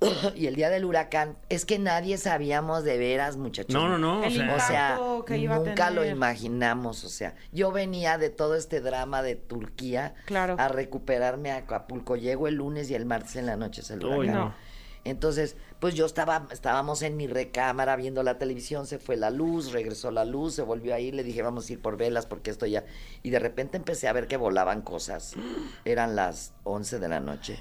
y 0.36 0.46
el 0.46 0.54
día 0.54 0.70
del 0.70 0.84
huracán, 0.84 1.36
es 1.48 1.64
que 1.64 1.78
nadie 1.78 2.18
sabíamos 2.18 2.84
de 2.84 2.98
veras, 2.98 3.36
muchachos. 3.36 3.72
No, 3.74 3.88
no, 3.88 3.98
no. 3.98 4.20
O 4.20 4.24
El 4.24 4.32
sea, 4.34 4.54
O 4.54 4.60
sea, 4.60 4.90
impacto 4.92 5.24
que 5.24 5.38
iba 5.38 5.56
a 5.56 5.58
nunca 5.58 5.90
lo 5.90 6.04
imaginamos. 6.04 7.04
O 7.04 7.08
sea, 7.08 7.34
yo 7.52 7.72
venía 7.72 8.18
de 8.18 8.30
todo 8.30 8.54
este 8.54 8.80
drama 8.80 9.22
de 9.22 9.34
Turquía 9.36 10.14
Claro. 10.26 10.56
a 10.58 10.68
recuperarme 10.68 11.50
a 11.50 11.56
Acapulco. 11.58 12.16
Llego 12.16 12.46
el 12.48 12.54
lunes 12.56 12.90
y 12.90 12.94
el 12.94 13.06
martes 13.06 13.36
en 13.36 13.46
la 13.46 13.56
noche 13.56 13.80
es 13.80 13.90
el 13.90 14.04
Uy, 14.04 14.28
huracán. 14.28 14.34
no. 14.34 14.68
Entonces, 15.04 15.56
pues 15.78 15.94
yo 15.94 16.04
estaba, 16.04 16.46
estábamos 16.50 17.00
en 17.02 17.16
mi 17.16 17.26
recámara 17.28 17.96
viendo 17.96 18.22
la 18.22 18.36
televisión, 18.36 18.86
se 18.86 18.98
fue 18.98 19.16
la 19.16 19.30
luz, 19.30 19.72
regresó 19.72 20.10
la 20.10 20.24
luz, 20.26 20.54
se 20.56 20.62
volvió 20.62 20.94
a 20.94 21.00
ir, 21.00 21.14
le 21.14 21.22
dije, 21.22 21.40
vamos 21.40 21.68
a 21.70 21.72
ir 21.72 21.80
por 21.80 21.96
velas 21.96 22.26
porque 22.26 22.50
esto 22.50 22.66
ya... 22.66 22.84
Y 23.22 23.30
de 23.30 23.38
repente 23.38 23.78
empecé 23.78 24.06
a 24.08 24.12
ver 24.12 24.26
que 24.26 24.36
volaban 24.36 24.82
cosas. 24.82 25.34
Eran 25.86 26.14
las 26.14 26.52
11 26.64 26.98
de 26.98 27.08
la 27.08 27.20
noche. 27.20 27.58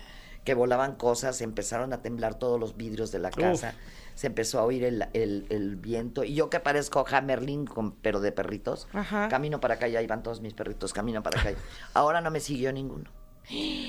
Que 0.47 0.53
volaban 0.53 0.95
cosas, 0.95 1.41
empezaron 1.41 1.91
a 1.91 2.01
temblar 2.01 2.35
todos 2.39 2.57
los 2.57 2.77
vidrios 2.77 3.11
de 3.11 3.19
la 3.19 3.31
casa, 3.31 3.73
se 4.15 4.27
empezó 4.27 4.59
a 4.59 4.63
oír 4.63 4.85
el, 4.85 5.05
el- 5.11 5.45
el 5.49 5.75
viento. 5.75 6.23
Y 6.23 6.35
yo 6.35 6.49
que 6.49 6.61
parezco 6.61 7.05
Hammerling, 7.05 7.65
con, 7.65 7.91
pero 7.91 8.21
de 8.21 8.31
perritos, 8.31 8.87
Ajá. 8.93 9.27
camino 9.27 9.59
para 9.59 9.73
acá, 9.73 9.89
ya 9.89 10.01
iban 10.01 10.23
todos 10.23 10.39
mis 10.39 10.53
perritos, 10.53 10.93
camino 10.93 11.21
para 11.21 11.41
acá. 11.41 11.51
Ahora 11.93 12.21
no 12.21 12.31
me 12.31 12.39
siguió 12.39 12.71
ninguno. 12.71 13.09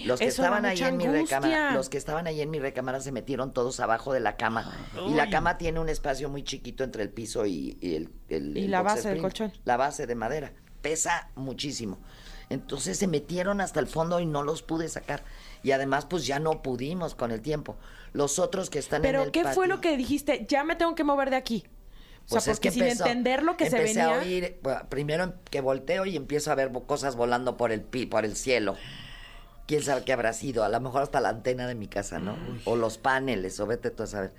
Los 0.05 0.19
que 0.19 0.27
Eso 0.27 0.43
estaban 0.43 0.65
ahí 0.65 0.81
en 0.83 0.97
mi 0.97 1.07
recámara, 1.07 1.75
los 1.75 1.89
que 1.89 1.97
estaban 1.97 2.27
ahí 2.27 2.41
en 2.41 2.51
mi 2.51 2.59
recámara 2.59 2.99
se 3.01 3.13
metieron 3.13 3.53
todos 3.53 3.79
abajo 3.79 4.13
de 4.13 4.19
la 4.19 4.37
cama. 4.37 4.69
Y 5.09 5.15
la 5.15 5.31
cama 5.31 5.59
tiene 5.59 5.79
un 5.79 5.89
espacio 5.89 6.29
muy 6.29 6.43
chiquito 6.43 6.83
entre 6.83 7.05
el 7.05 7.11
piso 7.11 7.47
y, 7.47 7.79
y 7.81 7.95
el, 7.95 8.11
el- 8.29 8.57
Y 8.59 8.65
el 8.65 8.71
la 8.73 8.83
base 8.83 9.11
del 9.11 9.21
colchón. 9.21 9.53
La 9.65 9.77
base 9.77 10.09
de 10.09 10.17
madera. 10.17 10.53
Pesa 10.83 11.31
muchísimo. 11.37 11.99
Entonces 12.51 12.99
se 12.99 13.07
metieron 13.07 13.61
hasta 13.61 13.79
el 13.79 13.87
fondo 13.87 14.19
y 14.21 14.27
no 14.27 14.43
los 14.43 14.63
pude 14.63 14.89
sacar. 14.89 15.23
Y 15.63 15.73
además, 15.73 16.07
pues 16.07 16.27
ya 16.27 16.39
no 16.39 16.63
pudimos 16.63 17.15
con 17.15 17.31
el 17.31 17.41
tiempo. 17.41 17.77
Los 18.13 18.39
otros 18.39 18.71
que 18.71 18.79
están 18.79 18.99
en 18.99 19.03
Pero 19.03 19.23
el 19.25 19.31
¿qué 19.31 19.45
fue 19.45 19.69
lo 19.69 19.81
que 19.81 19.97
dijiste? 19.97 20.47
Ya 20.49 20.65
me 20.65 20.77
tengo 20.77 20.95
que 20.95 21.05
mover 21.05 21.31
de 21.31 21.37
aquí. 21.37 21.65
O 22.27 22.29
sea, 22.29 22.37
pues 22.37 22.49
es 22.49 22.57
porque 22.57 22.69
que 22.69 22.75
sin 22.75 22.83
entender 22.85 23.43
lo 23.43 23.57
que 23.57 23.71
se 23.71 23.79
venía... 23.79 24.17
a 24.17 24.19
oír, 24.21 24.59
pues, 24.63 24.77
primero 24.91 25.35
que 25.51 25.63
volteo 25.63 26.05
y 26.05 26.15
empiezo 26.15 26.53
a 26.53 26.55
ver 26.55 26.71
cosas 26.87 27.17
volando 27.17 27.57
por 27.57 27.73
el 27.73 27.81
pi, 27.81 28.05
por 28.05 28.25
el 28.25 28.37
cielo. 28.37 28.77
Quién 29.67 29.83
sabe 29.83 30.05
qué 30.05 30.13
habrá 30.13 30.33
sido, 30.33 30.63
a 30.65 30.69
lo 30.69 30.81
mejor 30.81 31.03
hasta 31.03 31.21
la 31.21 31.31
antena 31.31 31.67
de 31.67 31.75
mi 31.75 31.89
casa, 31.89 32.19
¿no? 32.19 32.37
O 32.65 32.77
los 32.77 32.99
paneles, 32.99 33.59
o 33.61 33.67
vete 33.67 33.91
tú 33.91 34.03
a 34.03 34.07
saber. 34.07 34.33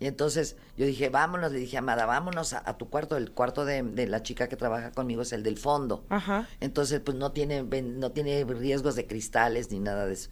Y 0.00 0.06
entonces 0.06 0.56
yo 0.76 0.86
dije, 0.86 1.08
vámonos, 1.08 1.52
le 1.52 1.58
dije, 1.58 1.78
Amada, 1.78 2.06
vámonos 2.06 2.52
a, 2.52 2.62
a 2.68 2.76
tu 2.76 2.88
cuarto. 2.88 3.16
El 3.16 3.30
cuarto 3.30 3.64
de, 3.64 3.82
de 3.82 4.06
la 4.06 4.22
chica 4.22 4.48
que 4.48 4.56
trabaja 4.56 4.92
conmigo 4.92 5.22
es 5.22 5.32
el 5.32 5.42
del 5.42 5.56
fondo. 5.56 6.04
Ajá. 6.08 6.48
Entonces, 6.60 7.00
pues 7.00 7.16
no 7.16 7.32
tiene, 7.32 7.62
no 7.62 8.12
tiene 8.12 8.44
riesgos 8.44 8.96
de 8.96 9.06
cristales 9.06 9.70
ni 9.70 9.80
nada 9.80 10.06
de 10.06 10.14
eso. 10.14 10.30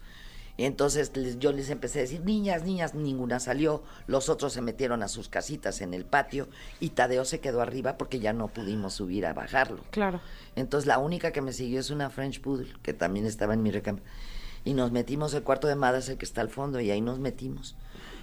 Y 0.56 0.64
entonces 0.64 1.10
les- 1.16 1.38
yo 1.38 1.50
les 1.52 1.70
empecé 1.70 2.00
a 2.00 2.02
decir, 2.02 2.20
niñas, 2.24 2.62
niñas, 2.64 2.94
ninguna 2.94 3.40
salió. 3.40 3.82
Los 4.06 4.28
otros 4.28 4.52
se 4.52 4.60
metieron 4.60 5.02
a 5.02 5.08
sus 5.08 5.28
casitas 5.28 5.80
en 5.80 5.94
el 5.94 6.04
patio 6.04 6.46
y 6.78 6.90
Tadeo 6.90 7.24
se 7.24 7.40
quedó 7.40 7.62
arriba 7.62 7.96
porque 7.96 8.20
ya 8.20 8.32
no 8.34 8.48
pudimos 8.48 8.92
subir 8.94 9.24
a 9.26 9.32
bajarlo. 9.32 9.82
Claro. 9.90 10.20
Entonces 10.54 10.86
la 10.86 10.98
única 10.98 11.32
que 11.32 11.40
me 11.40 11.52
siguió 11.54 11.80
es 11.80 11.88
una 11.90 12.10
French 12.10 12.40
Poodle, 12.42 12.72
que 12.82 12.92
también 12.92 13.24
estaba 13.26 13.54
en 13.54 13.62
mi 13.62 13.70
recámara. 13.70 14.04
Y 14.64 14.74
nos 14.74 14.92
metimos, 14.92 15.32
el 15.34 15.42
cuarto 15.42 15.66
de 15.68 15.74
Mada 15.74 15.98
es 15.98 16.08
el 16.08 16.18
que 16.18 16.24
está 16.26 16.40
al 16.42 16.50
fondo, 16.50 16.78
y 16.80 16.90
ahí 16.90 17.00
nos 17.00 17.18
metimos. 17.18 17.74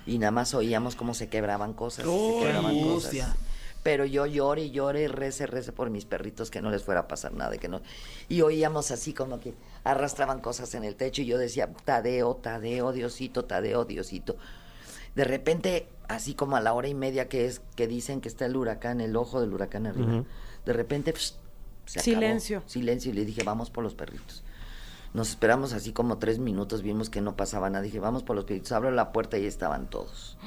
Y 0.05 0.19
nada 0.19 0.31
más 0.31 0.53
oíamos 0.53 0.95
cómo 0.95 1.13
se 1.13 1.27
quebraban 1.27 1.73
cosas. 1.73 2.05
se 2.05 2.09
¡Uy, 2.11 2.43
quebraban 2.43 2.71
angustia! 2.71 3.25
cosas. 3.25 3.39
Pero 3.83 4.05
yo 4.05 4.25
lloré 4.25 4.63
y 4.63 4.71
lloré, 4.71 5.07
rece, 5.07 5.47
rece 5.47 5.71
por 5.71 5.89
mis 5.89 6.05
perritos 6.05 6.51
que 6.51 6.61
no 6.61 6.69
les 6.69 6.83
fuera 6.83 7.01
a 7.01 7.07
pasar 7.07 7.33
nada. 7.33 7.57
Que 7.57 7.67
no... 7.69 7.81
Y 8.27 8.41
oíamos 8.41 8.91
así 8.91 9.13
como 9.13 9.39
que 9.39 9.53
arrastraban 9.83 10.39
cosas 10.41 10.73
en 10.75 10.83
el 10.83 10.95
techo 10.95 11.21
y 11.21 11.25
yo 11.25 11.37
decía, 11.37 11.71
Tadeo, 11.85 12.35
Tadeo, 12.35 12.91
Diosito, 12.91 13.45
Tadeo, 13.45 13.85
Diosito. 13.85 14.35
De 15.15 15.23
repente, 15.23 15.87
así 16.07 16.33
como 16.35 16.55
a 16.55 16.61
la 16.61 16.73
hora 16.73 16.87
y 16.87 16.93
media 16.93 17.27
que 17.29 17.45
es 17.45 17.61
que 17.75 17.87
dicen 17.87 18.21
que 18.21 18.27
está 18.29 18.45
el 18.45 18.55
huracán, 18.55 19.01
el 19.01 19.15
ojo 19.15 19.41
del 19.41 19.53
huracán 19.53 19.87
arriba, 19.87 20.23
de 20.65 20.73
repente 20.73 21.13
se 21.85 21.99
acabó. 21.99 22.03
Silencio. 22.03 22.63
Silencio 22.67 23.11
y 23.11 23.15
le 23.15 23.25
dije, 23.25 23.43
vamos 23.43 23.69
por 23.69 23.83
los 23.83 23.95
perritos. 23.95 24.43
Nos 25.11 25.29
esperamos 25.31 25.73
así 25.73 25.91
como 25.91 26.19
tres 26.19 26.37
minutos, 26.37 26.83
vimos 26.83 27.09
que 27.09 27.19
no 27.19 27.35
pasaba 27.35 27.71
nada. 27.71 27.81
Dije, 27.83 27.99
vamos 27.99 28.21
por 28.21 28.35
los 28.35 28.45
perritos. 28.45 28.71
Abro 28.73 28.91
la 28.91 29.11
puerta 29.11 29.39
y 29.39 29.45
estaban 29.47 29.89
todos. 29.89 30.37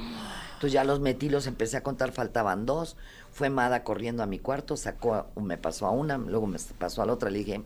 Entonces 0.55 0.73
ya 0.73 0.85
los 0.85 1.01
metí, 1.01 1.29
los 1.29 1.49
empecé 1.49 1.77
a 1.79 1.83
contar, 1.83 2.13
faltaban 2.13 2.65
dos. 2.65 2.97
Fue 3.33 3.51
Mada 3.51 3.83
corriendo 3.83 4.23
a 4.23 4.27
mi 4.27 4.39
cuarto, 4.39 4.77
sacó, 4.77 5.15
a- 5.15 5.27
me 5.35 5.59
pasó 5.59 5.87
a 5.87 5.91
una, 5.91 6.17
luego 6.17 6.47
me 6.47 6.59
pasó 6.79 7.03
a 7.03 7.07
la 7.07 7.13
otra. 7.15 7.29
Le 7.31 7.39
dije, 7.41 7.63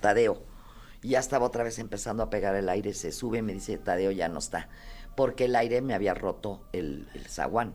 Tadeo. 0.00 0.40
Y 1.06 1.10
ya 1.10 1.20
estaba 1.20 1.46
otra 1.46 1.62
vez 1.62 1.78
empezando 1.78 2.24
a 2.24 2.30
pegar 2.30 2.56
el 2.56 2.68
aire, 2.68 2.92
se 2.92 3.12
sube 3.12 3.38
y 3.38 3.42
me 3.42 3.52
dice, 3.52 3.78
Tadeo 3.78 4.10
ya 4.10 4.28
no 4.28 4.40
está. 4.40 4.68
Porque 5.14 5.44
el 5.44 5.54
aire 5.54 5.80
me 5.80 5.94
había 5.94 6.14
roto 6.14 6.62
el, 6.72 7.06
el 7.14 7.26
zaguán. 7.28 7.74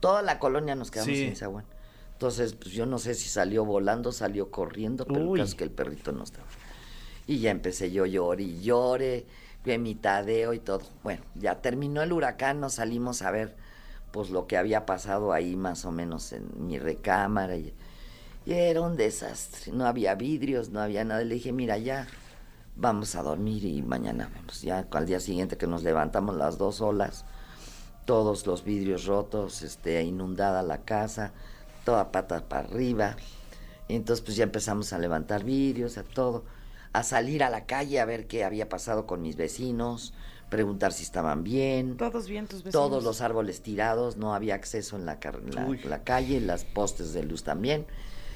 Toda 0.00 0.20
la 0.20 0.38
colonia 0.38 0.74
nos 0.74 0.90
quedamos 0.90 1.14
Sí. 1.14 1.24
sin 1.24 1.34
zaguán. 1.34 1.64
Entonces, 2.12 2.52
pues 2.54 2.72
yo 2.74 2.84
no 2.84 2.98
sé 2.98 3.14
si 3.14 3.26
salió 3.30 3.64
volando, 3.64 4.12
salió 4.12 4.50
corriendo, 4.50 5.06
pero 5.06 5.20
el 5.32 5.40
caso 5.40 5.44
es 5.44 5.54
que 5.54 5.64
el 5.64 5.70
perrito 5.70 6.12
no 6.12 6.24
estaba. 6.24 6.46
Y 7.26 7.38
ya 7.38 7.50
empecé 7.50 7.90
yo 7.90 8.04
llore 8.04 8.42
y 8.42 8.60
llore, 8.60 9.24
que 9.64 9.78
mi 9.78 9.94
Tadeo 9.94 10.52
y 10.52 10.58
todo. 10.58 10.82
Bueno, 11.02 11.22
ya 11.36 11.62
terminó 11.62 12.02
el 12.02 12.12
huracán, 12.12 12.60
nos 12.60 12.74
salimos 12.74 13.22
a 13.22 13.30
ver 13.30 13.56
pues 14.10 14.28
lo 14.28 14.46
que 14.46 14.58
había 14.58 14.84
pasado 14.84 15.32
ahí 15.32 15.56
más 15.56 15.86
o 15.86 15.90
menos 15.90 16.34
en 16.34 16.46
mi 16.66 16.78
recámara. 16.78 17.56
Y, 17.56 17.72
y 18.44 18.52
era 18.52 18.82
un 18.82 18.98
desastre. 18.98 19.72
No 19.72 19.86
había 19.86 20.14
vidrios, 20.16 20.68
no 20.68 20.80
había 20.82 21.02
nada. 21.06 21.24
Le 21.24 21.34
dije, 21.36 21.50
mira, 21.52 21.78
ya 21.78 22.06
vamos 22.78 23.16
a 23.16 23.22
dormir 23.22 23.64
y 23.64 23.82
mañana 23.82 24.30
vemos. 24.32 24.62
Ya 24.62 24.86
al 24.90 25.06
día 25.06 25.20
siguiente 25.20 25.56
que 25.56 25.66
nos 25.66 25.82
levantamos 25.82 26.36
las 26.36 26.58
dos 26.58 26.80
olas, 26.80 27.24
todos 28.06 28.46
los 28.46 28.64
vidrios 28.64 29.04
rotos, 29.04 29.62
este, 29.62 30.02
inundada 30.02 30.62
la 30.62 30.78
casa, 30.78 31.32
toda 31.84 32.10
pata 32.12 32.48
para 32.48 32.66
arriba. 32.66 33.16
Y 33.88 33.96
entonces 33.96 34.24
pues 34.24 34.36
ya 34.36 34.44
empezamos 34.44 34.92
a 34.92 34.98
levantar 34.98 35.44
vidrios, 35.44 35.98
a 35.98 36.04
todo, 36.04 36.44
a 36.92 37.02
salir 37.02 37.42
a 37.42 37.50
la 37.50 37.66
calle 37.66 38.00
a 38.00 38.04
ver 38.04 38.26
qué 38.26 38.44
había 38.44 38.68
pasado 38.68 39.06
con 39.06 39.22
mis 39.22 39.36
vecinos, 39.36 40.14
preguntar 40.48 40.92
si 40.92 41.02
estaban 41.02 41.42
bien. 41.42 41.96
Todos 41.96 42.28
bien 42.28 42.46
tus 42.46 42.62
vecinos. 42.62 42.72
Todos 42.72 43.02
los 43.02 43.20
árboles 43.20 43.60
tirados, 43.60 44.16
no 44.16 44.34
había 44.34 44.54
acceso 44.54 44.96
en 44.96 45.04
la, 45.04 45.18
la, 45.52 45.68
la 45.84 46.04
calle, 46.04 46.40
las 46.40 46.64
postes 46.64 47.12
de 47.12 47.24
luz 47.24 47.42
también. 47.42 47.86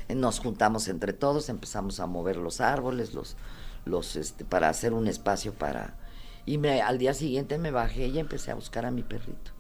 Nos 0.09 0.41
juntamos 0.41 0.89
entre 0.89 1.13
todos, 1.13 1.49
empezamos 1.49 2.01
a 2.01 2.07
mover 2.07 2.37
los 2.37 2.61
árboles, 2.61 3.15
los, 3.15 3.37
los, 3.85 4.17
este, 4.17 4.45
para 4.45 4.69
hacer 4.69 4.93
un 4.93 5.07
espacio 5.07 5.53
para. 5.53 5.97
Y 6.45 6.59
me, 6.59 6.83
al 6.83 6.99
día 6.99 7.15
siguiente 7.15 7.59
me 7.59 7.71
bajé 7.71 8.09
y 8.09 8.19
empecé 8.19 8.51
a 8.51 8.57
buscar 8.57 8.85
a 8.85 8.91
mi 8.91 9.03
perrito. 9.03 9.53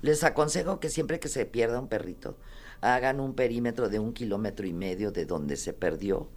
Les 0.00 0.24
aconsejo 0.24 0.80
que 0.80 0.88
siempre 0.88 1.20
que 1.20 1.28
se 1.28 1.44
pierda 1.44 1.78
un 1.78 1.88
perrito, 1.88 2.38
hagan 2.80 3.20
un 3.20 3.34
perímetro 3.34 3.88
de 3.88 3.98
un 3.98 4.12
kilómetro 4.12 4.66
y 4.66 4.72
medio 4.72 5.12
de 5.12 5.26
donde 5.26 5.56
se 5.56 5.72
perdió 5.72 6.30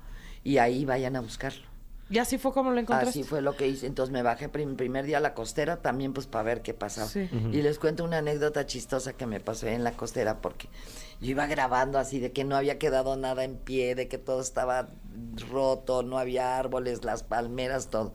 y 0.44 0.58
ahí 0.58 0.84
vayan 0.86 1.16
a 1.16 1.22
buscarlo. 1.22 1.73
Y 2.10 2.18
así 2.20 2.38
fue 2.38 2.52
como 2.54 2.72
lo 2.72 2.80
encontraste. 2.80 3.10
Así 3.22 3.24
fue 3.24 3.42
lo 3.42 3.56
que 3.56 3.68
hice. 3.68 3.88
Entonces 3.88 4.12
me 4.12 4.22
bajé 4.22 4.50
prim- 4.50 4.76
primer 4.76 5.06
día 5.06 5.18
a 5.18 5.22
la 5.22 5.34
costera 5.34 5.82
también 5.82 6.14
pues 6.14 6.28
para 6.28 6.44
ver 6.44 6.62
qué 6.62 6.74
pasaba. 6.74 7.08
Sí. 7.08 7.30
Y 7.52 7.62
les 7.62 7.80
cuento 7.80 8.04
una 8.04 8.18
anécdota 8.20 8.66
chistosa 8.66 9.14
que 9.14 9.26
me 9.26 9.40
pasó 9.40 9.68
en 9.68 9.84
la 9.84 9.94
costera 9.94 10.42
porque 10.42 10.68
yo 11.22 11.32
iba 11.32 11.48
grabando 11.48 11.98
así 11.98 12.20
de 12.20 12.32
que 12.32 12.44
no 12.44 12.56
había 12.56 12.78
quedado 12.78 13.16
nada 13.16 13.44
en 13.46 13.56
pie, 13.56 13.96
de 13.96 14.08
que 14.08 14.18
todo 14.18 14.42
estaba 14.42 14.90
roto, 15.50 16.04
no 16.04 16.18
había 16.20 16.58
árboles, 16.58 17.04
las 17.04 17.24
palmeras, 17.24 17.88
todo. 17.88 18.14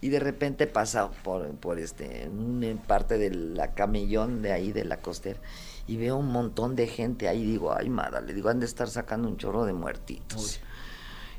Y 0.00 0.10
de 0.10 0.20
repente 0.20 0.66
pasa 0.66 1.10
por, 1.10 1.48
por 1.56 1.78
este, 1.78 2.28
una 2.28 2.74
parte 2.86 3.18
de 3.18 3.30
la 3.30 3.74
camellón 3.74 4.42
de 4.42 4.52
ahí 4.52 4.72
de 4.72 4.84
la 4.84 4.98
costera 4.98 5.40
y 5.88 5.96
veo 5.96 6.16
un 6.16 6.30
montón 6.30 6.76
de 6.76 6.86
gente 6.86 7.28
ahí. 7.28 7.44
Digo, 7.44 7.74
ay, 7.74 7.88
madre, 7.88 8.22
le 8.26 8.34
digo, 8.34 8.48
han 8.48 8.60
de 8.60 8.66
estar 8.66 8.88
sacando 8.88 9.26
un 9.28 9.36
chorro 9.38 9.64
de 9.64 9.72
muertitos. 9.72 10.60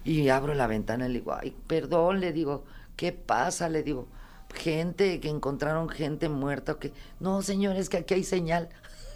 Y 0.04 0.30
abro 0.30 0.54
la 0.54 0.68
ventana 0.68 1.06
y 1.06 1.10
le 1.14 1.20
digo, 1.20 1.34
ay, 1.40 1.56
perdón, 1.68 2.20
le 2.20 2.32
digo, 2.34 2.64
¿qué 2.96 3.12
pasa? 3.12 3.70
Le 3.70 3.84
digo, 3.84 4.08
gente, 4.56 5.20
que 5.20 5.30
encontraron 5.30 5.90
gente 5.90 6.30
muerta, 6.30 6.76
que 6.80 6.92
no, 7.20 7.42
señor, 7.42 7.76
es 7.76 7.90
que 7.90 7.98
aquí 7.98 8.14
hay 8.16 8.24
señal. 8.24 8.70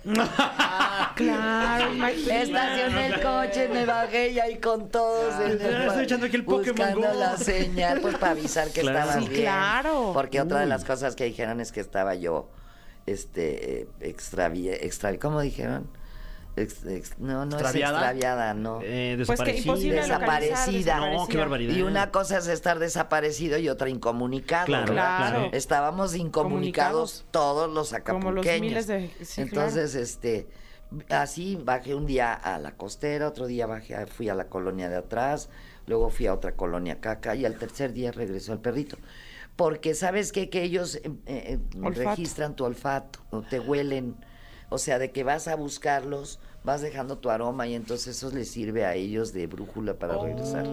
Claro, 1.16 1.94
imagínate. 1.94 2.42
Estacioné 2.44 3.06
el 3.08 3.22
coche, 3.22 3.70
me 3.70 3.86
bajé 3.86 4.30
y 4.32 4.40
ahí 4.40 4.58
con 4.60 4.90
todos 4.90 5.34
en 5.42 5.52
el 5.62 5.76
Ah, 5.76 5.86
estoy 5.88 6.04
echando 6.06 6.26
aquí 6.26 6.36
el 6.36 6.44
Pokémon 6.46 6.76
buscando 6.76 7.08
Go. 7.08 7.20
la 7.20 7.38
señal, 7.38 8.02
pues 8.02 8.16
para 8.18 8.32
avisar 8.32 8.70
que 8.72 8.82
Claro. 8.82 9.00
estaba 9.00 9.22
Sí, 9.22 9.30
bien. 9.30 9.42
claro. 9.42 10.12
Porque 10.14 10.42
otra 10.42 10.60
de 10.60 10.66
las 10.66 10.84
cosas 10.86 11.16
que 11.16 11.26
dijeron 11.26 11.62
es 11.62 11.72
que 11.72 11.80
estaba 11.80 12.16
yo, 12.16 12.50
este, 13.06 13.82
eh, 13.82 13.88
extravié, 14.02 14.82
extravi- 14.90 15.20
¿cómo 15.20 15.40
dijeron? 15.42 15.88
Ex- 16.56 16.86
ex- 16.86 17.18
no, 17.18 17.46
no 17.46 17.54
¿Extraviada? 17.56 17.98
es 17.98 18.04
extraviada, 18.04 18.54
no. 18.54 18.80
Eh, 18.84 19.16
Pues 19.26 19.42
que 19.42 19.54
desaparecida. 19.54 20.02
Desaparecida. 20.02 21.00
No, 21.12 21.28
qué 21.28 21.38
barbaridad. 21.38 21.74
Y 21.76 21.82
una 21.82 22.12
cosa 22.12 22.38
es 22.38 22.48
estar 22.48 22.78
desaparecido 22.80 23.58
y 23.58 23.70
otra 23.70 23.90
incomunicado. 23.90 24.66
Claro. 24.86 25.50
Estábamos 25.52 26.16
incomunicados 26.16 27.24
Comunicados. 27.24 27.26
todos 27.32 27.68
los 27.74 27.90
Como 28.04 28.32
los 28.32 28.46
acapulqueños. 28.46 28.62
miles 28.62 28.88
de- 28.88 29.10
sí, 29.26 29.42
Entonces, 29.42 29.96
este, 29.96 30.48
así 31.10 31.56
bajé 31.64 31.96
un 31.96 32.06
día 32.06 32.34
a 32.34 32.60
la 32.60 32.74
costera, 32.76 33.28
otro 33.30 33.48
día 33.48 33.66
bajé, 33.66 33.96
a- 33.96 34.06
fui 34.06 34.30
a 34.30 34.36
la 34.36 34.46
colonia 34.46 34.90
de 34.90 34.98
atrás, 34.98 35.50
luego 35.88 36.12
fui 36.12 36.28
a 36.28 36.34
otra 36.36 36.52
colonia 36.56 37.00
caca 37.02 37.36
y 37.36 37.46
al 37.46 37.58
tercer 37.58 37.94
día 37.94 38.12
regresó 38.12 38.54
el 38.54 38.60
perrito. 38.60 38.98
Porque 39.56 39.96
sabes 39.96 40.32
qué? 40.32 40.50
que 40.50 40.62
ellos 40.64 40.96
eh, 40.98 41.12
eh, 41.26 41.60
registran 41.76 42.56
tu 42.56 42.64
olfato, 42.66 43.20
te 43.50 43.60
huelen, 43.60 44.16
o 44.74 44.78
sea, 44.80 44.98
de 45.00 45.12
que 45.12 45.24
vas 45.24 45.48
a 45.48 45.56
buscarlos, 45.56 46.40
vas 46.64 46.82
dejando 46.82 47.18
tu 47.18 47.30
aroma 47.30 47.68
y 47.68 47.76
entonces 47.76 48.18
eso 48.18 48.32
les 48.32 48.50
sirve 48.50 48.86
a 48.86 48.96
ellos 48.96 49.32
de 49.34 49.48
brújula 49.48 49.94
para 49.94 50.18
regresar. 50.18 50.64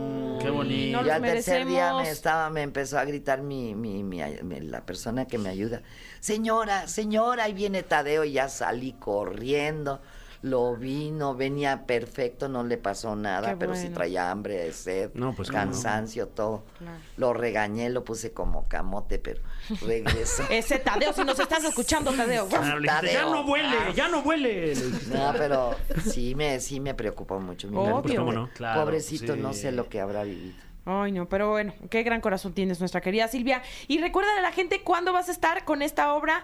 Qué 0.40 0.48
bonito. 0.50 0.96
No 0.98 1.02
Y 1.02 1.04
los 1.04 1.12
al 1.14 1.20
tercer 1.22 1.66
día 1.66 1.92
me 1.94 2.10
estaba, 2.10 2.48
me 2.50 2.62
empezó 2.62 2.98
a 2.98 3.04
gritar 3.04 3.42
mi, 3.42 3.74
mi, 3.74 4.02
mi- 4.02 4.22
mi- 4.42 4.60
la 4.60 4.86
persona 4.86 5.26
que 5.26 5.36
me 5.38 5.50
ayuda. 5.50 5.82
Señora, 6.20 6.88
señora, 6.88 7.44
ahí 7.44 7.52
viene 7.52 7.82
Tadeo 7.82 8.24
y 8.24 8.32
ya 8.32 8.48
salí 8.48 8.92
corriendo. 8.94 10.00
Lo 10.42 10.74
vi, 10.74 11.10
no 11.10 11.34
venía 11.34 11.84
perfecto, 11.84 12.48
no 12.48 12.64
le 12.64 12.78
pasó 12.78 13.14
nada, 13.14 13.50
Qué 13.50 13.56
pero 13.56 13.74
sí 13.74 13.82
bueno. 13.82 13.96
traía 13.96 14.30
hambre, 14.30 14.72
sed, 14.72 15.10
No, 15.12 15.34
pues, 15.34 15.50
cansancio, 15.50 16.28
todo. 16.28 16.64
Claro. 16.78 16.96
Lo 17.18 17.32
regañé, 17.34 17.90
lo 17.90 18.04
puse 18.04 18.32
como 18.32 18.66
camote, 18.66 19.18
pero 19.18 19.42
regresó. 19.82 20.44
Ese 20.50 20.78
Tadeo, 20.78 21.12
si 21.12 21.24
nos 21.24 21.38
estás 21.38 21.62
escuchando, 21.64 22.10
Tadeo. 22.12 22.48
Le 22.48 22.58
dijiste, 22.58 22.86
ya 22.86 23.00
Tadeo. 23.20 23.34
no 23.34 23.42
huele, 23.50 23.76
ya 23.94 24.08
no 24.08 24.20
huele. 24.20 24.74
No, 25.12 25.34
pero 25.36 25.76
sí 26.06 26.34
me, 26.34 26.58
sí 26.60 26.80
me 26.80 26.94
preocupó 26.94 27.38
mucho. 27.38 27.68
mi 27.68 27.76
Obvio. 27.76 28.00
Pues, 28.02 28.14
¿cómo 28.16 28.32
no? 28.32 28.48
Claro, 28.54 28.80
Pobrecito, 28.80 29.34
sí. 29.34 29.40
no 29.40 29.52
sé 29.52 29.72
lo 29.72 29.88
que 29.90 30.00
habrá 30.00 30.22
vivido. 30.24 30.56
Ay, 30.86 31.12
no, 31.12 31.28
pero 31.28 31.50
bueno, 31.50 31.74
qué 31.90 32.02
gran 32.02 32.22
corazón 32.22 32.54
tienes 32.54 32.80
nuestra 32.80 33.02
querida 33.02 33.28
Silvia. 33.28 33.62
Y 33.86 33.98
recuerda 33.98 34.30
a 34.38 34.40
la 34.40 34.50
gente 34.50 34.82
cuándo 34.82 35.12
vas 35.12 35.28
a 35.28 35.32
estar 35.32 35.66
con 35.66 35.82
esta 35.82 36.14
obra. 36.14 36.42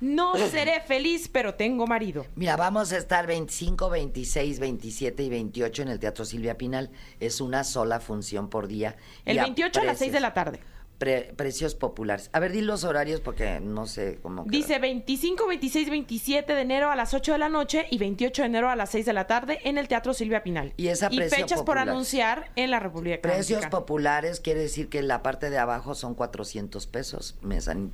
No 0.00 0.36
seré 0.36 0.80
feliz, 0.80 1.28
pero 1.28 1.54
tengo 1.54 1.86
marido. 1.86 2.26
Mira, 2.34 2.56
vamos 2.56 2.92
a 2.92 2.98
estar 2.98 3.26
25, 3.26 3.88
26, 3.90 4.58
27 4.60 5.22
y 5.22 5.28
28 5.30 5.82
en 5.82 5.88
el 5.88 5.98
Teatro 5.98 6.24
Silvia 6.24 6.56
Pinal. 6.58 6.90
Es 7.20 7.40
una 7.40 7.64
sola 7.64 8.00
función 8.00 8.48
por 8.48 8.68
día. 8.68 8.96
El 9.24 9.36
Y 9.36 9.40
28 9.40 9.80
a 9.80 9.84
las 9.84 9.98
6 9.98 10.12
de 10.12 10.20
la 10.20 10.34
tarde. 10.34 10.60
pre- 10.98 11.34
precios 11.36 11.74
populares. 11.74 12.30
A 12.32 12.40
ver, 12.40 12.52
di 12.52 12.62
los 12.62 12.82
horarios 12.84 13.20
porque 13.20 13.60
no 13.60 13.86
sé 13.86 14.18
cómo. 14.22 14.44
Dice 14.46 14.78
25, 14.78 15.46
26, 15.46 15.90
27 15.90 16.54
de 16.54 16.60
enero 16.62 16.90
a 16.90 16.96
las 16.96 17.12
8 17.12 17.32
de 17.32 17.38
la 17.38 17.48
noche 17.50 17.86
y 17.90 17.98
28 17.98 18.42
de 18.42 18.46
enero 18.48 18.70
a 18.70 18.76
las 18.76 18.90
6 18.92 19.04
de 19.04 19.12
la 19.12 19.26
tarde 19.26 19.60
en 19.64 19.76
el 19.76 19.88
Teatro 19.88 20.14
Silvia 20.14 20.42
Pinal. 20.42 20.72
Y 20.78 20.88
es 20.88 21.02
a 21.02 21.10
precio 21.10 21.36
fechas 21.36 21.62
por 21.62 21.76
anunciar 21.78 22.50
en 22.56 22.70
la 22.70 22.80
República 22.80 23.20
Precios 23.20 23.66
populares 23.66 24.40
quiere 24.40 24.60
decir 24.60 24.88
que 24.88 25.02
la 25.02 25.22
parte 25.22 25.50
de 25.50 25.58
abajo 25.58 25.94
son 25.94 26.14
400 26.14 26.86
pesos. 26.86 27.36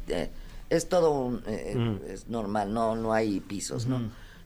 Eh, 0.09 0.31
es 0.77 0.89
todo 0.89 1.11
un, 1.11 1.43
eh, 1.47 1.75
Mm. 1.77 1.99
es 2.11 2.29
normal, 2.29 2.73
no, 2.73 2.97
no 2.97 3.13
hay 3.13 3.41
pisos, 3.41 3.87
¿no? 3.87 4.01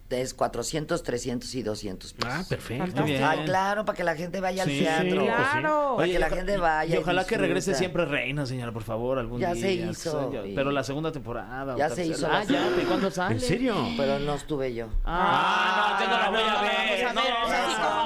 Es 0.08 0.34
400, 0.34 1.02
300 1.02 1.52
y 1.56 1.64
200 1.64 2.12
pesos. 2.12 2.32
Ah, 2.32 2.44
perfecto. 2.48 2.84
Fantástico. 2.84 3.06
bien. 3.06 3.24
Ah, 3.24 3.42
claro, 3.44 3.84
para 3.84 3.96
que 3.96 4.04
la 4.04 4.14
gente 4.14 4.40
vaya 4.40 4.62
al 4.62 4.68
Sí, 4.68 4.78
teatro. 4.78 5.20
sí, 5.22 5.26
Claro. 5.26 5.94
Para 5.96 6.06
que 6.08 6.18
la 6.20 6.30
gente 6.30 6.56
vaya. 6.58 6.94
Y 6.94 6.98
ojalá 6.98 7.22
que 7.22 7.30
disfruta. 7.30 7.42
regrese 7.42 7.74
siempre 7.74 8.04
Reina, 8.04 8.46
señora, 8.46 8.70
por 8.70 8.84
favor, 8.84 9.18
algún 9.18 9.40
Ya 9.40 9.52
día. 9.52 9.62
se 9.62 9.68
que 9.76 9.90
hizo, 9.90 10.32
y- 10.46 10.54
Pero 10.54 10.70
la 10.70 10.84
segunda 10.84 11.10
temporada. 11.10 11.74
o 11.74 11.76
Ya 11.78 11.88
se 11.88 12.04
tercera. 12.06 12.16
hizo 12.16 12.28
Ah, 12.30 12.44
ya. 12.44 12.80
¿Y 12.80 12.84
cuándo 12.84 13.10
sale? 13.10 13.34
¿En 13.34 13.40
serio? 13.40 13.74
Pero 13.96 14.20
no 14.20 14.34
estuve 14.36 14.72
yo. 14.74 14.86
Ah, 15.04 15.96
no, 15.98 16.04
yo 16.04 16.10
no 16.12 16.18
la 16.22 16.30
voy 16.30 16.40
a 16.40 16.54
no, 16.54 16.62
ver. 16.62 17.04
vamos 17.04 17.10
a 17.10 17.12
No, 17.12 17.22
ver, 17.22 17.30
no, 17.32 17.46
así 17.64 17.72
no, 17.82 18.04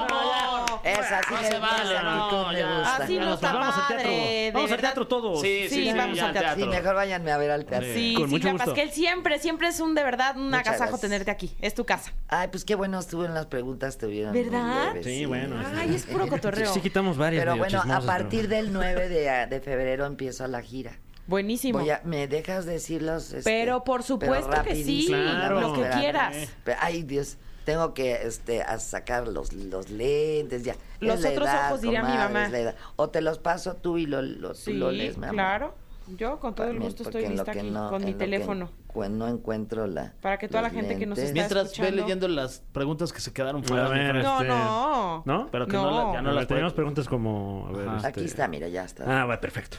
No. 1.11 1.17
Esa 1.19 1.27
sí 1.27 1.33
No 1.43 1.49
se 1.51 1.59
vale, 1.59 1.83
gusta, 1.83 2.03
no, 2.03 2.53
ya. 2.53 2.77
gusta. 2.77 2.95
Así 2.95 3.15
no 3.17 3.25
Nos 3.25 3.35
está 3.35 3.53
vamos 3.53 3.75
al 3.75 3.87
teatro. 3.87 3.97
padre, 4.11 4.51
Vamos 4.53 4.71
al 4.71 4.79
teatro 4.79 5.07
todos. 5.07 5.41
Sí, 5.41 5.59
sí, 5.63 5.75
Sí, 5.75 5.91
sí, 5.91 5.97
vamos 5.97 6.19
al 6.21 6.33
teatro. 6.33 6.63
Sí, 6.63 6.69
mejor 6.69 6.95
váyanme 6.95 7.31
a 7.31 7.37
ver 7.37 7.51
al 7.51 7.65
teatro. 7.65 7.87
Sí, 7.93 8.13
Con 8.15 8.29
mucho 8.29 8.35
Silvia 8.47 8.51
gusto. 8.53 8.65
Pasquel, 8.67 8.91
siempre, 8.91 9.39
siempre 9.39 9.67
es 9.67 9.79
un 9.79 9.95
de 9.95 10.03
verdad 10.03 10.37
un 10.37 10.45
Muchas 10.45 10.59
agasajo 10.61 10.83
gracias. 10.91 11.01
tenerte 11.01 11.31
aquí. 11.31 11.55
Es 11.61 11.73
tu 11.73 11.85
casa. 11.85 12.11
Ay, 12.27 12.47
pues 12.49 12.63
qué 12.65 12.75
bueno 12.75 12.99
estuvo 12.99 13.25
en 13.25 13.33
las 13.33 13.47
preguntas, 13.47 13.97
te 13.97 14.05
hubieran 14.05 14.33
¿Verdad? 14.33 14.93
Sí, 15.03 15.25
bueno. 15.25 15.55
Ay, 15.75 15.95
es 15.95 16.05
puro 16.05 16.27
cotorreo. 16.27 16.73
Sí, 16.73 16.79
quitamos 16.81 17.17
varias. 17.17 17.41
Pero 17.43 17.57
bueno, 17.57 17.81
a 17.89 18.01
partir 18.01 18.47
del 18.47 18.71
9 18.71 19.09
de, 19.09 19.47
de 19.47 19.59
febrero 19.61 20.05
empiezo 20.05 20.47
la 20.47 20.61
gira. 20.61 20.91
Buenísimo. 21.27 21.79
Voy 21.79 21.89
a, 21.89 22.01
¿Me 22.03 22.27
dejas 22.27 22.65
decirlos? 22.65 23.31
este, 23.31 23.43
Pero 23.43 23.83
por 23.83 24.03
supuesto 24.03 24.63
que 24.63 24.75
sí, 24.75 25.05
Claro. 25.07 25.61
lo 25.61 25.73
que 25.73 25.87
quieras. 25.89 26.35
Ay, 26.79 27.03
Dios, 27.03 27.37
tengo 27.65 27.93
que 27.93 28.13
este, 28.23 28.61
a 28.63 28.79
sacar 28.79 29.27
los, 29.27 29.53
los 29.53 29.89
lentes 29.89 30.63
ya. 30.63 30.75
Los 30.99 31.19
Es 31.23 31.31
otros 31.31 31.47
edad, 31.47 31.67
ojos, 31.69 31.81
diría 31.81 32.03
mi 32.03 32.13
mamá. 32.15 32.45
es 32.45 32.51
la 32.51 32.59
edad. 32.59 32.75
O 32.95 33.09
te 33.09 33.21
los 33.21 33.39
paso 33.39 33.75
tú 33.75 33.97
y 33.97 34.05
lo, 34.05 34.21
lo, 34.21 34.53
Sí, 34.55 34.73
lo 34.73 34.91
lees, 34.91 35.17
mi 35.17 35.25
amor. 35.25 35.35
claro. 35.35 35.75
Yo 36.17 36.39
con 36.39 36.55
todo 36.55 36.67
el 36.67 36.79
gusto 36.79 37.03
estoy 37.03 37.27
lista 37.27 37.51
aquí 37.51 37.69
no- 37.69 37.89
con 37.89 38.03
mi 38.03 38.11
que- 38.13 38.17
teléfono. 38.19 38.69
no 39.09 39.27
encuentro 39.29 39.87
la. 39.87 40.13
Para 40.21 40.37
que 40.37 40.49
toda 40.49 40.61
la 40.63 40.69
gente 40.69 40.97
que 40.97 41.05
nos 41.05 41.17
está 41.17 41.31
Mientras 41.31 41.63
ve 41.65 41.69
escuchando. 41.71 42.01
leyendo 42.01 42.27
las 42.27 42.63
preguntas 42.73 43.13
que 43.13 43.21
se 43.21 43.31
quedaron 43.31 43.63
fuera. 43.63 43.87
ver. 43.87 44.15
No, 44.21 44.43
no. 44.43 45.23
¿No? 45.25 45.47
Pero 45.51 45.67
que 45.67 45.73
no, 45.73 45.89
la- 46.07 46.13
ya 46.13 46.21
no 46.21 46.31
las 46.33 46.47
puede- 46.47 46.69
preguntas 46.71 47.07
como. 47.07 47.67
a 47.69 47.71
ver, 47.77 47.87
Ajá. 47.87 47.97
este- 47.97 48.07
Aquí 48.09 48.25
está, 48.25 48.47
mira, 48.49 48.67
ya 48.67 48.83
está. 48.83 49.21
Ah, 49.21 49.25
va, 49.25 49.39
perfecto. 49.39 49.77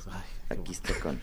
Aquí 0.49 0.73
está 0.73 0.95
con, 1.03 1.21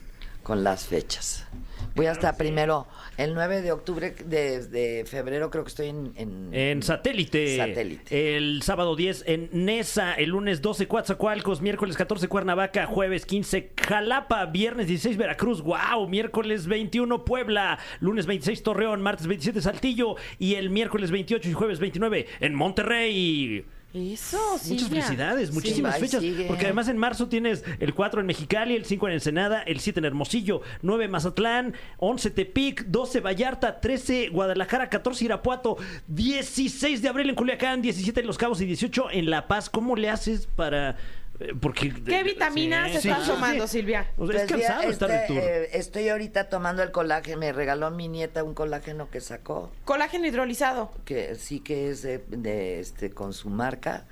con 0.50 0.64
las 0.64 0.88
fechas. 0.88 1.46
Voy 1.94 2.08
hasta 2.08 2.36
primero, 2.36 2.88
el 3.18 3.36
9 3.36 3.62
de 3.62 3.72
octubre, 3.72 4.16
de, 4.26 4.66
de 4.66 5.06
febrero 5.06 5.52
creo 5.52 5.64
que 5.64 5.68
estoy 5.68 5.90
en... 5.90 6.12
En, 6.16 6.52
En 6.52 6.82
satélite. 6.82 7.56
Satélite. 7.56 8.36
El 8.36 8.64
sábado 8.64 8.96
10 8.96 9.26
en 9.28 9.50
Nesa, 9.52 10.16
el 10.16 10.32
lunes 10.32 10.64
12 10.64 10.88
Coatzacoalcos, 10.88 11.62
miércoles 11.62 11.96
14 11.96 12.28
Cuernavaca, 12.28 12.88
jueves 12.88 13.28
15 13.28 13.74
Jalapa, 13.80 14.44
viernes 14.48 14.88
16 14.88 15.18
Veracruz, 15.18 15.62
wow, 15.62 16.08
miércoles 16.08 16.66
21 16.66 17.26
Puebla, 17.26 17.78
lunes 18.00 18.26
26 18.26 18.64
Torreón, 18.64 19.04
martes 19.04 19.28
27 19.28 19.62
Saltillo 19.62 20.16
y 20.40 20.56
el 20.56 20.72
miércoles 20.72 21.12
28 21.12 21.48
y 21.48 21.54
jueves 21.54 21.80
29 21.80 22.26
en 22.40 22.56
Monterrey. 22.56 23.66
Eso, 23.94 24.38
sí. 24.62 24.74
Muchas 24.74 24.90
felicidades, 24.90 25.52
muchísimas 25.52 25.96
ahí 25.96 26.02
fechas. 26.02 26.22
sigue. 26.22 26.46
Porque 26.46 26.66
además 26.66 26.88
en 26.90 26.98
marzo 26.98 27.28
tienes 27.28 27.64
el 27.80 27.96
4 27.96 28.22
en 28.22 28.28
Mexicali, 28.28 28.76
el 28.76 28.86
5 28.86 29.08
en 29.08 29.14
Ensenada, 29.16 29.64
el 29.64 29.80
7 29.80 30.00
en 30.00 30.06
Hermosillo, 30.06 30.62
9 30.84 31.06
en 31.06 31.12
Mazatlán, 31.12 31.74
11 31.98 32.30
Tepic, 32.30 32.86
12 32.86 33.20
Vallarta, 33.22 33.82
13 33.82 34.30
Guadalajara, 34.30 34.90
14 34.90 35.26
Irapuato, 35.26 35.78
16 36.08 37.02
de 37.02 37.10
abril 37.10 37.30
en 37.30 37.36
Culiacán, 37.36 37.82
17 37.82 38.20
en 38.20 38.28
Los 38.28 38.38
Cabos 38.38 38.62
y 38.62 38.66
18 38.66 39.10
en 39.12 39.30
La 39.32 39.48
Paz. 39.48 39.70
¿Cómo 39.70 39.96
le 39.96 40.10
haces 40.10 40.48
para...? 40.56 40.96
Eh, 41.40 41.54
Porque, 41.60 41.94
¿Qué 42.04 42.24
vitaminas 42.24 42.92
Sí, 42.92 43.10
estás 43.10 43.24
sí, 43.26 43.32
tomando, 43.32 43.68
sí. 43.68 43.80
Silvia? 43.80 44.12
O 44.18 44.28
sea, 44.28 44.36
Pues, 44.46 44.52
cansado 44.52 44.82
estar 44.84 45.10
de 45.10 45.16
este, 45.16 45.28
tour. 45.28 45.38
eh, 45.44 45.70
estoy 45.74 46.10
ahorita 46.10 46.50
tomando 46.50 46.84
el 46.84 46.92
colágeno, 46.92 47.38
me 47.40 47.52
regaló 47.52 47.90
mi 47.92 48.08
nieta 48.08 48.44
un 48.44 48.54
colágeno 48.54 49.10
que 49.10 49.22
sacó, 49.22 49.72
Colágeno 49.86 50.26
hidrolizado. 50.28 50.92
que 51.06 51.36
sí 51.36 51.60
que 51.62 51.90
es 51.90 52.02
de, 52.02 52.20
de, 52.30 52.80
este 52.80 53.10
con 53.12 53.34
su 53.34 53.50
marca. 53.50 54.06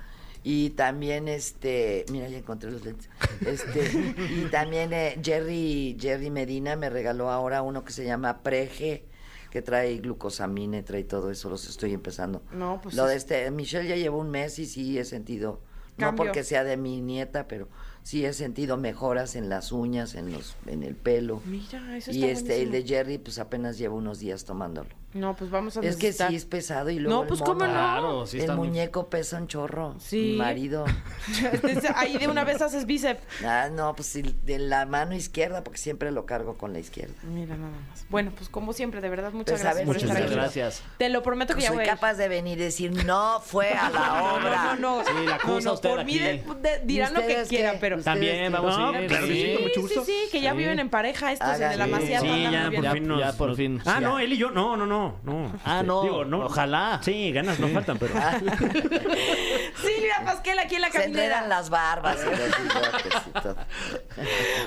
Y 0.44 0.70
también 0.70 1.26
este, 1.28 2.06
mira, 2.10 2.28
ya 2.28 2.38
encontré 2.38 2.70
los 2.70 2.82
lentes. 2.84 3.10
Este, 3.44 3.82
y 4.30 4.48
también 4.50 4.92
eh, 4.92 5.18
Jerry 5.22 5.96
Jerry 6.00 6.30
Medina 6.30 6.76
me 6.76 6.88
regaló 6.88 7.28
ahora 7.30 7.60
uno 7.62 7.84
que 7.84 7.92
se 7.92 8.04
llama 8.04 8.42
Preje 8.42 9.04
que 9.50 9.62
trae 9.62 9.96
glucosamina, 9.98 10.78
y 10.78 10.82
trae 10.82 11.04
todo 11.04 11.30
eso, 11.30 11.48
los 11.50 11.66
estoy 11.68 11.92
empezando. 11.94 12.42
No, 12.52 12.80
pues 12.82 12.94
Lo 12.94 13.06
de 13.06 13.16
es- 13.16 13.22
este, 13.22 13.50
Michelle 13.50 13.88
ya 13.88 13.96
llevo 13.96 14.18
un 14.18 14.30
mes 14.30 14.58
y 14.58 14.66
sí 14.66 14.98
he 14.98 15.04
sentido, 15.04 15.60
Cambio. 15.98 16.24
no 16.24 16.28
porque 16.28 16.44
sea 16.44 16.64
de 16.64 16.76
mi 16.76 17.00
nieta, 17.00 17.48
pero 17.48 17.68
sí 18.02 18.24
he 18.24 18.32
sentido 18.32 18.76
mejoras 18.76 19.36
en 19.36 19.48
las 19.48 19.72
uñas, 19.72 20.14
en 20.14 20.32
los, 20.32 20.56
en 20.66 20.82
el 20.82 20.94
pelo. 20.94 21.42
Mira, 21.44 21.96
eso 21.96 22.10
Y 22.10 22.24
está 22.24 22.54
este, 22.54 22.62
el 22.62 22.70
de 22.70 22.84
Jerry, 22.84 23.18
pues 23.18 23.38
apenas 23.38 23.76
llevo 23.76 23.96
unos 23.96 24.18
días 24.18 24.44
tomándolo. 24.44 24.88
No, 25.14 25.34
pues 25.34 25.50
vamos 25.50 25.74
a 25.76 25.80
Es 25.80 25.96
que 25.96 26.06
necesitar. 26.08 26.28
sí 26.30 26.36
es 26.36 26.44
pesado 26.44 26.90
y 26.90 26.98
luego 26.98 27.16
No, 27.16 27.22
el 27.22 27.28
pues, 27.28 27.40
¿cómo 27.40 27.54
mono, 27.60 27.66
no? 27.68 27.72
Claro, 27.72 28.26
sí 28.26 28.36
el 28.36 28.42
está 28.42 28.54
muy- 28.56 28.68
muñeco 28.68 29.08
pesa 29.08 29.38
un 29.38 29.48
chorro. 29.48 29.96
Sí. 29.98 30.32
Mi 30.32 30.36
marido. 30.36 30.84
Ahí 31.96 32.18
de 32.18 32.28
una 32.28 32.44
vez 32.44 32.60
haces 32.60 32.84
bíceps. 32.86 33.22
Ah, 33.44 33.68
no, 33.72 33.94
pues 33.94 34.06
sí, 34.08 34.22
de 34.44 34.58
la 34.58 34.84
mano 34.86 35.14
izquierda, 35.14 35.64
porque 35.64 35.78
siempre 35.78 36.10
lo 36.10 36.26
cargo 36.26 36.58
con 36.58 36.72
la 36.72 36.78
izquierda. 36.78 37.14
Mira, 37.22 37.56
nada 37.56 37.70
más. 37.70 38.04
Bueno, 38.10 38.32
pues 38.36 38.48
como 38.50 38.72
siempre, 38.74 39.00
de 39.00 39.08
verdad, 39.08 39.32
muchas 39.32 39.52
Pues, 39.52 39.60
a 39.62 39.64
gracias. 39.64 39.76
ver, 39.78 39.86
por 39.86 39.94
Muchas 39.96 40.10
estar 40.10 40.22
aquí. 40.26 40.34
gracias. 40.34 40.82
Te 40.98 41.08
lo 41.08 41.22
prometo 41.22 41.54
que 41.54 41.62
ya 41.62 41.68
Soy 41.68 41.76
voy 41.76 41.84
a 41.84 41.86
ir. 41.88 41.92
capaz 41.94 42.14
de 42.14 42.28
venir 42.28 42.58
y 42.58 42.62
decir, 42.62 43.04
no 43.06 43.40
fue 43.40 43.70
a 43.72 43.90
la 43.90 44.22
obra. 44.34 44.74
No, 44.78 44.98
no, 44.98 44.98
no. 44.98 45.04
Sí, 45.06 45.26
la 45.26 45.36
acusa 45.36 45.52
No, 45.54 45.60
no, 45.60 45.72
usted 45.72 45.88
por 45.90 46.04
mí 46.04 46.18
aquí. 46.18 46.18
de- 46.18 46.54
de- 46.70 46.80
dirán 46.84 47.14
lo 47.14 47.20
que 47.20 47.26
¿Ustedes 47.28 47.48
quieran, 47.48 47.76
pero... 47.80 47.96
¿Ustedes 47.96 48.14
También 48.14 48.36
qué? 48.44 48.48
vamos 48.50 48.76
a 48.76 49.00
ir. 49.00 49.08
claro 49.08 49.26
que 49.26 49.32
sí, 49.32 49.54
con 49.54 49.62
mucho 49.64 49.80
gusto. 49.80 50.04
Sí, 50.04 50.12
sí, 50.12 50.28
que 50.32 50.40
ya 50.42 50.52
Sí. 50.52 50.56
viven 50.58 50.78
en 50.80 50.90
pareja 50.90 51.32
estos 51.32 51.56
en 51.60 51.62
el. 51.72 51.80
Amaciato. 51.80 52.24
Sí, 52.26 52.30
andan 52.44 52.52
ya 52.52 52.60
muy 52.60 52.70
bien. 52.70 52.74
por 52.82 52.84
Ya- 52.84 52.92
fin 52.92 53.08
nos- 53.08 53.20
ya 53.20 53.32
por 53.32 53.48
nos- 53.48 53.56
fin. 53.56 53.80
Ah, 53.86 54.00
no, 54.00 54.18
él 54.18 54.32
y 54.32 54.36
yo, 54.36 54.50
no, 54.50 54.76
no, 54.76 54.86
no, 54.86 54.97
no. 55.22 55.52
Ah, 55.64 55.76
Este, 55.80 55.86
no, 55.86 56.02
digo, 56.02 56.44
ojalá. 56.44 57.00
Sí, 57.02 57.32
ganas 57.32 57.58
no 57.58 57.68
faltan, 57.68 57.98
pero... 57.98 58.14
Silvia 59.76 60.22
Pasquel 60.24 60.58
aquí 60.58 60.74
en 60.76 60.80
la 60.82 60.90
Se 60.90 61.04
enredan 61.04 61.30
caminera. 61.30 61.46
las 61.48 61.70
barbas 61.70 62.18
y 62.22 62.30
los 62.30 62.38
bigotes 62.38 63.22
y 63.26 63.30
todo. 63.30 63.56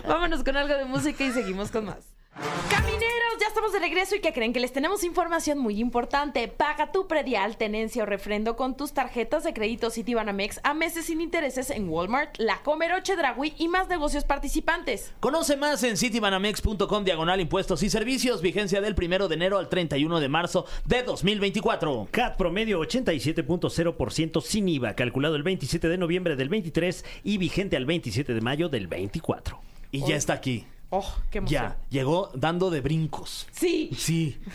Vámonos 0.08 0.44
con 0.44 0.58
algo 0.58 0.76
de 0.76 0.86
música 0.86 1.24
y 1.24 1.32
seguimos 1.32 1.72
con 1.72 1.86
más. 1.86 2.11
Camineros, 2.70 3.38
ya 3.40 3.48
estamos 3.48 3.74
de 3.74 3.80
regreso 3.80 4.16
y 4.16 4.22
que 4.22 4.32
creen 4.32 4.54
que 4.54 4.62
les 4.62 4.72
tenemos 4.72 5.04
información 5.04 5.60
muy 5.60 5.80
importante. 5.80 6.48
Paga 6.48 6.92
tu 6.92 7.08
predial, 7.08 7.58
tenencia 7.58 8.04
o 8.04 8.06
refrendo 8.06 8.56
con 8.56 8.78
tus 8.78 8.94
tarjetas 8.94 9.44
de 9.44 9.54
crédito 9.54 9.92
Citibanamex 9.92 10.62
a 10.64 10.74
meses 10.74 11.06
sin 11.06 11.20
intereses 11.20 11.70
en 11.70 11.90
Walmart, 11.90 12.38
La 12.38 12.62
Comer, 12.64 13.04
Chedraui 13.04 13.54
y 13.58 13.68
más 13.68 13.90
negocios 13.90 14.24
participantes. 14.24 15.14
Conoce 15.20 15.58
más 15.58 15.84
en 15.84 15.98
citibanamex.com 15.98 17.04
diagonal 17.04 17.42
impuestos 17.42 17.84
y 17.84 17.90
servicios. 17.90 18.42
Vigencia 18.42 18.80
del 18.80 18.96
primero 18.96 19.28
de 19.28 19.36
enero 19.36 19.58
al 19.58 19.68
31 19.68 20.20
de 20.20 20.30
marzo 20.30 20.66
de 20.86 21.04
2024. 21.04 22.08
CAT 22.12 22.38
promedio 22.38 22.80
87.0% 22.80 24.42
sin 24.42 24.70
IVA, 24.70 24.96
calculado 24.96 25.36
el 25.36 25.44
27 25.44 25.90
de 25.90 25.98
noviembre 25.98 26.36
del 26.38 26.50
23 26.50 27.04
y 27.24 27.38
vigente 27.38 27.76
al 27.76 27.86
27 27.86 28.34
de 28.34 28.42
mayo 28.42 28.70
del 28.70 28.88
24. 28.88 29.60
Y 29.92 30.06
ya 30.08 30.16
está 30.16 30.34
aquí. 30.34 30.66
Oh, 30.94 31.16
qué 31.30 31.38
emoción. 31.38 31.64
Ya, 31.64 31.78
llegó 31.90 32.30
dando 32.34 32.70
de 32.70 32.82
brincos. 32.82 33.48
Sí, 33.52 33.90
Sí. 33.98 34.38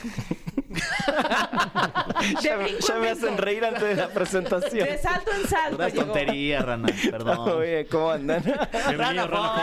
Ya, 2.43 2.57
me- 2.59 2.79
ya 2.81 2.95
me 3.01 3.09
hacen 3.11 3.39
reír 3.39 3.65
antes 3.65 3.83
de 3.83 3.95
la 3.95 4.09
presentación. 4.09 4.87
De 4.87 4.99
salto 4.99 5.31
en 5.33 5.49
salto. 5.49 5.77
Una 5.77 5.89
llegó. 5.89 6.05
tontería, 6.05 6.61
Rana. 6.61 6.89
Perdón. 7.11 7.39
Oye, 7.51 7.87
¿cómo 7.87 8.11
andan? 8.11 8.43
Bienvenido, 8.43 9.27
Rana. 9.29 9.63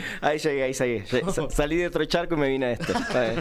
Ahí 0.20 0.38
llegué, 0.38 0.62
ahí 0.64 0.72
llegué. 0.72 1.04
Sa- 1.32 1.50
Salí 1.50 1.76
de 1.76 1.86
otro 1.86 2.04
charco 2.04 2.34
y 2.34 2.38
me 2.38 2.48
vine 2.48 2.66
a 2.66 2.70
esto. 2.72 2.92
A 2.96 3.18
ver. 3.20 3.38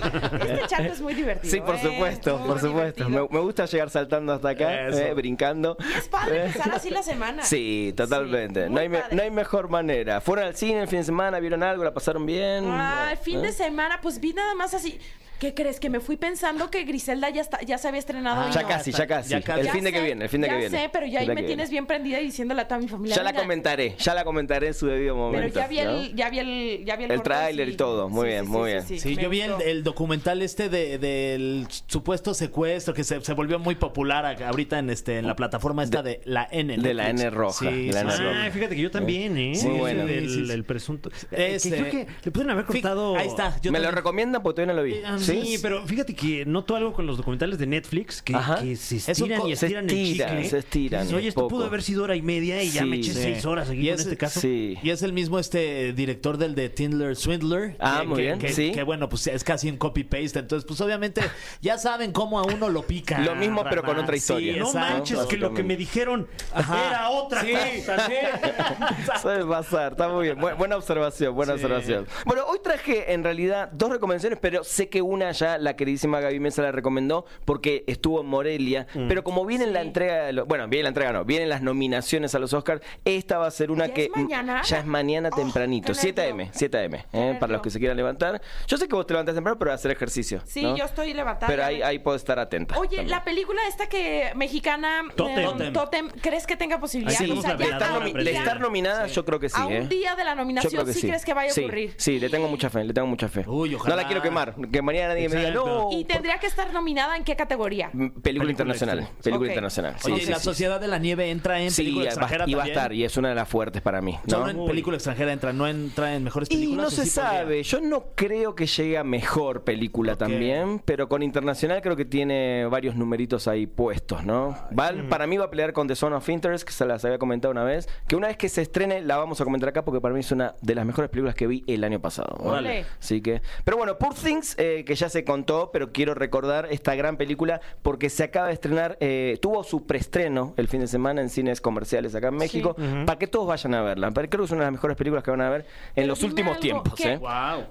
Este 0.52 0.68
charco 0.68 0.94
es 0.94 1.02
muy 1.02 1.14
divertido. 1.14 1.52
Sí, 1.52 1.62
por 1.62 1.76
¿eh? 1.76 1.82
supuesto, 1.82 2.38
por 2.46 2.60
supuesto. 2.60 3.10
Me, 3.10 3.22
gusta 3.22 3.66
llegar 3.66 3.90
saltando 3.90 4.34
hasta 4.34 4.50
acá, 4.50 4.88
eh, 4.90 5.14
brincando. 5.14 5.78
Es 5.98 6.08
padre 6.08 6.46
empezar 6.46 6.72
así 6.74 6.90
la 6.90 7.04
semana. 7.04 7.44
Sí, 7.44 7.94
totalmente. 7.96 8.68
Sí, 8.68 8.74
no, 8.74 8.80
hay 8.80 8.90
me- 8.90 9.04
no 9.12 9.22
hay 9.22 9.32
mejor 9.32 9.70
manera. 9.70 10.22
¿Fueron 10.22 10.46
al 10.46 10.56
cine 10.56 10.82
el 10.82 10.88
fin 10.88 11.00
de 11.00 11.06
semana? 11.06 11.40
¿Vieron 11.40 11.64
algo? 11.64 11.84
¿La 11.84 11.94
pasaron 11.94 12.26
bien? 12.26 12.66
Ah, 12.68 13.10
el 13.12 13.18
fin 13.18 13.40
¿Eh? 13.40 13.44
de 13.48 13.52
semana, 13.52 14.00
pues 14.02 14.20
vi 14.20 14.34
nada 14.34 14.54
más 14.56 14.74
así. 14.74 15.00
¿Qué 15.42 15.56
crees? 15.56 15.80
Que 15.80 15.90
me 15.90 16.00
fui 16.00 16.18
pensando 16.18 16.70
que 16.70 16.84
Griselda 16.84 17.28
ya 17.32 17.42
está, 17.42 17.60
ya 17.64 17.80
se 17.80 17.88
había 17.88 17.98
estrenado. 17.98 18.42
Ah, 18.42 18.52
Ya 18.54 18.62
no. 18.62 18.68
casi, 18.68 18.92
ya 18.92 19.08
casi. 19.08 19.30
Ya 19.32 19.42
casi. 19.42 19.62
El 19.62 19.66
Ya 19.66 19.72
fin 19.74 19.84
de 19.84 19.92
que 19.92 20.00
viene, 20.04 20.24
el 20.26 20.30
fin 20.30 20.40
de 20.42 20.48
ya 20.48 20.54
que 20.54 20.60
viene. 20.60 20.78
sé, 20.78 20.90
pero 20.94 21.08
ya 21.08 21.22
ahí 21.22 21.28
me 21.30 21.34
tienes 21.38 21.48
viene. 21.48 21.70
bien 21.72 21.86
prendida 21.88 22.20
y 22.20 22.26
diciéndole 22.26 22.62
a 22.62 22.68
toda 22.68 22.80
mi 22.80 22.88
familia. 22.88 23.16
Ya 23.16 23.24
la 23.24 23.34
comentaré, 23.34 23.96
ya 23.98 24.14
la 24.14 24.24
comentaré 24.24 24.68
en 24.68 24.74
su 24.76 24.86
debido 24.86 25.16
Pero 25.16 25.26
momento. 25.26 25.60
ya 25.60 25.68
vi 25.68 25.80
el, 25.80 25.88
¿no? 25.88 26.16
ya 26.16 26.30
vi 26.30 26.38
el, 26.40 26.86
ya 26.86 26.96
vi 26.96 27.04
el, 27.06 27.12
El 27.12 27.24
tráiler 27.24 27.70
y 27.70 27.76
todo. 27.76 28.08
Muy 28.08 28.22
Sí, 28.22 28.28
bien, 28.28 28.46
sí, 28.46 28.52
muy 28.52 28.70
sí, 28.70 28.88
bien. 28.94 29.00
sí, 29.00 29.16
yo 29.18 29.30
vi 29.32 29.42
el, 29.42 29.62
el 29.64 29.84
documental 29.84 30.44
este 30.44 30.70
de- 30.70 31.00
del 31.00 31.66
supuesto 31.88 32.36
secuestro 32.36 32.94
que 32.94 33.04
se, 33.04 33.20
se 33.22 33.34
volvió 33.34 33.58
muy 33.58 33.74
popular 33.74 34.28
acá- 34.28 34.50
ahorita 34.50 34.78
en 34.78 34.92
este 34.92 35.18
en 35.18 35.26
la 35.26 35.36
plataforma 35.36 35.84
esta 35.84 36.04
de, 36.04 36.22
la 36.24 36.48
N. 36.52 36.78
de 36.78 36.94
la. 36.94 37.10
N 37.10 37.30
roja, 37.32 37.66
la 37.66 37.72
sí, 37.72 37.90
N 37.90 37.94
sí. 38.12 38.18
roja. 38.24 38.46
Ah, 38.46 38.52
fíjate 38.52 38.76
que 38.76 38.82
yo 38.84 38.92
también, 38.92 39.36
¿eh? 39.40 39.56
Sí, 39.56 39.68
bueno. 39.70 40.04
el 40.08 40.64
presunto. 40.66 41.10
Eh, 41.32 41.58
que 41.64 41.70
creo 41.72 41.90
que 41.90 42.08
le 42.26 42.32
pueden 42.32 42.52
haber 42.52 42.66
cortado. 42.66 43.16
Ahí 43.18 43.28
está. 43.28 43.60
yo 43.60 43.72
¿Me 43.72 43.80
lo 43.80 43.90
recomiendan? 43.90 44.44
Porque 44.44 44.58
todavía 44.62 44.74
no 44.76 44.80
lo 44.82 44.86
vi. 44.86 45.02
Sí, 45.32 45.58
pero 45.62 45.86
fíjate 45.86 46.14
que 46.16 46.46
noto 46.46 46.76
algo 46.76 46.94
con 46.94 47.06
los 47.08 47.18
documentales 47.18 47.58
de 47.60 47.68
Netflix 47.68 48.22
que, 48.22 48.36
Ajá. 48.36 48.62
que 48.62 48.76
se 48.76 48.98
estiran 48.98 49.48
y 49.48 49.56
se 49.56 49.66
estiran 49.68 49.90
el 49.90 49.96
estiran, 49.98 50.30
chicle. 50.30 50.50
se 50.50 50.58
estiran 50.60 51.02
Dices, 51.04 51.18
Oye, 51.18 51.28
esto 51.30 51.42
poco. 51.42 51.56
pudo 51.56 51.66
haber 51.66 51.82
sido 51.84 52.04
hora 52.04 52.16
y 52.16 52.22
media 52.22 52.62
y 52.64 52.70
ya 52.72 52.82
Sí, 52.84 52.88
me 52.90 52.98
eché 52.98 53.14
sí. 53.14 53.20
seis 53.22 53.46
horas 53.46 53.70
aquí 53.70 53.90
ese- 53.90 54.04
este 54.04 54.18
caso. 54.18 54.40
Sí. 54.42 54.78
Y 54.84 54.90
es 54.90 55.02
el 55.04 55.14
mismo 55.14 55.40
este 55.40 55.94
director 55.94 56.38
del 56.38 56.56
de 56.56 56.70
Tindler 56.70 57.16
Swindler. 57.16 57.76
Ah, 57.80 58.00
que- 58.02 58.08
muy 58.08 58.16
que- 58.18 58.22
bien, 58.24 58.40
Que, 58.40 58.54
sí. 58.54 58.72
que, 58.72 58.84
bueno, 58.84 59.10
pues 59.10 59.28
es 59.28 59.44
casi 59.44 59.70
un 59.70 59.78
copy-paste. 59.78 60.40
Entonces, 60.40 60.66
pues 60.68 60.80
obviamente 60.82 61.22
ya 61.62 61.78
saben 61.78 62.12
cómo 62.12 62.40
a 62.40 62.44
uno 62.44 62.70
lo 62.70 62.84
pica. 62.84 63.20
Lo 63.20 63.36
mismo, 63.36 63.64
pero 63.70 63.84
con 63.84 63.98
otra 63.98 64.16
historia. 64.16 64.54
Sí, 64.54 64.60
No 64.60 64.68
exacto. 64.68 64.94
manches, 64.96 65.20
que 65.28 65.38
lo 65.38 65.54
que 65.54 65.64
me 65.64 65.76
dijeron 65.78 66.28
Ajá. 66.54 66.88
era 66.88 67.10
otra 67.10 67.42
Sí. 67.42 67.52
cosa. 67.86 68.08
¿sí? 68.08 68.14
Suele 69.22 69.46
pasar, 69.46 69.92
está 69.94 70.08
muy 70.10 70.26
bien. 70.26 70.38
Bu- 70.40 70.56
buena 70.58 70.76
observación, 70.78 71.36
buena 71.36 71.54
Sí. 71.58 71.64
observación. 71.64 72.08
Bueno, 72.26 72.44
hoy 72.48 72.60
traje 72.64 73.14
en 73.14 73.24
realidad 73.24 73.70
dos 73.72 73.90
recomendaciones, 73.92 74.40
pero 74.42 74.64
sé 74.64 74.90
que 74.90 75.02
una 75.02 75.21
ya 75.30 75.60
la 75.60 75.76
queridísima 75.76 76.20
Gaby 76.20 76.40
Mesa 76.40 76.64
la 76.64 76.72
recomendó 76.72 77.26
porque 77.46 77.84
estuvo 77.86 78.22
en 78.22 78.28
Morelia. 78.28 78.88
Mm. 78.96 79.08
Pero 79.08 79.24
como 79.24 79.46
viene 79.46 79.68
la 79.68 79.82
entrega, 79.82 80.26
de 80.26 80.34
los- 80.34 80.48
bueno, 80.48 80.68
viene 80.68 80.84
la 80.84 80.90
entrega, 80.90 81.14
no, 81.14 81.24
vienen 81.26 81.50
las 81.50 81.62
nominaciones 81.62 82.34
a 82.34 82.40
los 82.40 82.54
Oscars, 82.54 82.82
esta 83.06 83.38
va 83.38 83.46
a 83.46 83.52
ser 83.52 83.70
una 83.70 83.86
¿Ya 83.88 83.94
que 83.94 84.04
es 84.06 84.10
mañana? 84.16 84.62
ya 84.64 84.80
es 84.80 84.86
mañana 84.88 85.30
Oh, 85.32 85.36
tempranito, 85.36 85.90
qué 85.90 86.00
7 86.00 86.22
nervio. 86.28 86.46
am, 86.46 86.52
7 86.54 86.86
am, 86.86 86.94
eh, 87.14 87.38
para 87.40 87.54
los 87.54 87.62
que 87.62 87.70
se 87.70 87.78
quieran 87.78 87.98
levantar. 87.98 88.42
Yo 88.68 88.78
sé 88.78 88.88
que 88.88 88.96
vos 88.96 89.06
te 89.06 89.14
levantás 89.14 89.36
temprano, 89.36 89.60
pero 89.60 89.72
hacer 89.74 89.92
ejercicio. 89.92 90.42
Sí, 90.46 90.64
¿no? 90.64 90.76
yo 90.76 90.86
estoy 90.86 91.14
levantada. 91.14 91.48
Pero 91.52 91.64
ahí, 91.64 91.82
ahí 91.84 92.00
puedo 92.00 92.18
estar 92.18 92.40
atenta. 92.40 92.80
Oye, 92.80 92.88
también. 92.98 93.10
la 93.10 93.24
película 93.24 93.62
esta 93.68 93.88
que 93.90 94.32
mexicana 94.36 95.04
Totem. 95.16 95.62
eh, 95.62 95.72
Totem, 95.74 96.10
¿crees 96.22 96.48
que 96.48 96.56
tenga 96.56 96.80
posibilidad? 96.80 97.18
Sí, 97.18 97.30
O 97.32 97.42
sea, 97.42 97.56
de 97.56 97.64
estar 97.66 97.84
a 97.84 98.00
nomi- 98.00 98.14
de 98.24 98.32
estar 98.32 98.60
nominada, 98.60 99.08
yo 99.08 99.26
creo 99.26 99.40
que 99.40 99.50
sí. 99.50 99.56
a 99.60 99.66
un 99.66 99.74
¿eh? 99.74 99.88
día 99.88 100.16
de 100.16 100.24
la 100.24 100.36
nominación, 100.36 100.86
¿sí, 100.88 100.94
sí. 101.02 101.08
crees 101.08 101.26
que 101.26 101.34
vaya 101.34 101.52
a 101.52 101.60
ocurrir? 101.60 101.94
Sí, 101.98 102.20
le 102.20 102.30
tengo 102.30 102.48
mucha 102.48 102.70
fe, 102.70 102.84
le 102.84 102.94
tengo 102.94 103.08
mucha 103.08 103.28
fe. 103.28 103.44
Uy, 103.48 103.76
ojalá. 103.76 103.96
No 103.96 104.02
la 104.02 104.08
quiero 104.08 104.22
quemar, 104.22 104.56
que 104.72 104.82
mañana 104.82 105.01
mañana 105.02 105.14
nadie 105.14 105.30
me 105.30 105.36
diga, 105.38 105.50
Exacto. 105.50 105.90
no. 105.92 105.98
Y 106.00 106.06
tendría 106.06 106.38
que 106.40 106.48
estar 106.48 106.72
nominada 106.74 107.18
en 107.18 107.24
qué 107.24 107.36
categoría. 107.36 107.90
Película, 107.92 108.22
Película 108.24 108.52
internacional. 108.52 109.00
extranjera. 109.00 109.24
Película 109.24 109.48
Ok. 109.48 109.52
internacional. 109.52 109.96
Sí, 110.00 110.12
Oye, 110.12 110.22
sí, 110.26 110.32
¿la 110.32 110.38
sí. 110.40 110.44
Sociedad 110.44 110.80
de 110.82 110.88
la 110.88 110.98
Nieve 111.00 111.30
entra 111.32 111.60
en 111.62 111.72
Sí, 111.72 111.82
película 111.84 112.06
va- 112.06 112.10
extranjera 112.10 112.44
y 112.48 112.54
va 112.54 112.62
a 112.62 112.66
también? 112.66 112.78
estar, 112.78 112.94
y 112.94 113.04
es 113.04 113.18
una 113.18 113.30
de 113.30 113.36
las 113.36 113.48
fuertes 113.50 113.82
para 113.82 114.02
mí. 114.02 114.18
¿no? 114.26 114.38
Solo 114.38 114.50
en 114.50 114.66
película 114.66 114.98
extranjera 114.98 115.32
entra, 115.34 115.54
no 115.54 115.68
entra 115.68 116.16
en 116.16 116.24
mejores 116.24 116.50
Y 116.52 116.56
películas. 116.56 116.82
no 116.82 116.88
¿o 116.88 116.92
se 116.92 117.06
sí 117.06 117.20
podría? 117.20 117.32
sabe, 117.40 117.64
yo 117.64 117.82
no 117.82 118.04
creo 118.16 118.56
que 118.56 118.66
llegue 118.68 118.98
a 118.98 119.04
mejor 119.04 119.64
película 119.64 120.16
también, 120.16 120.80
pero 120.86 121.08
con 121.10 121.24
internacional 121.24 121.82
creo 121.82 121.96
que 121.96 122.06
tiene 122.06 122.66
varios 122.66 122.96
numeritos 122.96 123.48
ahí 123.48 123.68
puestos, 123.68 124.24
¿no? 124.26 124.56
Va- 124.78 124.92
Para 125.10 125.28
mí 125.28 125.38
va 125.38 125.46
a 125.46 125.50
pelear 125.50 125.74
con 125.74 125.88
The 125.88 125.96
Zone 125.96 126.16
of 126.16 126.28
Interest, 126.30 126.66
que 126.66 126.74
se 126.74 126.86
las 126.86 127.04
había 127.06 127.18
comentado 127.18 127.52
una 127.52 127.64
vez, 127.64 127.88
que 128.08 128.16
una 128.16 128.28
vez 128.28 128.38
que 128.38 128.50
se 128.50 128.62
estrene 128.62 129.02
la 129.02 129.18
vamos 129.18 129.40
a 129.42 129.44
comentar 129.44 129.70
acá 129.70 129.84
porque 129.86 130.02
para 130.02 130.14
mí 130.14 130.20
es 130.20 130.32
una 130.32 130.56
de 130.62 130.76
las 130.76 130.86
mejores 130.86 131.10
películas 131.10 131.36
que 131.36 131.48
vi 131.48 131.64
el 131.68 131.84
año 131.84 132.00
pasado. 132.02 132.38
¿no? 132.44 132.52
Ole. 132.52 132.86
Así 133.00 133.22
que, 133.22 133.42
pero 133.64 133.78
bueno, 133.78 133.98
Poor 133.98 134.14
Things, 134.14 134.56
eh, 134.58 134.84
que 134.92 134.96
ya 134.96 135.08
se 135.08 135.24
contó, 135.24 135.70
pero 135.72 135.94
quiero 135.94 136.16
recordar 136.16 136.68
esta 136.70 136.96
gran 136.96 137.16
película 137.16 137.62
porque 137.82 138.10
se 138.10 138.26
acaba 138.26 138.48
de 138.48 138.54
estrenar, 138.56 138.98
eh, 139.00 139.38
tuvo 139.42 139.64
su 139.64 139.86
preestreno 139.86 140.54
el 140.58 140.68
fin 140.68 140.82
de 140.82 140.88
semana 140.88 141.22
en 141.22 141.30
cines 141.30 141.62
comerciales 141.62 142.14
acá 142.14 142.28
en 142.28 142.36
México, 142.36 142.76
para 143.06 143.18
que 143.18 143.28
todos 143.28 143.48
vayan 143.48 143.74
a 143.74 143.82
verla. 143.84 144.12
Pero 144.12 144.28
Creo 144.30 144.42
que 144.42 144.46
es 144.48 144.52
una 144.52 144.62
de 144.62 144.66
las 144.66 144.74
mejores 144.74 144.98
películas 144.98 145.24
que 145.24 145.32
van 145.32 145.40
a 145.40 145.50
ver 145.50 145.62
en 145.62 145.68
Pero 145.96 146.08
los 146.08 146.24
últimos 146.24 146.52
algo, 146.58 146.62
tiempos. 146.62 147.00
¿eh? 147.06 147.16
Wow. 147.16 147.68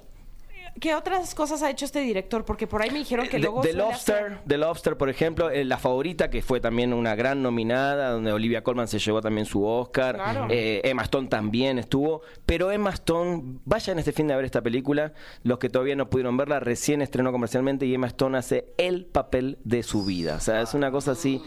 ¿Qué 0.80 0.94
otras 0.94 1.34
cosas 1.34 1.62
ha 1.62 1.70
hecho 1.70 1.84
este 1.84 2.00
director? 2.00 2.44
Porque 2.46 2.66
por 2.66 2.80
ahí 2.82 2.90
me 2.90 2.98
dijeron 3.00 3.26
que 3.26 3.32
The, 3.32 3.38
luego 3.40 3.60
The 3.60 3.72
suele 3.72 3.82
Lobster, 3.84 4.16
hacer- 4.16 4.38
The 4.46 4.58
Lobster, 4.58 4.96
por 4.96 5.10
ejemplo, 5.10 5.50
eh, 5.50 5.64
La 5.64 5.76
Favorita, 5.76 6.30
que 6.30 6.40
fue 6.42 6.58
también 6.60 6.92
una 6.94 7.14
gran 7.14 7.42
nominada, 7.42 8.10
donde 8.10 8.32
Olivia 8.32 8.62
Colman 8.62 8.88
se 8.88 8.98
llevó 8.98 9.20
también 9.20 9.44
su 9.46 9.64
Oscar. 9.64 10.14
Claro. 10.16 10.46
Eh, 10.50 10.80
Emma 10.84 11.02
Stone 11.02 11.28
también 11.28 11.78
estuvo. 11.78 12.22
Pero 12.46 12.70
Emma 12.72 12.90
Stone, 12.90 13.58
vayan 13.66 13.98
este 13.98 14.12
fin 14.12 14.26
de 14.26 14.32
a 14.32 14.36
ver 14.36 14.46
esta 14.46 14.62
película. 14.62 15.12
Los 15.42 15.58
que 15.58 15.68
todavía 15.68 15.96
no 15.96 16.08
pudieron 16.08 16.36
verla, 16.36 16.60
recién 16.60 17.02
estrenó 17.02 17.30
comercialmente 17.30 17.84
y 17.84 17.92
Emma 17.94 18.06
Stone 18.06 18.38
hace 18.38 18.72
el 18.78 19.04
papel 19.04 19.58
de 19.64 19.82
su 19.82 20.04
vida. 20.04 20.36
O 20.36 20.40
sea, 20.40 20.62
es 20.62 20.72
una 20.72 20.90
cosa 20.90 21.10
así, 21.12 21.42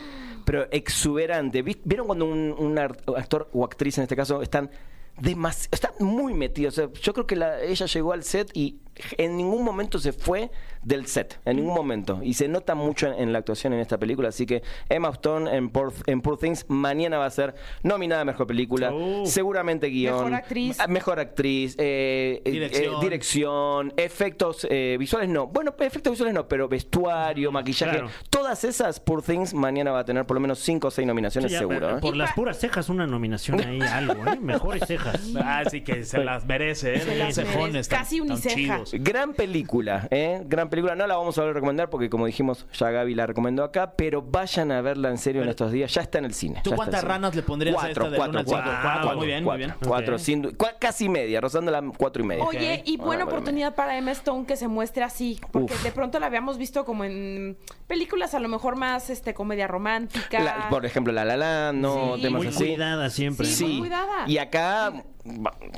pero 0.45 0.67
exuberante. 0.71 1.63
¿Vis- 1.63 1.79
¿Vieron 1.83 2.05
cuando 2.05 2.25
un, 2.25 2.77
actor 3.17 3.49
o 3.51 3.65
actriz 3.65 3.97
en 3.97 4.03
este 4.03 4.15
caso 4.15 4.41
están 4.43 4.69
demasi- 5.17 5.67
están 5.71 5.91
muy 5.99 6.33
metidos? 6.33 6.77
O 6.77 6.81
sea, 6.81 7.01
yo 7.01 7.13
creo 7.13 7.27
que 7.27 7.35
la- 7.35 7.61
ella 7.61 7.85
llegó 7.85 8.13
al 8.13 8.23
set 8.23 8.49
y 8.53 8.77
en 9.17 9.37
ningún 9.37 9.63
momento 9.63 9.99
se 9.99 10.13
fue 10.13 10.51
del 10.83 11.07
set, 11.07 11.39
en 11.45 11.57
ningún 11.57 11.73
momento. 11.73 12.19
Y 12.23 12.33
se 12.33 12.47
nota 12.47 12.75
mucho 12.75 13.07
en, 13.07 13.13
en 13.15 13.33
la 13.33 13.39
actuación 13.39 13.73
en 13.73 13.79
esta 13.79 13.97
película. 13.97 14.29
Así 14.29 14.45
que 14.45 14.63
Emma 14.89 15.09
Stone 15.09 15.55
en 15.55 15.69
Poor, 15.69 15.93
en 16.07 16.21
Poor 16.21 16.37
Things 16.37 16.65
mañana 16.69 17.17
va 17.17 17.25
a 17.25 17.29
ser 17.31 17.55
nominada 17.83 18.21
a 18.21 18.25
Mejor 18.25 18.47
Película. 18.47 18.91
Oh. 18.93 19.25
Seguramente 19.25 19.87
guion. 19.87 20.15
Mejor 20.15 20.33
actriz. 20.33 20.79
Ah, 20.79 20.87
Mejor 20.87 21.19
actriz. 21.19 21.75
eh, 21.77 22.41
eh, 22.45 22.51
Dirección. 22.51 22.93
eh, 22.95 22.97
dirección, 23.01 23.93
efectos 23.97 24.67
eh, 24.69 24.97
visuales 24.99 25.29
no. 25.29 25.47
Bueno, 25.47 25.73
efectos 25.79 26.11
visuales 26.11 26.33
no, 26.33 26.47
pero 26.47 26.67
vestuario, 26.67 27.51
maquillaje. 27.51 27.93
Claro. 27.97 28.09
Todas 28.29 28.63
esas 28.63 28.99
Poor 28.99 29.21
Things 29.23 29.53
mañana 29.53 29.91
va 29.91 29.99
a 29.99 30.05
tener 30.05 30.25
por 30.25 30.35
lo 30.35 30.41
menos 30.41 30.59
5 30.59 30.87
o 30.87 30.91
6 30.91 31.07
nominaciones 31.07 31.51
Sí, 31.51 31.53
ya, 31.53 31.59
seguro. 31.59 31.79
pero 31.79 31.97
¿eh? 31.97 32.01
Por 32.01 32.15
las 32.15 32.33
puras 32.33 32.59
cejas, 32.59 32.89
una 32.89 33.07
nominación 33.07 33.59
ahí, 33.61 33.79
algo, 33.91 34.25
¿eh? 34.31 34.39
Mejores 34.39 34.83
cejas. 34.87 35.31
Ah, 35.37 35.63
sí 35.69 35.81
que 35.81 36.03
se 36.03 36.23
las 36.23 36.45
merece, 36.45 36.95
¿eh? 36.95 36.99
Se 37.01 37.15
las 37.15 37.37
merece. 37.37 37.89
Casi 37.89 38.17
tan 38.19 38.31
uniceja. 38.31 38.83
Gran 38.93 39.33
película, 39.33 40.07
¿eh? 40.11 40.41
Gran 40.45 40.69
película. 40.69 40.72
No 40.81 41.07
la 41.07 41.15
vamos 41.15 41.37
a 41.37 41.41
volver 41.41 41.51
a 41.51 41.53
recomendar 41.55 41.89
porque, 41.89 42.09
como 42.09 42.25
dijimos, 42.25 42.65
ya 42.73 42.89
Gaby 42.89 43.13
la 43.15 43.27
recomendó 43.27 43.63
acá, 43.63 43.93
pero 43.95 44.21
vayan 44.21 44.71
a 44.71 44.81
verla 44.81 45.09
en 45.09 45.17
serio 45.17 45.43
en 45.43 45.49
estos 45.49 45.71
días. 45.71 45.93
Ya 45.93 46.01
está 46.01 46.17
en 46.17 46.25
el 46.25 46.33
cine. 46.33 46.61
¿Tú 46.63 46.71
cuántas 46.75 47.03
ranas 47.03 47.35
le 47.35 47.43
pondrías 47.43 47.75
a 47.75 47.79
cuatro, 47.79 47.91
esta 48.05 48.09
de 48.11 48.17
cuatro, 48.17 48.39
al 48.39 48.45
cuatro, 48.45 48.71
cinco? 48.71 48.79
cuatro, 48.81 49.01
Cuatro, 49.03 49.17
muy 49.17 49.27
bien, 49.27 49.43
muy 49.43 49.49
cuatro, 49.49 49.65
bien. 49.67 49.75
Cuatro, 49.87 50.15
Ok. 50.15 50.21
sin 50.21 50.41
du- 50.41 50.51
cua- 50.51 50.75
casi 50.79 51.09
media, 51.09 51.41
rozando 51.41 51.71
la 51.71 51.83
cuatro 51.97 52.23
y 52.23 52.25
media. 52.27 52.43
Oye, 52.43 52.81
y 52.85 52.97
buena 52.97 53.25
oportunidad 53.25 53.75
para 53.75 53.97
Emma 53.97 54.11
Stone 54.11 54.45
que 54.45 54.55
se 54.55 54.67
muestre 54.67 55.03
así, 55.03 55.39
porque 55.51 55.73
Uf. 55.73 55.83
de 55.83 55.91
pronto 55.91 56.19
la 56.19 56.25
habíamos 56.27 56.57
visto 56.57 56.85
como 56.85 57.03
en 57.03 57.57
películas 57.87 58.33
a 58.33 58.39
lo 58.39 58.47
mejor 58.49 58.75
más 58.75 59.09
este 59.09 59.33
comedia 59.33 59.67
romántica. 59.67 60.39
La- 60.39 60.69
por 60.69 60.85
ejemplo, 60.85 61.13
La 61.13 61.25
La 61.25 61.37
Land, 61.37 61.79
¿no? 61.81 62.15
Sí. 62.15 62.21
Temas 62.23 62.39
Muy 62.39 62.47
así. 62.47 62.65
cuidada 62.65 63.09
siempre. 63.09 63.45
Sí, 63.45 63.63
¿no? 63.63 63.69
muy 63.69 63.79
cuidada. 63.81 64.23
Y 64.27 64.37
acá, 64.37 64.93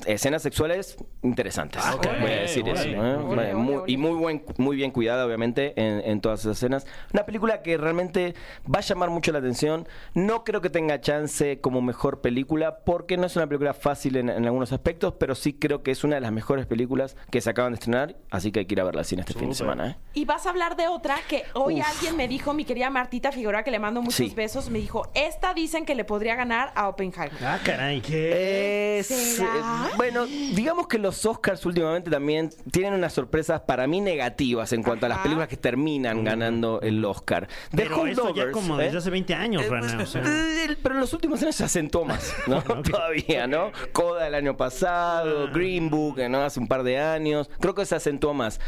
escenas 0.05 0.41
sexuales 0.41 0.97
interesantes. 1.21 1.81
Ah, 1.85 1.95
ok. 1.95 2.07
Voy 2.21 2.31
a 2.31 2.41
decir 2.41 2.67
eso. 2.67 2.83
¿eh? 2.87 3.53
Muy- 3.53 3.81
y 3.87 3.97
muy, 3.97 4.11
buen, 4.13 4.43
muy 4.57 4.75
bien 4.75 4.91
cuidada, 4.91 5.25
obviamente, 5.25 5.73
en, 5.79 6.01
en 6.03 6.21
todas 6.21 6.39
esas 6.41 6.57
escenas. 6.57 6.85
Una 7.13 7.25
película 7.25 7.61
que 7.61 7.77
realmente 7.77 8.33
va 8.73 8.79
a 8.79 8.81
llamar 8.81 9.09
mucho 9.09 9.31
la 9.31 9.39
atención. 9.39 9.87
No 10.13 10.43
creo 10.43 10.61
que 10.61 10.69
tenga 10.69 10.99
chance 11.01 11.59
como 11.61 11.81
mejor 11.81 12.21
película, 12.21 12.79
porque 12.85 13.17
no 13.17 13.25
es 13.27 13.35
una 13.35 13.47
película 13.47 13.73
fácil 13.73 14.15
en, 14.17 14.29
en 14.29 14.45
algunos 14.45 14.71
aspectos, 14.71 15.13
pero 15.19 15.35
sí 15.35 15.53
creo 15.53 15.83
que 15.83 15.91
es 15.91 16.03
una 16.03 16.15
de 16.15 16.21
las 16.21 16.31
mejores 16.31 16.65
películas 16.65 17.15
que 17.29 17.41
se 17.41 17.49
acaban 17.49 17.73
de 17.73 17.75
estrenar. 17.75 18.15
Así 18.31 18.51
que 18.51 18.61
hay 18.61 18.65
que 18.65 18.73
ir 18.73 18.81
a 18.81 18.83
verla 18.83 19.01
al 19.01 19.05
cine 19.05 19.21
este 19.21 19.33
fin 19.33 19.49
de 19.49 19.55
semana. 19.55 19.87
¿eh? 19.91 19.95
Y 20.13 20.25
vas 20.25 20.45
a 20.45 20.49
hablar 20.49 20.75
de 20.75 20.87
otra 20.87 21.17
que 21.27 21.43
hoy 21.53 21.81
Uf. 21.81 21.87
alguien 21.87 22.17
me 22.17 22.27
dijo, 22.27 22.53
mi 22.53 22.65
querida 22.65 22.89
Martita 22.89 23.31
Figueroa, 23.31 23.63
que 23.63 23.71
le 23.71 23.79
mando 23.79 24.01
muchos 24.01 24.15
Sí. 24.15 24.33
besos, 24.35 24.69
me 24.69 24.79
dijo, 24.79 25.11
esta 25.13 25.53
dicen 25.53 25.85
que 25.85 25.93
le 25.93 26.05
podría 26.05 26.35
ganar 26.35 26.71
a 26.75 26.87
Oppenheimer. 26.89 27.31
Ah, 27.43 27.59
caray. 27.63 28.01
Es, 28.09 29.34
Eh, 29.39 29.91
bueno, 29.97 30.25
digamos 30.25 30.87
que 30.87 30.97
los 30.97 31.25
Oscars 31.25 31.65
últimamente 31.65 32.09
también 32.09 32.49
tienen 32.71 32.93
unas 32.93 33.13
sorpresas 33.13 33.61
para 33.61 33.87
mí 33.87 34.01
negativas 34.01 34.71
en 34.73 34.83
cuanto 34.83 35.05
a 35.05 35.09
las 35.09 35.15
Ajá. 35.17 35.23
películas 35.23 35.47
que 35.49 35.57
terminan 35.57 36.23
ganando 36.23 36.79
el 36.81 37.03
Oscar. 37.05 37.47
The 37.71 37.77
Pero 37.83 38.07
eso 38.07 38.33
ya 38.33 38.51
como 38.51 38.79
¿eh? 38.79 38.85
desde 38.85 38.97
hace 38.99 39.09
20 39.09 39.33
años, 39.33 39.67
Rana. 39.67 40.03
O 40.03 40.05
sea, 40.05 40.21
Eh, 40.25 40.75
Pero 40.81 40.95
en 40.95 41.01
los 41.01 41.13
últimos 41.13 41.41
años 41.41 41.55
se 41.55 41.63
acentuó 41.63 42.05
más, 42.05 42.33
¿no? 42.47 42.61
Bueno, 42.61 42.81
ok. 42.81 42.89
Todavía, 42.91 43.47
¿no? 43.47 43.71
Coda 43.91 44.27
el 44.27 44.35
año 44.35 44.57
pasado, 44.57 45.49
Green 45.51 45.89
Book, 45.89 46.17
¿no? 46.29 46.43
Hace 46.43 46.59
un 46.59 46.67
par 46.67 46.83
de 46.83 46.99
años. 46.99 47.49
Creo 47.59 47.73
que 47.75 47.85
se 47.85 47.95
acentuó 47.95 48.33
más. 48.33 48.59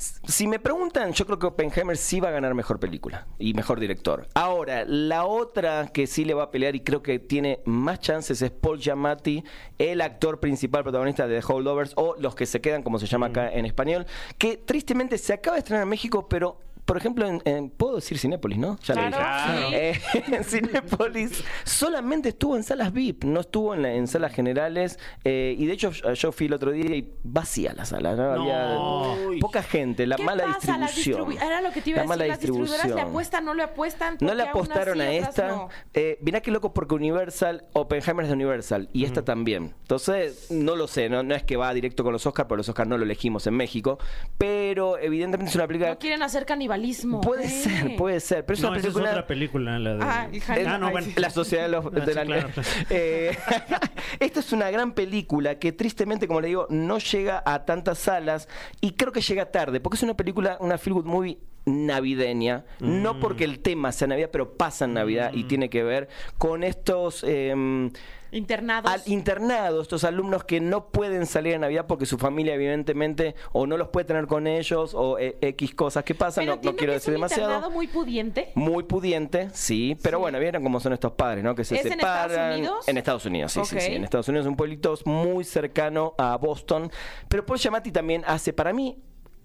Si 0.00 0.46
me 0.46 0.58
preguntan, 0.58 1.12
yo 1.12 1.26
creo 1.26 1.38
que 1.38 1.46
Oppenheimer 1.46 1.94
sí 1.94 2.20
va 2.20 2.28
a 2.28 2.30
ganar 2.30 2.54
mejor 2.54 2.80
película 2.80 3.26
y 3.38 3.52
mejor 3.52 3.78
director. 3.78 4.28
Ahora, 4.32 4.86
la 4.86 5.26
otra 5.26 5.88
que 5.88 6.06
sí 6.06 6.24
le 6.24 6.32
va 6.32 6.44
a 6.44 6.50
pelear 6.50 6.74
y 6.74 6.80
creo 6.80 7.02
que 7.02 7.18
tiene 7.18 7.60
más 7.66 8.00
chances 8.00 8.40
es 8.40 8.50
Paul 8.50 8.78
Giamatti, 8.78 9.44
el 9.76 10.00
actor 10.00 10.40
principal 10.40 10.84
protagonista 10.84 11.28
de 11.28 11.38
The 11.40 11.52
Holdovers 11.52 11.92
o 11.96 12.16
Los 12.18 12.34
que 12.34 12.46
se 12.46 12.62
quedan, 12.62 12.82
como 12.82 12.98
se 12.98 13.06
llama 13.06 13.26
acá 13.26 13.52
en 13.52 13.66
español, 13.66 14.06
que 14.38 14.56
tristemente 14.56 15.18
se 15.18 15.34
acaba 15.34 15.56
de 15.56 15.58
estrenar 15.58 15.82
en 15.82 15.90
México, 15.90 16.26
pero 16.30 16.56
por 16.90 16.96
ejemplo, 16.96 17.24
en, 17.28 17.40
en- 17.44 17.70
puedo 17.70 17.94
decir 17.94 18.18
Cinépolis, 18.18 18.58
¿no? 18.58 18.76
Ya 18.82 18.96
lo 18.96 19.00
Claro, 19.16 19.68
dije. 19.70 19.94
sí. 19.94 20.10
Eh, 20.16 20.24
en 20.36 20.42
Cinépolis 20.44 21.44
solamente 21.64 22.30
estuvo 22.30 22.56
en 22.56 22.64
salas 22.64 22.92
VIP, 22.92 23.22
no 23.22 23.38
estuvo 23.40 23.74
en, 23.74 23.82
la- 23.82 23.92
en 23.94 24.08
salas 24.08 24.32
generales. 24.34 24.98
eh, 25.22 25.54
y 25.56 25.66
de 25.66 25.72
hecho, 25.72 25.92
yo, 25.92 26.32
fui 26.32 26.46
el 26.46 26.54
otro 26.54 26.72
día 26.72 26.96
y 26.96 27.14
vacía 27.22 27.72
la 27.74 27.84
sala, 27.84 28.16
¿no? 28.16 28.34
No. 28.34 28.42
Había 28.42 29.38
poca 29.40 29.62
gente, 29.62 30.04
la 30.04 30.16
¿Qué 30.16 30.24
mala 30.24 30.44
pasa? 30.46 30.78
Distribución. 30.78 31.28
distribu- 31.30 31.46
Era 31.46 31.60
lo 31.60 31.70
que 31.70 31.80
te 31.80 31.90
iba 31.90 32.02
a 32.02 32.04
la 32.04 32.08
decir, 32.08 32.08
mala 32.08 32.26
las 32.26 32.38
distribuidoras 32.40 32.70
le 32.70 32.82
distribución. 32.88 33.08
apuestan, 33.08 33.44
no 33.44 33.54
le 33.54 33.62
apuestan. 33.62 34.16
No 34.20 34.34
le 34.34 34.42
apostaron 34.42 35.00
a 35.00 35.12
esta. 35.12 35.46
no. 35.48 35.68
Eh, 35.94 36.18
mirá 36.22 36.40
qué 36.40 36.50
loco 36.50 36.74
porque 36.74 36.96
Universal, 36.96 37.66
Oppenheimer 37.72 38.24
es 38.24 38.30
de 38.30 38.34
Universal 38.34 38.88
y 38.92 39.04
esta 39.04 39.24
también. 39.24 39.74
Entonces, 39.82 40.50
no 40.50 40.74
lo 40.74 40.88
sé, 40.88 41.08
no, 41.08 41.22
no 41.22 41.36
es 41.36 41.44
que 41.44 41.56
va 41.56 41.72
directo 41.72 42.02
con 42.02 42.12
los 42.12 42.26
Oscars, 42.26 42.48
porque 42.48 42.58
los 42.58 42.68
Oscars 42.68 42.88
no 42.88 42.98
lo 42.98 43.04
elegimos 43.04 43.46
en 43.46 43.54
México, 43.54 43.98
pero 44.38 44.98
evidentemente 44.98 45.50
es 45.50 45.54
una 45.54 45.68
película... 45.68 45.90
No 45.90 45.98
quieren 46.00 46.22
hacer 46.24 46.46
canibalismo. 46.46 46.79
Puede 47.22 47.48
ser, 47.48 47.96
puede 47.96 48.20
ser, 48.20 48.44
pero 48.44 48.54
es 48.56 48.62
no, 48.62 48.68
una 48.70 48.78
esa 48.78 48.88
es 48.88 48.96
otra 48.96 49.26
película, 49.26 49.78
la 49.78 49.94
de... 49.96 50.02
Ah, 50.02 50.28
hija, 50.32 50.56
Es 50.56 50.66
Ah, 50.66 50.78
no, 50.78 50.86
Ay, 50.86 50.92
bueno. 50.92 51.06
La 51.16 51.30
sociedad 51.30 51.64
de 51.64 51.68
los... 51.70 51.86
Ah, 51.86 51.90
de 51.90 52.06
sí, 52.06 52.12
la- 52.14 52.24
claro, 52.24 52.48
claro. 52.52 52.68
Eh, 52.90 53.36
esta 54.20 54.40
es 54.40 54.52
una 54.52 54.70
gran 54.70 54.92
película 54.92 55.58
que 55.58 55.72
tristemente, 55.72 56.26
como 56.26 56.40
le 56.40 56.48
digo, 56.48 56.66
no 56.70 56.98
llega 56.98 57.42
a 57.44 57.64
tantas 57.64 57.98
salas 57.98 58.48
y 58.80 58.92
creo 58.92 59.12
que 59.12 59.20
llega 59.20 59.50
tarde, 59.50 59.80
porque 59.80 59.96
es 59.96 60.02
una 60.02 60.14
película, 60.14 60.56
una 60.60 60.78
feel 60.78 60.94
good 60.94 61.04
movie 61.06 61.38
navideña, 61.66 62.64
no 62.80 63.14
Mm. 63.14 63.20
porque 63.20 63.44
el 63.44 63.60
tema 63.60 63.92
sea 63.92 64.08
Navidad, 64.08 64.30
pero 64.32 64.54
pasa 64.54 64.84
en 64.86 64.94
Navidad 64.94 65.32
y 65.34 65.44
tiene 65.44 65.68
que 65.70 65.82
ver 65.82 66.08
con 66.38 66.64
estos... 66.64 67.24
em, 67.24 67.90
Internados. 68.32 68.92
al 68.92 69.02
internado, 69.06 69.82
estos 69.82 70.04
alumnos 70.04 70.44
que 70.44 70.60
no 70.60 70.86
pueden 70.90 71.26
salir 71.26 71.54
en 71.54 71.62
Navidad 71.62 71.86
porque 71.88 72.06
su 72.06 72.16
familia 72.16 72.54
evidentemente 72.54 73.34
o 73.50 73.66
no 73.66 73.76
los 73.76 73.88
puede 73.88 74.04
tener 74.04 74.28
con 74.28 74.46
ellos 74.46 74.92
o 74.94 75.18
eh, 75.18 75.36
X 75.40 75.74
cosas 75.74 76.04
que 76.04 76.14
pasan, 76.14 76.44
Pero 76.44 76.54
no, 76.54 76.60
quiero 76.76 76.76
que 76.76 76.84
es 76.84 77.02
decir 77.02 77.08
un 77.10 77.14
demasiado. 77.14 77.42
internado 77.50 77.70
muy 77.72 77.88
pudiente. 77.88 78.52
Muy 78.54 78.84
pudiente, 78.84 79.48
sí, 79.52 79.96
pero 80.00 80.20
bueno, 80.20 80.38
vieron 80.38 80.62
cómo 80.62 80.78
son 80.78 80.92
estos 80.92 81.10
padres, 81.10 81.42
¿no? 81.42 81.56
Que 81.56 81.64
se 81.64 81.74
¿Es 81.74 81.84
en 81.86 81.92
separan. 81.94 82.30
Estados 82.30 82.56
Unidos? 82.58 82.88
En 82.88 82.98
Estados 82.98 83.26
Unidos, 83.26 83.52
sí, 83.52 83.60
sí, 83.64 83.80
sí. 83.80 83.92
En 83.94 84.04
Estados 84.04 84.28
Unidos, 84.28 84.46
un 84.46 84.54
pueblito 84.54 84.94
muy 85.06 85.42
cercano 85.42 86.14
a 86.16 86.36
Boston. 86.36 86.88
Pero 87.28 87.44
Paul 87.44 87.58
Giamatti 87.58 87.90
también 87.90 88.22
hace, 88.28 88.52
para 88.52 88.72
mí, 88.72 88.96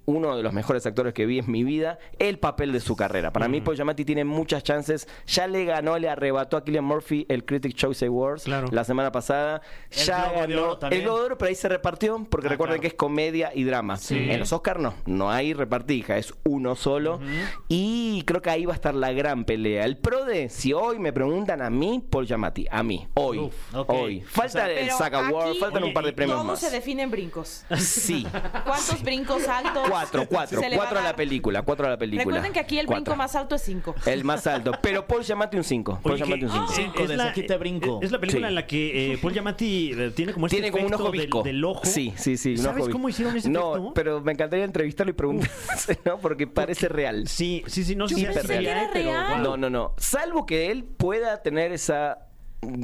uno 0.05 0.35
de 0.37 0.43
los 0.43 0.53
mejores 0.53 0.85
actores 0.85 1.13
que 1.13 1.25
vi 1.25 1.39
en 1.39 1.49
mi 1.51 1.63
vida, 1.63 1.97
el 2.19 2.39
papel 2.39 2.71
de 2.71 2.79
su 2.79 2.95
carrera. 2.95 3.31
Para 3.33 3.47
mí, 3.47 3.61
Paul 3.61 3.75
Giamatti 3.75 4.05
tiene 4.05 4.23
muchas 4.25 4.63
chances. 4.63 5.07
Ya 5.27 5.47
le 5.47 5.65
ganó, 5.65 5.97
le 5.97 6.09
arrebató 6.09 6.57
a 6.57 6.63
Killian 6.63 6.83
Murphy 6.85 7.25
el 7.29 7.43
Critic 7.45 7.73
Choice 7.75 8.05
Awards 8.05 8.43
Claro. 8.43 8.67
la 8.71 8.83
semana 8.83 9.11
pasada. 9.11 9.61
El 9.91 9.97
ya 10.05 10.17
Globo 10.17 10.31
de 10.31 10.39
ganó 10.81 10.95
el 10.95 11.01
Globo 11.01 11.17
de 11.19 11.25
Oro, 11.25 11.37
pero 11.37 11.49
ahí 11.49 11.55
se 11.55 11.69
repartió, 11.69 12.25
porque 12.29 12.47
Ah, 12.47 12.51
recuerden 12.51 12.75
claro. 12.75 12.81
que 12.81 12.87
es 12.87 12.93
comedia 12.93 13.51
y 13.53 13.63
drama. 13.63 13.97
En 14.09 14.39
los 14.39 14.53
Oscars 14.53 14.79
no, 14.79 14.93
no 15.05 15.31
hay 15.31 15.53
repartija, 15.53 16.17
es 16.17 16.33
uno 16.43 16.75
solo. 16.75 17.19
Y 17.67 18.23
creo 18.25 18.41
que 18.41 18.49
ahí 18.49 18.65
va 18.65 18.73
a 18.73 18.75
estar 18.75 18.93
la 18.93 19.11
gran 19.11 19.45
pelea. 19.45 19.85
El 19.85 19.97
pro 19.97 20.25
de, 20.25 20.49
si 20.49 20.73
hoy 20.73 20.99
me 20.99 21.11
preguntan 21.13 21.61
a 21.61 21.69
mí, 21.69 22.03
Paul 22.09 22.25
Giamatti, 22.27 22.67
a 22.69 22.83
mí, 22.83 23.07
hoy, 23.15 23.39
Uf, 23.39 23.53
hoy. 23.87 24.21
Falta 24.21 24.69
el 24.71 24.89
SAG 24.91 25.15
Award, 25.15 25.55
faltan 25.59 25.81
Oye, 25.83 25.87
un 25.89 25.93
par 25.93 26.05
de 26.05 26.13
premios 26.13 26.37
Todo 26.37 26.45
más. 26.47 26.59
se 26.59 26.69
define 26.69 27.03
en 27.03 27.11
brincos. 27.11 27.65
Sí. 27.77 28.25
¿Cuántos 28.65 29.01
brincos 29.01 29.47
altos? 29.47 29.89
Cuatro, 29.95 30.25
cuatro, 30.29 30.59
Se 30.61 30.69
le 30.69 30.75
va 30.77 30.83
cuatro 30.83 30.99
a 30.99 31.01
la 31.01 31.07
dar. 31.09 31.15
película, 31.15 31.61
cuatro 31.61 31.87
a 31.87 31.89
la 31.91 31.97
película. 31.97 32.23
Recuerden 32.25 32.53
que 32.53 32.59
aquí 32.59 32.77
el 32.79 32.85
Cuatro. 32.85 33.03
brinco 33.03 33.17
más 33.17 33.35
alto 33.35 33.55
es 33.55 33.61
5. 33.61 33.95
El 34.05 34.23
más 34.23 34.45
alto. 34.47 34.71
Pero 34.81 35.07
Paul 35.07 35.23
llamate 35.23 35.57
un 35.57 35.63
5. 35.63 35.99
Paul 36.03 36.13
Oye, 36.15 36.23
que- 36.23 36.29
llamate 36.29 36.45
un 36.45 36.51
5. 36.51 36.93
Cinco, 36.97 37.13
la- 37.13 37.25
aquí 37.29 37.43
te 37.43 37.57
brinco. 37.57 37.99
Es 38.01 38.11
la 38.11 38.19
película 38.19 38.47
Sí. 38.47 38.51
en 38.51 38.55
la 38.55 38.67
que 38.67 39.13
eh, 39.13 39.17
Paul 39.21 39.33
Giamatti 39.33 39.91
eh, 39.97 40.11
tiene 40.15 40.33
como 40.33 40.47
este 40.47 40.57
Tiene 40.57 40.71
como 40.71 40.85
un 40.87 40.93
efecto 40.93 41.03
ojo 41.39 41.43
del-. 41.43 41.55
Del, 41.55 41.63
ojo. 41.65 41.81
Sí, 41.85 42.13
sí, 42.17 42.37
sí. 42.37 42.51
un 42.51 42.57
¿Sabes 42.57 42.83
ojo 42.83 42.91
cómo 42.91 43.09
hicieron 43.09 43.35
ese 43.37 43.49
No, 43.49 43.73
efecto? 43.75 43.93
pero 43.93 44.21
me 44.21 44.31
encantaría 44.33 44.65
entrevistarlo 44.65 45.11
y 45.11 45.13
preguntarle, 45.13 45.51
¿no? 46.05 46.17
Porque 46.19 46.47
parece 46.47 46.89
real. 46.89 47.27
Sí, 47.27 47.63
sí, 47.67 47.83
sí, 47.83 47.95
no 47.95 48.07
sé 48.07 48.15
si 48.15 48.23
pensé 48.25 48.39
es 48.41 48.47
que 48.47 48.57
real, 48.59 48.89
era. 48.95 49.37
No, 49.39 49.55
no, 49.57 49.69
no. 49.69 49.93
Salvo 49.97 50.45
que 50.45 50.71
él 50.71 50.83
pueda 50.83 51.41
tener 51.41 51.71
esa 51.71 52.19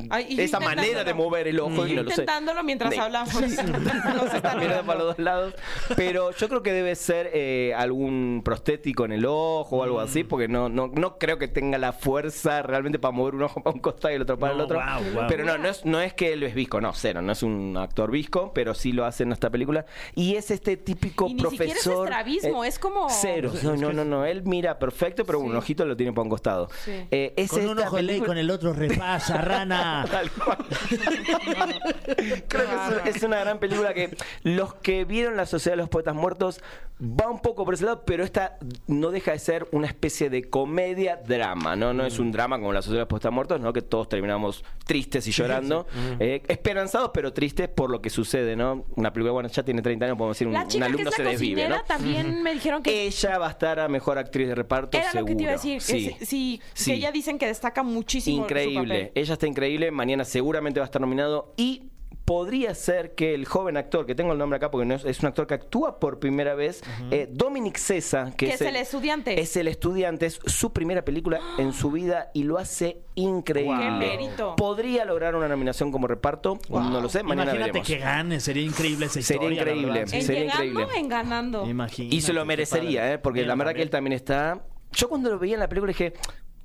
Ay, 0.10 0.36
esa 0.40 0.60
manera 0.60 0.82
de 0.82 0.88
intentándolo. 0.92 1.24
mover 1.30 1.48
el 1.48 1.60
ojo 1.60 1.88
y 1.88 1.94
no 1.94 2.04
lo 2.04 2.10
sé. 2.12 2.22
Intentándolo 2.22 2.64
mientras 2.64 2.94
Sí. 2.94 3.00
hablamos. 3.00 3.34
Nos 3.42 4.34
está 4.34 4.56
Mirando 4.56 4.86
para 4.86 5.00
los 5.00 5.08
dos 5.16 5.20
lados. 5.20 5.54
Pero 5.96 6.32
yo 6.32 6.50
creo 6.50 6.64
que 6.64 6.74
debe 6.74 6.96
ser 6.96 7.30
eh, 7.34 7.74
algún 7.76 8.42
prostético 8.44 9.06
en 9.06 9.12
el 9.14 9.26
ojo 9.26 9.78
o 9.78 9.84
algo 9.84 9.98
Mm. 10.00 10.04
así, 10.04 10.24
porque 10.24 10.48
no, 10.48 10.70
no, 10.70 10.88
no 10.94 11.18
creo 11.18 11.38
que 11.38 11.48
tenga 11.48 11.78
la 11.78 11.94
fuerza 11.94 12.62
realmente 12.64 13.00
para 13.00 13.12
mover 13.12 13.36
un 13.36 13.44
ojo 13.44 13.62
para 13.64 13.74
un 13.74 13.82
costado 13.82 14.12
y 14.12 14.16
el 14.16 14.22
otro 14.24 14.38
para 14.38 14.54
No, 14.54 14.60
el 14.60 14.66
otro. 14.66 14.78
guau, 14.78 15.04
guau. 15.14 15.28
Pero 15.28 15.44
no, 15.46 15.58
no 15.58 15.68
es, 15.70 15.86
no 15.86 16.00
es 16.02 16.14
que 16.14 16.34
él 16.34 16.44
es 16.44 16.54
visco, 16.54 16.82
no, 16.82 16.94
cero, 16.94 17.22
no 17.22 17.32
es 17.32 17.44
un 17.44 17.78
actor 17.78 18.12
visco, 18.12 18.52
pero 18.54 18.74
sí 18.74 18.92
lo 18.92 19.06
hace 19.06 19.24
en 19.24 19.32
esta 19.32 19.50
película. 19.50 19.86
Y 20.16 20.36
es 20.36 20.52
este 20.52 20.78
típico 20.78 21.28
Y 21.28 21.34
ni 21.36 21.42
siquiera 21.44 21.66
es 21.66 21.72
profesor. 21.84 22.08
estrabismo, 22.08 22.64
es 22.66 22.80
como- 22.80 23.08
Cero, 23.10 23.52
no, 23.64 23.76
no, 23.76 23.94
no, 23.94 24.06
no, 24.06 24.26
él 24.26 24.44
mira 24.44 24.78
perfecto, 24.80 25.26
pero 25.26 25.40
un 25.40 25.56
ojito 25.56 25.86
lo 25.86 25.96
tiene 25.96 26.12
para 26.14 26.24
un 26.24 26.30
costado. 26.30 26.70
Sí. 26.84 26.92
Eh, 27.12 27.34
es 27.38 27.50
Con 27.52 27.68
un 27.68 27.80
ojo 27.80 27.98
ley, 27.98 28.08
película- 28.08 28.28
con 28.28 28.38
el 28.38 28.50
otro 28.52 28.74
repasa, 28.74 29.38
rana. 29.42 29.71
Tal 30.12 30.32
cual. 30.32 30.58
Creo 32.48 32.66
que 33.04 33.10
es, 33.10 33.16
es 33.18 33.24
una 33.24 33.40
gran 33.40 33.60
película 33.60 33.94
que 33.94 34.16
los 34.44 34.74
que 34.76 35.06
vieron 35.06 35.38
La 35.38 35.46
Sociedad 35.46 35.74
de 35.76 35.82
los 35.82 35.90
Poetas 35.90 36.16
Muertos 36.16 36.62
va 37.02 37.30
un 37.30 37.40
poco 37.40 37.66
por 37.66 37.74
ese 37.74 37.86
lado, 37.86 38.04
pero 38.06 38.24
esta 38.24 38.58
no 38.88 39.10
deja 39.10 39.32
de 39.32 39.40
ser 39.40 39.68
una 39.72 39.88
especie 39.88 40.30
de 40.30 40.44
comedia-drama, 40.50 41.76
¿no? 41.76 41.94
No 41.94 42.06
es 42.06 42.20
un 42.20 42.32
drama 42.32 42.60
como 42.60 42.74
La 42.74 42.82
Sociedad 42.82 43.00
de 43.00 43.02
los 43.02 43.08
Poetas 43.10 43.32
Muertos, 43.32 43.60
¿no? 43.60 43.74
Que 43.74 43.82
todos 43.82 44.08
terminamos 44.08 44.64
tristes 44.86 45.26
y 45.28 45.32
llorando, 45.32 45.88
eh, 46.20 46.44
esperanzados 46.48 47.12
pero 47.14 47.34
tristes 47.34 47.70
por 47.70 47.90
lo 47.90 48.02
que 48.02 48.10
sucede, 48.10 48.56
¿no? 48.56 48.86
Una 48.96 49.12
película, 49.12 49.32
bueno, 49.34 49.50
ya 49.50 49.64
tiene 49.64 49.82
30 49.82 50.06
años, 50.06 50.18
podemos 50.18 50.36
decir, 50.38 50.48
un, 50.48 50.54
La 50.54 50.62
un 50.64 50.68
chica 50.68 50.86
que 50.86 50.92
alumno 50.94 51.12
se 51.12 51.24
desvive, 51.24 51.68
¿no? 51.70 51.82
también 51.84 52.44
me 52.44 52.54
dijeron 52.54 52.84
que 52.84 53.06
Ella 53.08 53.38
va 53.40 53.48
a 53.48 53.52
estar 53.52 53.80
a 53.80 53.88
mejor 53.88 54.18
actriz 54.20 54.48
de 54.48 54.56
reparto, 54.56 54.98
era 54.98 55.12
seguro. 55.12 55.22
lo 55.22 55.28
que 55.28 55.36
te 55.36 55.44
iba 55.44 55.52
a 55.52 55.56
decir. 55.56 55.78
que 55.80 55.82
Sí. 55.82 56.16
sí, 56.20 56.26
sí, 56.26 56.62
Sí. 56.74 56.92
que 56.92 56.98
ella 56.98 57.12
dicen 57.12 57.38
que 57.40 57.48
destaca 57.48 57.82
muchísimo 57.84 58.38
su 58.38 58.44
Increíble. 58.44 58.82
papel. 59.06 59.12
Ella 59.16 59.34
está 59.34 59.48
increíble. 59.52 59.91
Mañana 59.91 60.26
seguramente 60.26 60.80
va 60.80 60.86
a 60.86 60.88
estar 60.88 61.02
nominado. 61.02 61.54
Y 61.58 61.91
podría 62.26 62.74
ser 62.76 63.14
que 63.14 63.34
el 63.34 63.45
joven 63.45 63.78
actor, 63.78 64.06
que 64.06 64.16
tengo 64.16 64.32
el 64.32 64.38
nombre 64.38 64.58
acá 64.58 64.72
porque 64.72 64.86
no 64.86 64.95
es, 64.95 65.04
es 65.04 65.20
un 65.20 65.28
actor 65.28 65.47
que 65.47 65.56
actúa 65.56 65.99
por 65.99 66.20
primera 66.20 66.56
vez, 66.56 66.82
eh, 67.10 67.28
Dominic 67.30 67.78
Cesa, 67.78 68.32
que, 68.38 68.47
Que 68.47 68.54
es 68.54 68.62
el 68.62 68.76
estudiante. 68.78 69.41
Es 69.41 69.58
el 69.58 69.68
estudiante, 69.68 70.28
es 70.28 70.39
su 70.45 70.72
primera 70.72 71.04
película 71.04 71.39
en 71.58 71.74
su 71.74 71.91
vida 71.91 72.32
y 72.34 72.43
lo 72.43 72.58
hace 72.58 73.02
increíble. 73.16 73.80
¡Qué 73.80 73.91
mérito! 73.91 74.56
Podría 74.56 75.04
lograr 75.04 75.36
una 75.36 75.47
nominación 75.47 75.91
como 75.91 76.08
reparto, 76.08 76.60
no 76.70 77.02
lo 77.02 77.10
sé, 77.10 77.24
mañana 77.24 77.52
Imagínate 77.52 77.72
veremos. 77.72 77.88
que 77.88 77.97
gane, 77.97 78.39
sería 78.39 78.64
increíble 78.64 79.08
esa 79.08 79.20
historia. 79.20 79.41
Sería 79.49 79.62
increíble. 79.62 79.99
¿En 79.99 80.08
sería 80.08 80.45
increíble. 80.45 80.88
en 80.95 81.10
ganando? 81.10 81.68
Imagínate, 81.68 82.16
Y 82.16 82.22
se 82.22 82.34
lo 82.34 82.45
merecería. 82.45 83.12
¿eh? 83.12 83.18
porque 83.18 83.39
Bien, 83.39 83.49
la 83.49 83.56
verdad 83.56 83.74
que 83.74 83.82
él 83.82 83.89
también 83.89 84.14
está. 84.14 84.64
Yo 84.93 85.08
cuando 85.10 85.30
lo 85.30 85.39
veía 85.39 85.56
en 85.56 85.62
la 85.62 85.70
película 85.70 85.91
dije, 85.91 86.14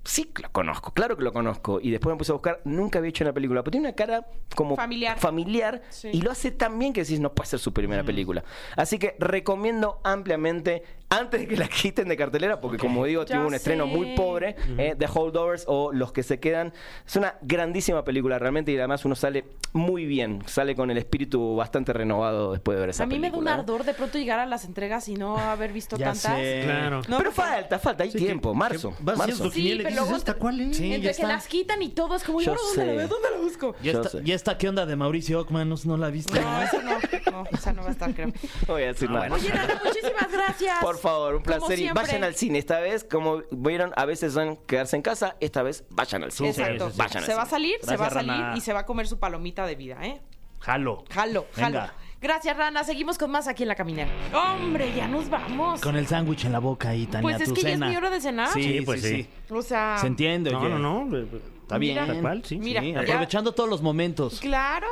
sí 0.07 0.31
lo 0.43 0.51
conozco, 0.53 0.93
claro 0.93 1.17
que 1.17 1.25
lo 1.25 1.33
conozco. 1.33 1.81
Y 1.81 1.91
después 1.91 2.15
me 2.15 2.19
puse 2.19 2.33
a 2.33 2.35
buscar, 2.35 2.61
nunca 2.65 2.99
había 2.99 3.09
hecho 3.11 3.25
una 3.25 3.33
película, 3.33 3.63
pero 3.63 3.73
tiene 3.73 3.89
una 3.89 3.97
cara 3.97 4.27
como 4.55 4.77
Familiar. 4.77 5.19
familiar 5.19 5.83
Sí. 5.91 6.11
y 6.13 6.23
lo 6.23 6.31
hace 6.31 6.51
tan 6.51 6.79
bien 6.79 6.93
que 6.93 7.03
decís, 7.03 7.21
no 7.21 7.35
puede 7.35 7.49
ser 7.51 7.59
su 7.59 7.73
primera 7.73 8.03
película. 8.05 8.45
Así 8.77 8.99
que 8.99 9.17
recomiendo 9.19 10.01
ampliamente, 10.05 10.83
antes 11.09 11.41
de 11.41 11.47
que 11.49 11.57
la 11.57 11.69
quiten 11.69 12.09
de 12.09 12.17
cartelera, 12.17 12.61
porque 12.61 12.79
como 12.79 13.05
digo, 13.05 13.25
Ya 13.25 13.37
tuvo 13.37 13.49
un 13.49 13.55
estreno 13.55 13.87
muy 13.87 14.15
pobre, 14.17 14.57
eh, 14.79 14.95
The 14.99 15.07
Holdovers 15.13 15.65
o 15.67 15.93
Los 15.93 16.13
que 16.13 16.23
se 16.23 16.41
quedan. 16.41 16.73
Es 17.07 17.17
una 17.17 17.35
grandísima 17.43 18.05
película 18.05 18.39
realmente 18.39 18.73
y 18.73 18.79
además 18.79 19.05
uno 19.05 19.15
sale 19.15 19.45
muy 19.73 20.07
bien, 20.07 20.43
sale 20.47 20.75
con 20.75 20.91
el 20.91 20.99
espíritu 20.99 21.55
bastante 21.57 21.93
renovado 21.93 22.53
después 22.53 22.77
de 22.77 22.81
ver 22.81 22.91
esa 22.91 23.05
A 23.05 23.07
mí 23.07 23.19
me 23.19 23.31
da 23.31 23.37
un 23.39 23.45
película. 23.45 23.51
¿eh? 23.51 23.55
ardor 23.61 23.85
de 23.85 23.95
pronto 23.95 24.19
llegar 24.19 24.39
a 24.39 24.47
las 24.47 24.65
entregas 24.65 25.09
y 25.09 25.15
no 25.15 25.37
haber 25.39 25.73
visto 25.73 25.97
Ya 25.97 26.07
tantas. 26.07 26.37
sé. 26.39 26.63
Claro. 26.65 27.03
No, 27.09 27.19
pero 27.19 27.31
porque- 27.31 27.51
falta, 27.51 27.79
falta, 27.79 28.03
hay 28.05 28.11
Sí, 28.11 28.19
tiempo, 28.19 28.53
que- 28.53 28.59
marzo. 28.59 28.95
que 28.97 29.03
marzo. 29.05 29.51
Luego 29.97 30.16
¿esta 30.16 30.34
cuál 30.34 30.61
es? 30.61 30.76
Sí, 30.76 30.84
Entre 30.92 30.99
ya 31.01 31.09
que 31.09 31.22
está. 31.22 31.28
las 31.28 31.47
quitan 31.49 31.82
y 31.82 31.88
todo 31.90 32.14
es 32.16 32.22
como, 32.24 32.40
¿y 32.40 32.44
Yo 32.44 32.55
la 32.55 32.61
sé. 32.74 32.84
veo? 32.84 33.09
¿Dónde 33.09 33.28
la 33.30 33.38
busco? 33.38 33.74
¿Y 33.82 33.86
Yo 33.86 33.92
esta, 33.92 34.09
sé. 34.11 34.22
¿Y 34.24 34.32
esta 34.32 34.57
qué 34.59 34.68
onda 34.68 34.86
de 34.86 34.97
Mauricio 34.97 35.40
Ockman? 35.40 35.68
¿No, 35.68 35.76
no 35.84 35.97
la 35.97 36.11
viste? 36.11 36.40
No, 36.40 36.62
esa 36.62 36.82
no, 36.82 36.99
no, 37.32 37.44
esa 37.53 37.72
no 37.72 37.82
va 37.82 37.88
a 37.88 37.92
estar, 37.92 38.14
creo. 38.14 38.32
Voy 38.66 38.82
a 38.82 38.86
decir 38.86 39.11
nada. 39.11 39.28
Oye, 39.34 39.49
Rana, 39.51 39.80
muchísimas 39.84 40.30
gracias. 40.32 40.78
Por 40.80 40.99
favor, 40.99 41.34
un 41.36 41.42
Como 41.42 41.59
placer. 41.59 41.78
Y 41.78 41.82
siempre. 41.82 42.03
vayan 42.05 42.24
al 42.24 42.34
cine. 42.34 42.59
Esta 42.59 42.80
vez, 42.80 43.05
como 43.05 43.42
vieron, 43.51 43.92
a 43.97 44.05
veces 44.05 44.32
son 44.34 44.57
quedarse 44.66 44.97
en 44.97 45.03
casa. 45.03 45.36
Esta 45.40 45.62
vez, 45.62 45.84
vayan 45.90 46.22
al 46.24 46.32
cine. 46.32 46.51
Exacto. 46.51 46.90
Vayan 46.97 47.18
al 47.18 47.24
Se 47.24 47.34
va 47.34 47.42
a 47.42 47.47
cine. 47.47 47.51
salir, 47.51 47.76
se 47.80 47.86
va 47.86 47.92
a 47.92 47.97
Gracias, 47.97 48.12
salir 48.14 48.30
Rana. 48.42 48.57
y 48.57 48.61
se 48.61 48.72
va 48.72 48.80
a 48.80 48.86
comer 48.86 49.07
su 49.09 49.18
palomita 49.18 49.66
de 49.66 49.74
vida, 49.74 49.99
¿eh? 50.03 50.20
Jalo. 50.61 51.05
Jalo, 51.11 51.47
jalo. 51.53 51.66
Venga. 51.80 51.94
Gracias, 52.27 52.57
Rana. 52.57 52.83
Seguimos 52.83 53.18
con 53.18 53.31
más 53.31 53.47
aquí 53.47 53.62
en 53.62 53.68
La 53.68 53.77
Caminera. 53.77 54.11
Hombre, 54.35 54.93
ya 54.97 55.07
nos 55.07 55.31
vamos. 55.31 55.81
Con 55.81 55.95
el 55.95 56.09
sándwich 56.09 56.45
en 56.45 56.51
la 56.51 56.59
boca 56.59 56.89
ahí, 56.89 57.07
Tania, 57.07 57.22
Pues 57.22 57.41
es 57.41 57.49
tu 57.49 57.55
que 57.55 57.62
ya 57.62 57.70
es 57.74 57.79
mi 57.79 57.95
hora 57.97 58.11
de 58.11 58.20
cenar. 58.20 58.49
Sí, 58.53 58.62
Sí, 58.64 58.81
pues 58.85 59.01
sí, 59.01 59.09
sí. 59.09 59.22
sí. 59.47 59.55
O 59.55 59.62
sea... 59.62 59.97
Se 60.01 60.09
entiende, 60.09 60.51
No, 60.51 60.59
oye. 60.59 60.68
no, 60.70 61.05
no. 61.05 61.16
Está 61.62 61.79
bien. 61.79 61.95
Mira. 61.95 62.07
Tal 62.07 62.20
cual, 62.20 62.45
sí. 62.45 62.59
Mira, 62.59 62.81
Sí, 62.81 62.93
ya- 62.93 63.01
aprovechando 63.01 63.53
todos 63.53 63.70
los 63.70 63.81
momentos. 63.81 64.41
Claro. 64.41 64.87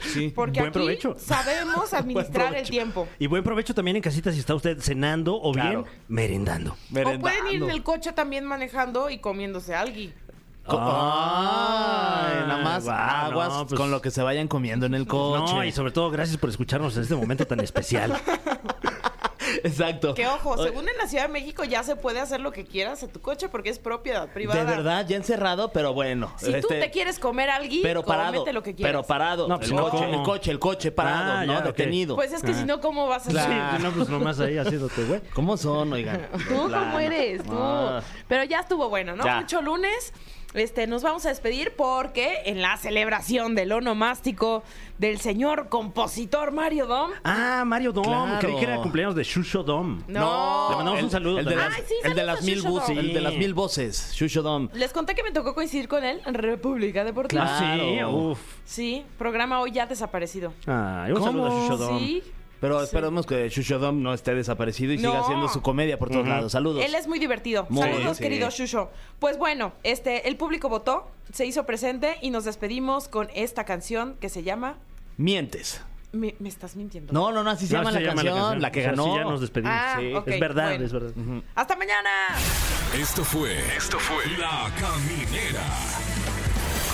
Sí. 0.00 0.28
Porque 0.34 0.60
Buen 0.60 0.68
aquí 0.70 0.78
provecho. 0.78 1.16
sabemos 1.18 1.94
administrar 1.94 2.54
el 2.54 2.68
tiempo. 2.68 3.08
Y 3.18 3.26
buen 3.28 3.42
provecho 3.44 3.74
también 3.74 3.96
en 3.96 4.02
casita 4.02 4.30
si 4.30 4.38
está 4.38 4.54
usted 4.54 4.78
cenando 4.80 5.34
o 5.34 5.52
Claro. 5.52 5.84
bien 5.84 5.94
merendando. 6.08 6.72
O 6.72 7.18
pueden 7.18 7.46
ir 7.50 7.62
en 7.62 7.70
el 7.70 7.82
coche 7.82 8.12
también 8.12 8.44
manejando 8.44 9.08
y 9.08 9.18
comiéndose 9.18 9.74
algo. 9.74 9.96
Ay, 10.66 12.46
nada 12.46 12.62
más 12.62 12.88
aguas 12.88 13.48
no, 13.50 13.66
pues- 13.66 13.78
con 13.78 13.90
lo 13.90 14.00
que 14.00 14.10
se 14.10 14.22
vayan 14.22 14.48
comiendo 14.48 14.86
en 14.86 14.94
el 14.94 15.06
coche. 15.06 15.54
No, 15.54 15.64
y 15.64 15.72
sobre 15.72 15.92
todo 15.92 16.10
gracias 16.10 16.36
por 16.38 16.50
escucharnos 16.50 16.96
en 16.96 17.02
este 17.02 17.14
momento 17.14 17.46
tan 17.46 17.60
especial. 17.60 18.12
Exacto. 19.64 20.14
Que 20.14 20.26
ojo, 20.26 20.56
según 20.62 20.88
en 20.88 20.96
la 20.96 21.06
Ciudad 21.06 21.24
de 21.24 21.32
México 21.32 21.64
ya 21.64 21.82
se 21.82 21.96
puede 21.96 22.20
hacer 22.20 22.40
lo 22.40 22.52
que 22.52 22.64
quieras 22.64 23.02
en 23.02 23.10
tu 23.10 23.20
coche 23.20 23.48
porque 23.48 23.68
es 23.70 23.78
propiedad 23.78 24.28
privada. 24.32 24.64
De 24.64 24.66
verdad, 24.66 25.06
ya 25.06 25.16
encerrado, 25.16 25.72
pero 25.72 25.92
bueno. 25.92 26.32
Si 26.36 26.46
tú 26.46 26.56
este, 26.56 26.80
te 26.80 26.90
quieres 26.90 27.18
comer 27.18 27.50
algo, 27.50 27.74
pero 27.82 28.04
parado, 28.04 28.44
lo 28.52 28.62
que 28.62 28.74
quieras. 28.74 28.92
pero 28.92 29.02
parado. 29.06 29.48
No, 29.48 29.58
pues, 29.58 29.70
el, 29.70 29.76
no, 29.76 29.88
coche, 29.90 30.10
el 30.10 30.22
coche, 30.22 30.50
el 30.50 30.58
coche 30.58 30.90
parado, 30.90 31.32
Ah, 31.32 31.46
no 31.46 31.52
ya, 31.54 31.60
detenido. 31.60 32.16
Pues 32.16 32.32
es 32.32 32.42
que 32.42 32.54
si 32.54 32.64
no, 32.64 32.80
¿cómo 32.80 33.06
vas 33.06 33.26
a 33.26 33.30
hacer? 33.30 33.32
Claro. 33.32 33.76
Sí, 33.76 33.82
no, 33.82 33.90
pues 33.92 34.08
nomás 34.08 34.40
ahí 34.40 34.58
haciéndote, 34.58 35.04
güey. 35.04 35.20
¿Cómo 35.34 35.56
son, 35.56 35.92
oigan? 35.92 36.28
Tú 36.48 36.54
cómo 36.70 36.98
eres, 36.98 37.42
tú. 37.44 37.52
Ah. 37.54 38.02
Pero 38.28 38.44
ya 38.44 38.60
estuvo 38.60 38.88
bueno, 38.88 39.16
¿no? 39.16 39.24
Ya. 39.24 39.40
Mucho 39.40 39.60
lunes. 39.62 40.12
Este, 40.54 40.86
nos 40.86 41.02
vamos 41.02 41.24
a 41.24 41.30
despedir 41.30 41.72
porque 41.76 42.42
en 42.44 42.60
la 42.60 42.76
celebración 42.76 43.54
del 43.54 43.72
onomástico 43.72 44.62
del 44.98 45.18
señor 45.18 45.68
compositor 45.70 46.52
Mario 46.52 46.86
Dom. 46.86 47.10
Ah, 47.24 47.64
Mario 47.66 47.92
Dom. 47.92 48.04
Claro. 48.04 48.38
Creí 48.38 48.56
que 48.56 48.64
era 48.64 48.76
cumpleaños 48.76 49.14
de 49.14 49.24
Shusho 49.24 49.62
Dom. 49.62 50.02
No. 50.08 50.68
Le 50.70 50.76
mandamos 50.76 50.98
el, 50.98 51.04
un 51.06 51.10
saludo 51.10 51.38
El 51.38 51.44
de 51.46 51.56
las, 51.56 51.74
Ay, 51.74 51.82
sí, 51.88 51.94
el 52.04 52.14
de 52.14 52.20
saludos 52.20 52.26
las 52.26 52.38
a 52.38 52.44
mil 52.44 52.62
voces. 52.62 52.98
El 52.98 53.12
de 53.14 53.20
las 53.20 53.34
mil 53.34 53.54
voces. 53.54 54.12
Shusho 54.14 54.42
Dom. 54.42 54.68
Les 54.74 54.92
conté 54.92 55.14
que 55.14 55.22
me 55.22 55.30
tocó 55.32 55.54
coincidir 55.54 55.88
con 55.88 56.04
él 56.04 56.20
en 56.26 56.34
República 56.34 57.02
Deportiva. 57.04 57.44
Ah, 57.48 57.58
sí, 57.58 57.94
Claro. 57.94 58.10
uf. 58.10 58.38
Sí, 58.64 59.04
programa 59.18 59.60
hoy 59.60 59.72
ya 59.72 59.86
desaparecido. 59.86 60.52
Ay, 60.66 61.12
un 61.12 61.18
¿Cómo? 61.18 61.26
saludo 61.26 61.46
a 61.46 61.50
Shusho 61.50 61.76
Dom. 61.78 61.98
Sí. 61.98 62.22
Pero 62.62 62.80
esperemos 62.82 63.26
que 63.26 63.48
Shusho 63.50 63.78
Dom 63.78 64.02
no 64.02 64.14
esté 64.14 64.34
desaparecido 64.34 64.92
y 64.94 64.96
No. 64.98 65.10
siga 65.10 65.20
haciendo 65.24 65.48
su 65.48 65.60
comedia 65.60 65.98
por 65.98 66.08
todos 66.10 66.26
lados. 66.26 66.52
Saludos. 66.52 66.82
Él 66.82 66.94
es 66.94 67.06
muy 67.08 67.18
divertido. 67.18 67.66
Muy, 67.68 67.82
Saludos, 67.82 68.16
sí. 68.16 68.22
querido 68.22 68.48
Shusho. 68.50 68.88
Pues 69.18 69.36
bueno, 69.36 69.72
este, 69.82 70.28
el 70.28 70.36
público 70.36 70.68
votó, 70.70 71.10
se 71.32 71.44
hizo 71.44 71.66
presente 71.66 72.16
y 72.22 72.30
nos 72.30 72.44
despedimos 72.44 73.08
con 73.08 73.28
esta 73.34 73.64
canción 73.64 74.14
que 74.20 74.28
se 74.30 74.42
llama 74.44 74.76
Mientes. 75.18 75.82
Me, 76.12 76.34
me 76.38 76.48
estás 76.50 76.76
mintiendo. 76.76 77.12
No, 77.12 77.32
no, 77.32 77.42
no, 77.42 77.50
así 77.50 77.66
se, 77.66 77.72
No, 77.74 77.80
llama, 77.80 77.92
se 77.92 78.00
la 78.00 78.06
llama 78.14 78.22
canción, 78.22 78.60
la 78.62 78.70
que 78.70 78.80
O 78.80 78.82
sea, 78.82 78.90
ganó. 78.92 79.04
sí, 79.04 79.10
ya 79.16 79.24
nos 79.24 79.40
despedimos. 79.40 79.74
Ah, 79.76 79.96
Sí. 79.98 80.12
es 80.26 80.40
verdad, 80.40 80.68
bueno. 80.68 80.84
es 80.84 80.92
verdad. 80.92 81.10
¡Hasta 81.54 81.74
mañana! 81.76 82.10
Esto 83.00 83.24
fue. 83.24 83.58
Esto 83.76 83.98
fue. 83.98 84.24
La 84.38 84.70
Caminera. 84.78 85.64